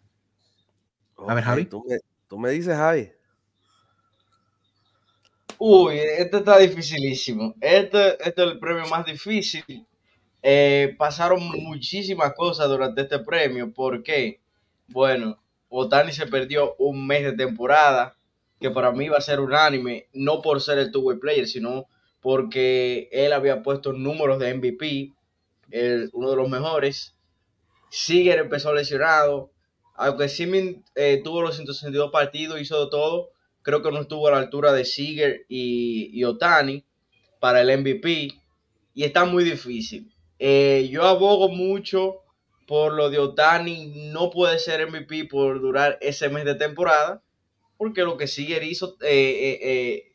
a 1.27 1.35
ver, 1.35 1.45
Javi. 1.45 1.67
Tú 1.67 2.39
me, 2.39 2.51
dices, 2.51 2.77
Javi. 2.77 3.11
Uy, 5.59 5.99
este 5.99 6.39
está 6.39 6.59
dificilísimo. 6.59 7.55
Este, 7.61 8.11
este 8.23 8.45
es 8.45 8.51
el 8.53 8.59
premio 8.59 8.87
más 8.89 9.07
difícil. 9.07 9.87
Eh, 10.43 10.95
pasaron 10.99 11.41
muchísimas 11.43 12.35
cosas 12.35 12.69
durante 12.69 13.03
este 13.03 13.19
premio. 13.21 13.73
¿Por 13.73 14.03
qué? 14.03 14.41
Bueno, 14.89 15.43
Otani 15.69 16.13
se 16.13 16.27
perdió 16.27 16.75
un 16.79 17.07
mes 17.07 17.25
de 17.25 17.33
temporada, 17.33 18.17
que 18.61 18.71
para 18.71 18.93
mí 18.93 19.09
va 19.09 19.19
a 19.19 19.23
ser 19.23 19.41
unánime, 19.41 20.09
no 20.13 20.43
por 20.43 20.61
ser 20.61 20.79
el 20.79 20.91
two-way 20.91 21.19
player, 21.19 21.47
sino 21.47 21.87
porque 22.21 23.09
él 23.13 23.33
había 23.33 23.63
puesto 23.63 23.93
números 23.93 24.39
de 24.39 24.55
MVP, 24.55 25.13
uno 26.13 26.31
de 26.31 26.37
los 26.37 26.49
mejores. 26.49 27.16
Seager 27.97 28.41
empezó 28.41 28.75
lesionado, 28.75 29.53
aunque 29.95 30.29
Simin 30.29 30.85
eh, 30.95 31.23
tuvo 31.25 31.41
los 31.41 31.55
162 31.55 32.11
partidos, 32.11 32.61
hizo 32.61 32.91
todo, 32.91 33.31
creo 33.63 33.83
que 33.83 33.91
no 33.91 34.03
estuvo 34.03 34.29
a 34.29 34.33
la 34.33 34.37
altura 34.37 34.75
de 34.75 34.85
Seager 34.85 35.47
y, 35.49 36.11
y 36.13 36.25
Otani 36.25 36.85
para 37.41 37.63
el 37.63 37.81
MVP, 37.81 38.35
y 38.93 39.05
está 39.05 39.25
muy 39.25 39.45
difícil. 39.45 40.13
Eh, 40.39 40.91
yo 40.91 41.05
abogo 41.05 41.49
mucho 41.49 42.17
por 42.67 42.93
lo 42.93 43.09
de 43.09 43.19
Otani 43.19 44.11
no 44.13 44.29
puede 44.29 44.59
ser 44.59 44.87
MVP 44.91 45.25
por 45.25 45.59
durar 45.63 45.97
ese 46.03 46.29
mes 46.29 46.45
de 46.45 46.55
temporada, 46.55 47.23
porque 47.79 48.03
lo 48.03 48.19
que 48.19 48.27
Siger 48.27 48.63
hizo, 48.63 48.99
eh, 49.01 49.59
eh, 49.63 50.13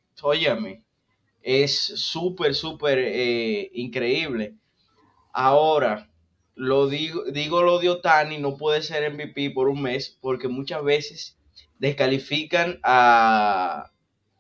es 1.42 1.82
súper, 1.82 2.54
súper 2.54 3.00
increíble. 3.74 4.54
Ahora, 5.34 6.11
lo 6.62 6.88
digo, 6.88 7.24
digo 7.24 7.64
lo 7.64 7.80
de 7.80 7.90
Otani 7.90 8.38
no 8.38 8.56
puede 8.56 8.84
ser 8.84 9.12
MVP 9.12 9.50
por 9.50 9.68
un 9.68 9.82
mes, 9.82 10.16
porque 10.22 10.48
muchas 10.48 10.84
veces 10.84 11.36
descalifican 11.80 12.80
a, 12.84 13.92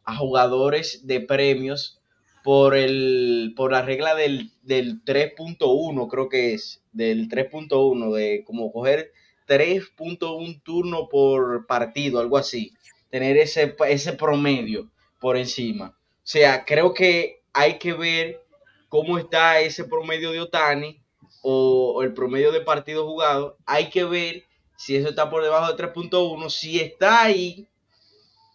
a 0.03 0.15
jugadores 0.17 1.07
de 1.07 1.22
premios 1.22 1.99
por, 2.43 2.76
el, 2.76 3.55
por 3.57 3.72
la 3.72 3.82
regla 3.82 4.13
del, 4.13 4.51
del 4.61 5.03
3.1, 5.03 6.07
creo 6.11 6.30
que 6.30 6.53
es, 6.53 6.84
del 6.91 7.28
3.1, 7.28 8.13
de 8.13 8.43
como 8.45 8.72
coger 8.72 9.11
3.1 9.47 10.61
turno 10.61 11.09
por 11.09 11.65
partido, 11.65 12.19
algo 12.19 12.38
así, 12.38 12.72
tener 13.09 13.36
ese, 13.38 13.76
ese 13.89 14.13
promedio 14.13 14.91
por 15.19 15.38
encima. 15.38 15.97
O 15.97 16.22
sea, 16.22 16.65
creo 16.65 16.93
que 16.93 17.41
hay 17.51 17.80
que 17.80 17.93
ver 17.93 18.43
cómo 18.89 19.17
está 19.17 19.59
ese 19.59 19.86
promedio 19.86 20.32
de 20.32 20.41
Otani 20.41 21.01
o, 21.41 22.01
el 22.03 22.13
promedio 22.13 22.51
de 22.51 22.61
partidos 22.61 23.05
jugados. 23.05 23.55
Hay 23.65 23.89
que 23.89 24.03
ver 24.03 24.43
si 24.75 24.95
eso 24.95 25.09
está 25.09 25.29
por 25.29 25.43
debajo 25.43 25.71
de 25.71 25.83
3.1. 25.83 26.49
Si 26.49 26.79
está 26.79 27.23
ahí, 27.23 27.67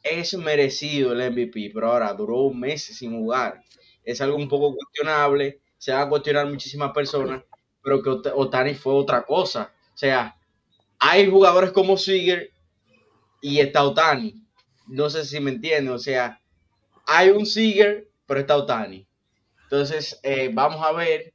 es 0.03 0.35
merecido 0.35 1.13
el 1.13 1.31
MVP, 1.31 1.71
pero 1.75 1.93
ahora 1.93 2.13
duró 2.13 2.43
un 2.43 2.61
mes 2.61 2.85
sin 2.85 3.19
jugar 3.19 3.63
es 4.07 4.21
algo 4.21 4.37
un 4.37 4.49
poco 4.49 4.75
cuestionable, 4.75 5.61
se 5.77 5.93
va 5.93 6.03
a 6.03 6.09
cuestionar 6.09 6.47
muchísimas 6.47 6.93
personas, 6.93 7.43
pero 7.83 8.03
que 8.03 8.31
Otani 8.31 8.75
fue 8.75 8.95
otra 8.95 9.23
cosa. 9.23 9.73
O 9.95 9.99
sea, 9.99 10.37
hay 10.99 11.29
jugadores 11.29 11.73
como 11.73 11.99
Seager 11.99 12.51
y 13.43 13.59
está 13.59 13.85
Otani. 13.85 14.41
No 14.87 15.11
sé 15.11 15.25
si 15.25 15.41
me 15.41 15.51
entienden, 15.51 15.93
o 15.93 15.99
sea, 15.99 16.41
hay 17.05 17.31
un 17.31 17.45
Seager, 17.45 18.09
pero 18.27 18.41
está 18.41 18.57
Otani. 18.57 19.07
Entonces, 19.65 20.21
eh, 20.23 20.51
vamos 20.55 20.81
a 20.87 20.93
ver 20.93 21.35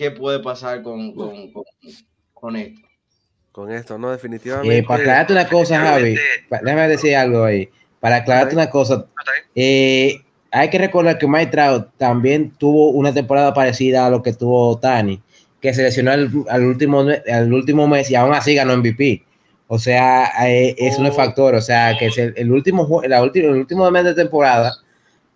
qué 0.00 0.10
puede 0.10 0.40
pasar 0.40 0.82
con, 0.82 1.12
con, 1.14 2.56
esto. 2.56 2.80
Con 3.52 3.70
esto, 3.70 3.98
no, 3.98 4.10
definitivamente. 4.10 4.78
Eh, 4.78 4.82
para 4.82 5.02
aclararte 5.02 5.32
una 5.34 5.46
cosa, 5.46 5.78
Javi, 5.78 6.16
déjame 6.62 6.88
decir 6.88 7.14
algo 7.14 7.44
ahí. 7.44 7.68
Para 8.00 8.16
aclararte 8.16 8.54
una 8.54 8.70
cosa, 8.70 9.04
eh, 9.54 10.22
hay 10.50 10.70
que 10.70 10.78
recordar 10.78 11.18
que 11.18 11.26
Mike 11.26 11.50
Trout 11.50 11.88
también 11.98 12.50
tuvo 12.52 12.92
una 12.92 13.12
temporada 13.12 13.52
parecida 13.52 14.06
a 14.06 14.10
lo 14.10 14.22
que 14.22 14.32
tuvo 14.32 14.78
Tani, 14.78 15.20
que 15.60 15.74
se 15.74 15.82
lesionó 15.82 16.12
al, 16.12 16.64
último, 16.64 17.04
al 17.30 17.52
último 17.52 17.86
mes 17.86 18.10
y 18.10 18.14
aún 18.14 18.32
así 18.32 18.54
ganó 18.54 18.74
MVP. 18.78 19.22
O 19.66 19.78
sea, 19.78 20.30
eh, 20.48 20.74
eso 20.78 21.02
no 21.02 21.08
es 21.08 21.14
oh. 21.14 21.16
factor. 21.18 21.54
O 21.54 21.60
sea, 21.60 21.94
que 21.98 22.06
el, 22.36 22.50
último, 22.50 23.02
la 23.06 23.22
última, 23.22 23.48
el 23.48 23.56
último 23.56 23.90
mes 23.90 24.04
de 24.04 24.14
temporada, 24.14 24.72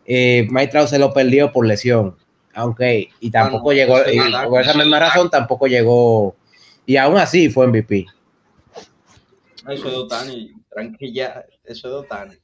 eh, 0.07 0.49
Mike 0.51 0.69
Trout 0.69 0.89
se 0.89 0.99
lo 0.99 1.13
perdió 1.13 1.53
por 1.53 1.67
lesión. 1.67 2.17
Aunque, 2.55 3.11
y 3.21 3.31
tampoco 3.31 3.73
llegó, 3.73 3.97
por 4.49 4.61
esa 4.61 4.75
misma 4.75 5.01
razón, 5.01 5.31
tampoco 5.31 5.67
llegó. 5.67 6.37
Y 6.87 6.97
aún 6.97 7.17
así 7.19 7.51
fue 7.51 7.67
MVP. 7.67 8.07
Eso 9.69 9.89
es 9.89 9.95
Otani, 9.95 10.53
tranquila, 10.71 11.45
eso 11.65 11.89
es 11.89 11.95
Otani 11.95 12.37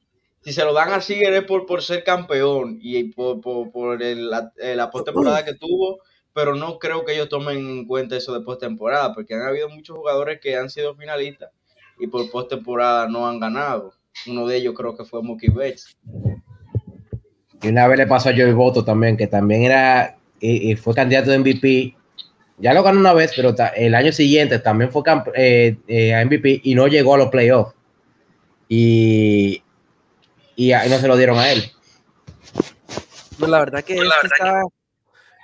si 0.43 0.53
se 0.53 0.65
lo 0.65 0.73
dan 0.73 0.93
a 0.93 1.01
Siger 1.01 1.33
es 1.35 1.45
por, 1.45 1.67
por 1.67 1.83
ser 1.83 2.03
campeón 2.03 2.79
y 2.81 3.05
por, 3.05 3.41
por, 3.41 4.03
el, 4.03 4.31
la, 4.31 4.91
postemporada 4.91 5.45
que 5.45 5.55
tuvo, 5.55 6.01
pero 6.33 6.55
no 6.55 6.79
creo 6.79 7.05
que 7.05 7.13
ellos 7.15 7.29
tomen 7.29 7.59
en 7.59 7.87
cuenta 7.87 8.17
eso 8.17 8.33
de 8.33 8.41
postemporada, 8.41 9.15
porque 9.15 9.35
han 9.35 9.43
habido 9.43 9.69
muchos 9.69 9.97
jugadores 9.97 10.41
que 10.41 10.57
han 10.57 10.71
sido 10.71 10.95
finalistas 10.95 11.51
y 11.99 12.07
por 12.07 12.31
postemporada 12.31 13.07
no 13.09 13.27
han 13.27 13.39
ganado. 13.39 13.93
Uno 14.27 14.47
de 14.47 14.57
ellos 14.57 14.75
creo 14.77 14.97
que 14.97 15.05
fue 15.05 15.23
Mookie 15.23 15.51
Betts. 15.51 15.97
Y 17.63 17.69
una 17.69 17.87
vez 17.89 17.99
le 17.99 18.07
pasó 18.07 18.31
a 18.31 18.33
Joey 18.33 18.53
Boto 18.53 18.85
también, 18.85 19.17
que 19.17 19.27
también 19.27 19.63
era 19.63 20.17
y, 20.41 20.75
fue 20.77 20.95
candidato 20.95 21.31
de 21.31 21.39
MVP. 21.39 21.97
Ya 22.59 22.75
lo 22.75 22.83
ganó 22.83 23.01
una 23.01 23.13
vez, 23.13 23.33
pero 23.35 23.55
el 23.77 23.95
año 23.95 24.13
siguiente 24.13 24.59
también 24.59 24.91
fue 24.91 25.03
eh, 25.35 25.77
eh, 25.89 26.15
a 26.15 26.25
MVP 26.25 26.61
y 26.65 26.75
no 26.75 26.89
llegó 26.89 27.15
a 27.15 27.19
los 27.19 27.29
playoffs. 27.29 27.75
Y 28.69 29.63
y 30.61 30.73
ahí 30.73 30.91
no 30.91 30.99
se 30.99 31.09
lo 31.09 31.17
dieron 31.17 31.39
a 31.39 31.51
él. 31.51 31.73
Pues 33.39 33.51
la 33.51 33.61
verdad 33.61 33.83
que, 33.83 33.95
este, 33.95 34.27
está, 34.27 34.61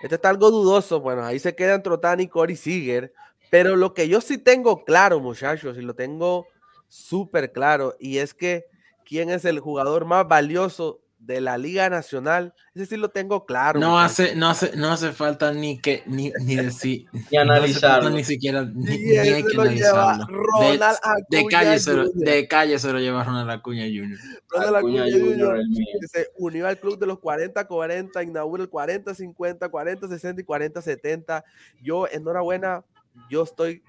este, 0.02 0.14
está, 0.16 0.28
algo 0.28 0.50
dudoso. 0.50 1.00
Bueno, 1.00 1.24
ahí 1.24 1.38
se 1.38 1.54
quedan 1.54 1.82
Trotani 1.82 2.24
y 2.24 2.28
Cory 2.28 2.54
Seager. 2.54 3.14
Pero 3.48 3.76
lo 3.76 3.94
que 3.94 4.08
yo 4.08 4.20
sí 4.20 4.36
tengo 4.36 4.84
claro, 4.84 5.20
muchachos, 5.20 5.78
y 5.78 5.80
lo 5.80 5.94
tengo 5.94 6.46
súper 6.88 7.50
claro, 7.50 7.96
y 7.98 8.18
es 8.18 8.34
que 8.34 8.66
quién 9.06 9.30
es 9.30 9.46
el 9.46 9.58
jugador 9.58 10.04
más 10.04 10.28
valioso 10.28 11.00
de 11.26 11.40
la 11.40 11.58
Liga 11.58 11.90
Nacional, 11.90 12.54
ese 12.74 12.86
sí 12.86 12.96
lo 12.96 13.10
tengo 13.10 13.44
claro. 13.44 13.80
No 13.80 13.98
hace, 13.98 14.36
no 14.36 14.48
hace, 14.48 14.76
no 14.76 14.92
hace 14.92 15.10
falta 15.12 15.52
ni 15.52 15.80
que 15.80 16.04
ni, 16.06 16.32
ni 16.44 16.54
decir 16.54 17.06
ni 17.30 17.36
analizarlo. 17.36 18.10
ni 18.10 18.22
siquiera 18.22 18.62
ni, 18.62 18.96
ni 18.96 19.16
hay 19.18 19.42
que 19.42 19.54
analizarlo. 19.54 20.26
Ronald 20.28 20.96
de, 21.28 21.38
de, 21.38 21.46
calle 21.46 21.78
se 21.80 21.92
lo, 21.94 22.08
de 22.10 22.46
calle 22.46 22.78
se 22.78 22.92
lo 22.92 23.00
lleva 23.00 23.24
Ronald 23.24 23.50
Acuña 23.50 23.84
Jr. 23.84 24.18
Ronald 24.48 24.76
Acuña 24.76 25.02
Acuña 25.02 25.18
Jr. 25.18 25.56
Jr. 25.66 26.08
se 26.08 26.28
unió 26.38 26.68
al 26.68 26.78
club 26.78 26.98
de 26.98 27.06
los 27.06 27.18
40-40, 27.18 28.24
inaugura 28.24 28.62
el 28.62 28.70
40-50, 28.70 29.68
40-60 29.68 30.40
y 30.40 30.44
40-70. 30.44 31.44
Yo, 31.82 32.06
enhorabuena, 32.06 32.84
yo 33.28 33.42
estoy 33.42 33.82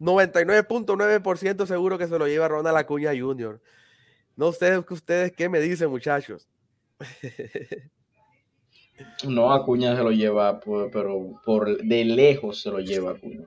99.9% 0.00 1.66
seguro 1.66 1.98
que 1.98 2.08
se 2.08 2.18
lo 2.18 2.26
lleva 2.26 2.48
Ronald 2.48 2.78
Acuña 2.78 3.10
Jr. 3.10 3.60
No 4.40 4.52
sé 4.52 4.78
ustedes 4.78 5.32
qué 5.32 5.50
me 5.50 5.60
dicen, 5.60 5.90
muchachos. 5.90 6.48
No, 9.28 9.52
Acuña 9.52 9.94
se 9.94 10.02
lo 10.02 10.12
lleva, 10.12 10.60
pero 10.60 11.38
por 11.44 11.76
de 11.82 12.04
lejos 12.06 12.62
se 12.62 12.70
lo 12.70 12.80
lleva 12.80 13.10
Acuña. 13.10 13.40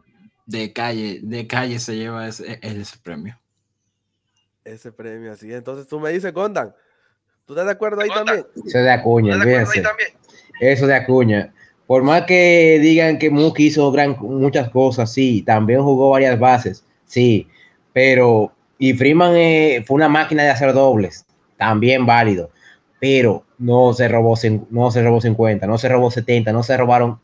De 0.46 0.72
calle, 0.72 1.20
de 1.24 1.48
calle 1.48 1.80
se 1.80 1.96
lleva 1.96 2.28
ese, 2.28 2.60
ese 2.62 2.96
premio. 3.00 3.40
Ese 4.64 4.92
premio, 4.92 5.32
así. 5.32 5.52
Entonces 5.52 5.88
tú 5.88 6.00
me 6.00 6.12
dices, 6.12 6.32
Gondan, 6.32 6.76
¿tú 7.48 7.54
estás 7.54 7.66
de 7.66 7.72
acuerdo 7.72 8.02
ahí 8.02 8.10
también? 8.10 8.46
Eso 8.64 8.78
de 8.78 8.92
Acuña, 8.92 9.42
fíjense. 9.42 9.84
Eso 10.60 10.86
de 10.86 10.94
Acuña. 10.94 11.56
Por 11.88 12.04
más 12.04 12.24
que 12.28 12.78
digan 12.80 13.18
que 13.18 13.32
Muki 13.32 13.66
hizo 13.66 13.92
gran, 13.92 14.16
muchas 14.20 14.70
cosas, 14.70 15.12
sí, 15.12 15.42
también 15.42 15.82
jugó 15.82 16.12
varias 16.12 16.38
bases, 16.38 16.86
sí, 17.06 17.48
pero 17.94 18.54
y 18.84 18.94
Freeman 18.96 19.34
eh, 19.38 19.82
fue 19.88 19.96
una 19.96 20.10
máquina 20.10 20.44
de 20.44 20.50
hacer 20.50 20.74
dobles, 20.74 21.26
también 21.56 22.06
válido, 22.06 22.52
pero 23.00 23.46
no 23.58 23.94
se 23.94 24.10
robó, 24.10 24.38
no 24.72 24.92
se 24.92 25.02
robó 25.02 25.22
50, 25.22 25.66
no 25.68 25.78
se 25.78 25.88
robó 25.88 26.12
70, 26.12 26.52
no 26.52 26.64
se 26.64 26.76
robaron, 26.76 27.18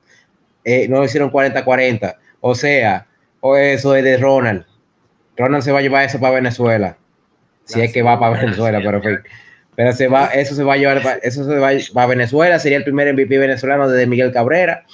eh, 0.63 0.87
no 0.87 1.03
hicieron 1.03 1.29
40-40. 1.29 2.15
O 2.39 2.55
sea, 2.55 3.07
o 3.41 3.57
eso 3.57 3.93
es 3.93 4.05
de 4.05 4.15
Ronald. 4.15 4.67
Ronald 5.35 5.61
se 5.61 5.73
va 5.73 5.79
a 5.79 5.81
llevar 5.81 6.05
eso 6.05 6.17
para 6.17 6.35
Venezuela. 6.35 6.95
Si 7.65 7.81
es 7.81 7.91
que 7.91 8.03
va 8.03 8.17
para 8.17 8.39
Venezuela, 8.39 8.79
pero, 8.81 9.01
pero 9.75 9.91
se 9.91 10.07
va, 10.07 10.27
eso 10.27 10.55
se 10.55 10.63
va 10.63 10.75
a 10.75 10.77
llevar, 10.77 11.19
eso 11.23 11.43
se 11.43 11.57
va 11.57 12.03
a 12.03 12.07
Venezuela, 12.07 12.57
sería 12.59 12.77
el 12.77 12.85
primer 12.85 13.13
MVP 13.13 13.37
venezolano 13.37 13.89
desde 13.89 14.07
Miguel 14.07 14.31
Cabrera. 14.31 14.85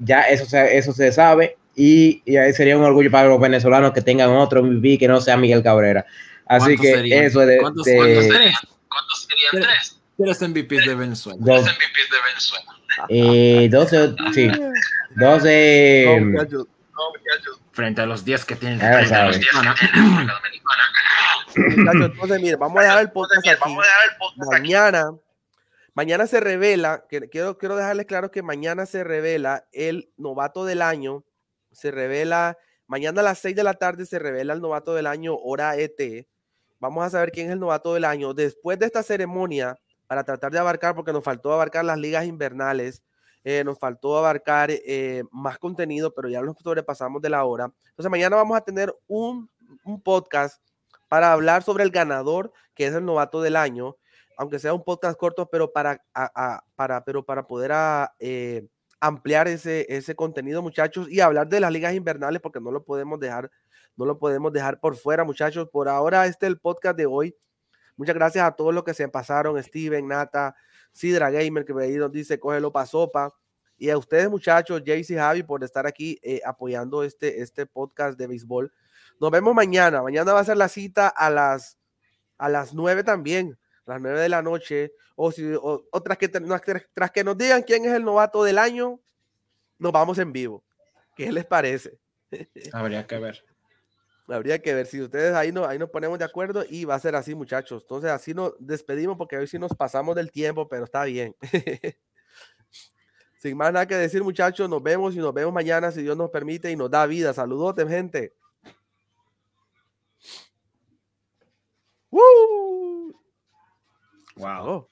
Ya 0.00 0.22
eso 0.22 0.44
se, 0.44 0.76
eso 0.76 0.92
se 0.92 1.12
sabe 1.12 1.56
y, 1.76 2.22
y 2.24 2.52
sería 2.54 2.76
un 2.76 2.84
orgullo 2.84 3.10
para 3.10 3.28
los 3.28 3.38
venezolanos 3.38 3.92
que 3.92 4.00
tengan 4.00 4.30
otro 4.30 4.62
MVP 4.62 4.98
que 4.98 5.06
no 5.06 5.20
sea 5.20 5.36
Miguel 5.36 5.62
Cabrera. 5.62 6.06
Así 6.46 6.76
que 6.76 6.94
serían? 6.94 7.24
eso 7.24 7.42
es 7.42 7.48
de, 7.48 7.58
¿Cuántos, 7.58 7.84
de, 7.84 7.96
¿cuántos 7.96 8.24
serían? 8.24 8.54
¿Cuántos 8.88 9.28
serían 9.28 9.68
tres? 9.68 10.00
Tres 10.16 10.48
MVPs 10.48 10.86
de 10.86 10.94
Venezuela. 10.94 11.38
Dos, 11.40 11.64
tres 11.64 11.76
MVPs 11.76 12.10
de 12.10 12.16
Venezuela. 12.28 12.76
Eh, 13.08 13.68
12, 13.70 14.14
sí, 14.32 14.50
12. 15.16 16.20
No, 16.20 16.28
muchachos. 16.28 16.66
Frente 17.72 18.00
a 18.00 18.06
los 18.06 18.24
10 18.24 18.44
que 18.46 18.56
tienen. 18.56 18.78
Dominicana. 18.78 19.74
Muchachos, 21.56 22.10
entonces, 22.12 22.40
mire, 22.40 22.56
vamos 22.56 22.78
a 22.78 22.82
dejar 22.82 23.02
el 23.02 23.10
podcast 23.10 23.46
aquí. 23.46 23.76
Mañana, 24.50 25.10
mañana 25.94 26.26
se 26.26 26.40
revela, 26.40 27.04
que 27.08 27.28
quiero, 27.28 27.58
quiero 27.58 27.76
dejarles 27.76 28.06
claro 28.06 28.30
que 28.30 28.42
mañana 28.42 28.86
se 28.86 29.04
revela 29.04 29.66
el 29.72 30.10
novato 30.16 30.64
del 30.64 30.80
año. 30.80 31.24
Se 31.76 31.90
revela, 31.90 32.56
mañana 32.86 33.20
a 33.20 33.24
las 33.24 33.38
6 33.40 33.54
de 33.54 33.62
la 33.62 33.74
tarde 33.74 34.06
se 34.06 34.18
revela 34.18 34.54
el 34.54 34.62
novato 34.62 34.94
del 34.94 35.06
año, 35.06 35.36
hora 35.36 35.76
ET. 35.76 36.26
Vamos 36.80 37.04
a 37.04 37.10
saber 37.10 37.30
quién 37.30 37.48
es 37.48 37.52
el 37.52 37.60
novato 37.60 37.92
del 37.92 38.06
año. 38.06 38.32
Después 38.32 38.78
de 38.78 38.86
esta 38.86 39.02
ceremonia, 39.02 39.78
para 40.06 40.24
tratar 40.24 40.50
de 40.50 40.58
abarcar, 40.58 40.94
porque 40.94 41.12
nos 41.12 41.22
faltó 41.22 41.52
abarcar 41.52 41.84
las 41.84 41.98
ligas 41.98 42.24
invernales, 42.24 43.02
eh, 43.44 43.62
nos 43.62 43.78
faltó 43.78 44.16
abarcar 44.16 44.70
eh, 44.70 45.24
más 45.30 45.58
contenido, 45.58 46.14
pero 46.14 46.30
ya 46.30 46.40
nos 46.40 46.56
sobrepasamos 46.56 47.20
de 47.20 47.28
la 47.28 47.44
hora. 47.44 47.70
Entonces, 47.90 48.10
mañana 48.10 48.36
vamos 48.36 48.56
a 48.56 48.62
tener 48.62 48.96
un, 49.06 49.50
podcast 50.02 50.62
para 51.08 51.30
hablar 51.30 51.62
sobre 51.62 51.84
el 51.84 51.90
ganador, 51.90 52.54
que 52.74 52.86
es 52.86 52.94
el 52.94 53.04
novato 53.04 53.42
del 53.42 53.54
año, 53.54 53.96
aunque 54.38 54.58
sea 54.58 54.72
un 54.72 54.82
podcast 54.82 55.18
corto, 55.18 55.50
pero 55.50 55.72
para, 55.74 56.02
para, 56.74 57.04
pero 57.04 57.22
para 57.22 57.46
poder 57.46 57.72
eh, 58.18 58.66
ampliar 59.00 59.48
ese, 59.48 59.86
ese 59.88 60.14
contenido, 60.14 60.62
muchachos, 60.62 61.08
y 61.10 61.20
hablar 61.20 61.48
de 61.48 61.60
las 61.60 61.72
ligas 61.72 61.94
invernales, 61.94 62.40
porque 62.40 62.60
no 62.60 62.70
lo 62.70 62.84
podemos 62.84 63.20
dejar, 63.20 63.50
no 63.96 64.04
lo 64.04 64.18
podemos 64.18 64.52
dejar 64.52 64.80
por 64.80 64.96
fuera, 64.96 65.24
muchachos. 65.24 65.68
Por 65.70 65.88
ahora, 65.88 66.26
este 66.26 66.46
es 66.46 66.50
el 66.50 66.58
podcast 66.58 66.96
de 66.96 67.06
hoy. 67.06 67.36
Muchas 67.96 68.14
gracias 68.14 68.46
a 68.46 68.52
todos 68.52 68.74
los 68.74 68.84
que 68.84 68.94
se 68.94 69.08
pasaron, 69.08 69.62
Steven, 69.62 70.06
Nata, 70.06 70.54
Sidra 70.92 71.30
Gamer, 71.30 71.64
que 71.64 71.72
ahí 71.80 71.96
nos 71.96 72.12
dice, 72.12 72.38
cógelo 72.38 72.70
pa' 72.72 72.86
sopa. 72.86 73.34
Y 73.78 73.90
a 73.90 73.98
ustedes, 73.98 74.30
muchachos, 74.30 74.82
Jayce 74.84 75.14
y 75.14 75.16
Javi, 75.16 75.42
por 75.42 75.62
estar 75.62 75.86
aquí 75.86 76.18
eh, 76.22 76.40
apoyando 76.44 77.02
este, 77.02 77.42
este 77.42 77.66
podcast 77.66 78.18
de 78.18 78.26
béisbol. 78.26 78.72
Nos 79.20 79.30
vemos 79.30 79.54
mañana. 79.54 80.02
Mañana 80.02 80.32
va 80.32 80.40
a 80.40 80.44
ser 80.44 80.56
la 80.56 80.68
cita 80.68 81.08
a 81.08 81.30
las, 81.30 81.78
a 82.38 82.48
las 82.48 82.74
9 82.74 83.04
también, 83.04 83.58
a 83.86 83.92
las 83.92 84.02
9 84.02 84.20
de 84.20 84.28
la 84.28 84.42
noche. 84.42 84.92
O, 85.14 85.32
si, 85.32 85.54
o, 85.54 85.86
o 85.90 86.02
tras, 86.02 86.18
que, 86.18 86.28
tras, 86.28 86.62
tras 86.92 87.10
que 87.10 87.24
nos 87.24 87.38
digan 87.38 87.62
quién 87.62 87.84
es 87.84 87.92
el 87.92 88.04
novato 88.04 88.44
del 88.44 88.58
año, 88.58 89.00
nos 89.78 89.92
vamos 89.92 90.18
en 90.18 90.32
vivo. 90.32 90.64
¿Qué 91.14 91.32
les 91.32 91.46
parece? 91.46 91.98
Habría 92.72 93.06
que 93.06 93.18
ver. 93.18 93.44
Habría 94.28 94.60
que 94.60 94.74
ver 94.74 94.86
si 94.86 95.00
ustedes 95.00 95.34
ahí, 95.34 95.52
no, 95.52 95.64
ahí 95.64 95.78
nos 95.78 95.90
ponemos 95.90 96.18
de 96.18 96.24
acuerdo 96.24 96.64
y 96.68 96.84
va 96.84 96.96
a 96.96 97.00
ser 97.00 97.14
así, 97.14 97.34
muchachos. 97.34 97.82
Entonces, 97.82 98.10
así 98.10 98.34
nos 98.34 98.54
despedimos 98.58 99.16
porque 99.16 99.36
hoy 99.36 99.46
sí 99.46 99.58
nos 99.58 99.72
pasamos 99.72 100.16
del 100.16 100.32
tiempo, 100.32 100.68
pero 100.68 100.84
está 100.84 101.04
bien. 101.04 101.36
Sin 103.38 103.56
más 103.56 103.72
nada 103.72 103.86
que 103.86 103.94
decir, 103.94 104.24
muchachos, 104.24 104.68
nos 104.68 104.82
vemos 104.82 105.14
y 105.14 105.18
nos 105.18 105.32
vemos 105.32 105.52
mañana 105.52 105.92
si 105.92 106.02
Dios 106.02 106.16
nos 106.16 106.30
permite 106.30 106.70
y 106.70 106.76
nos 106.76 106.90
da 106.90 107.06
vida. 107.06 107.32
Saludos, 107.32 107.76
gente. 107.88 108.34
¡Woo! 112.10 112.85
Wow. 114.36 114.68
Oh. 114.68 114.88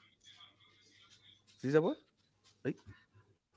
¿Sí 1.61 1.71
se 1.71 1.81
fue? 1.81 1.95
Ahí. 2.65 2.77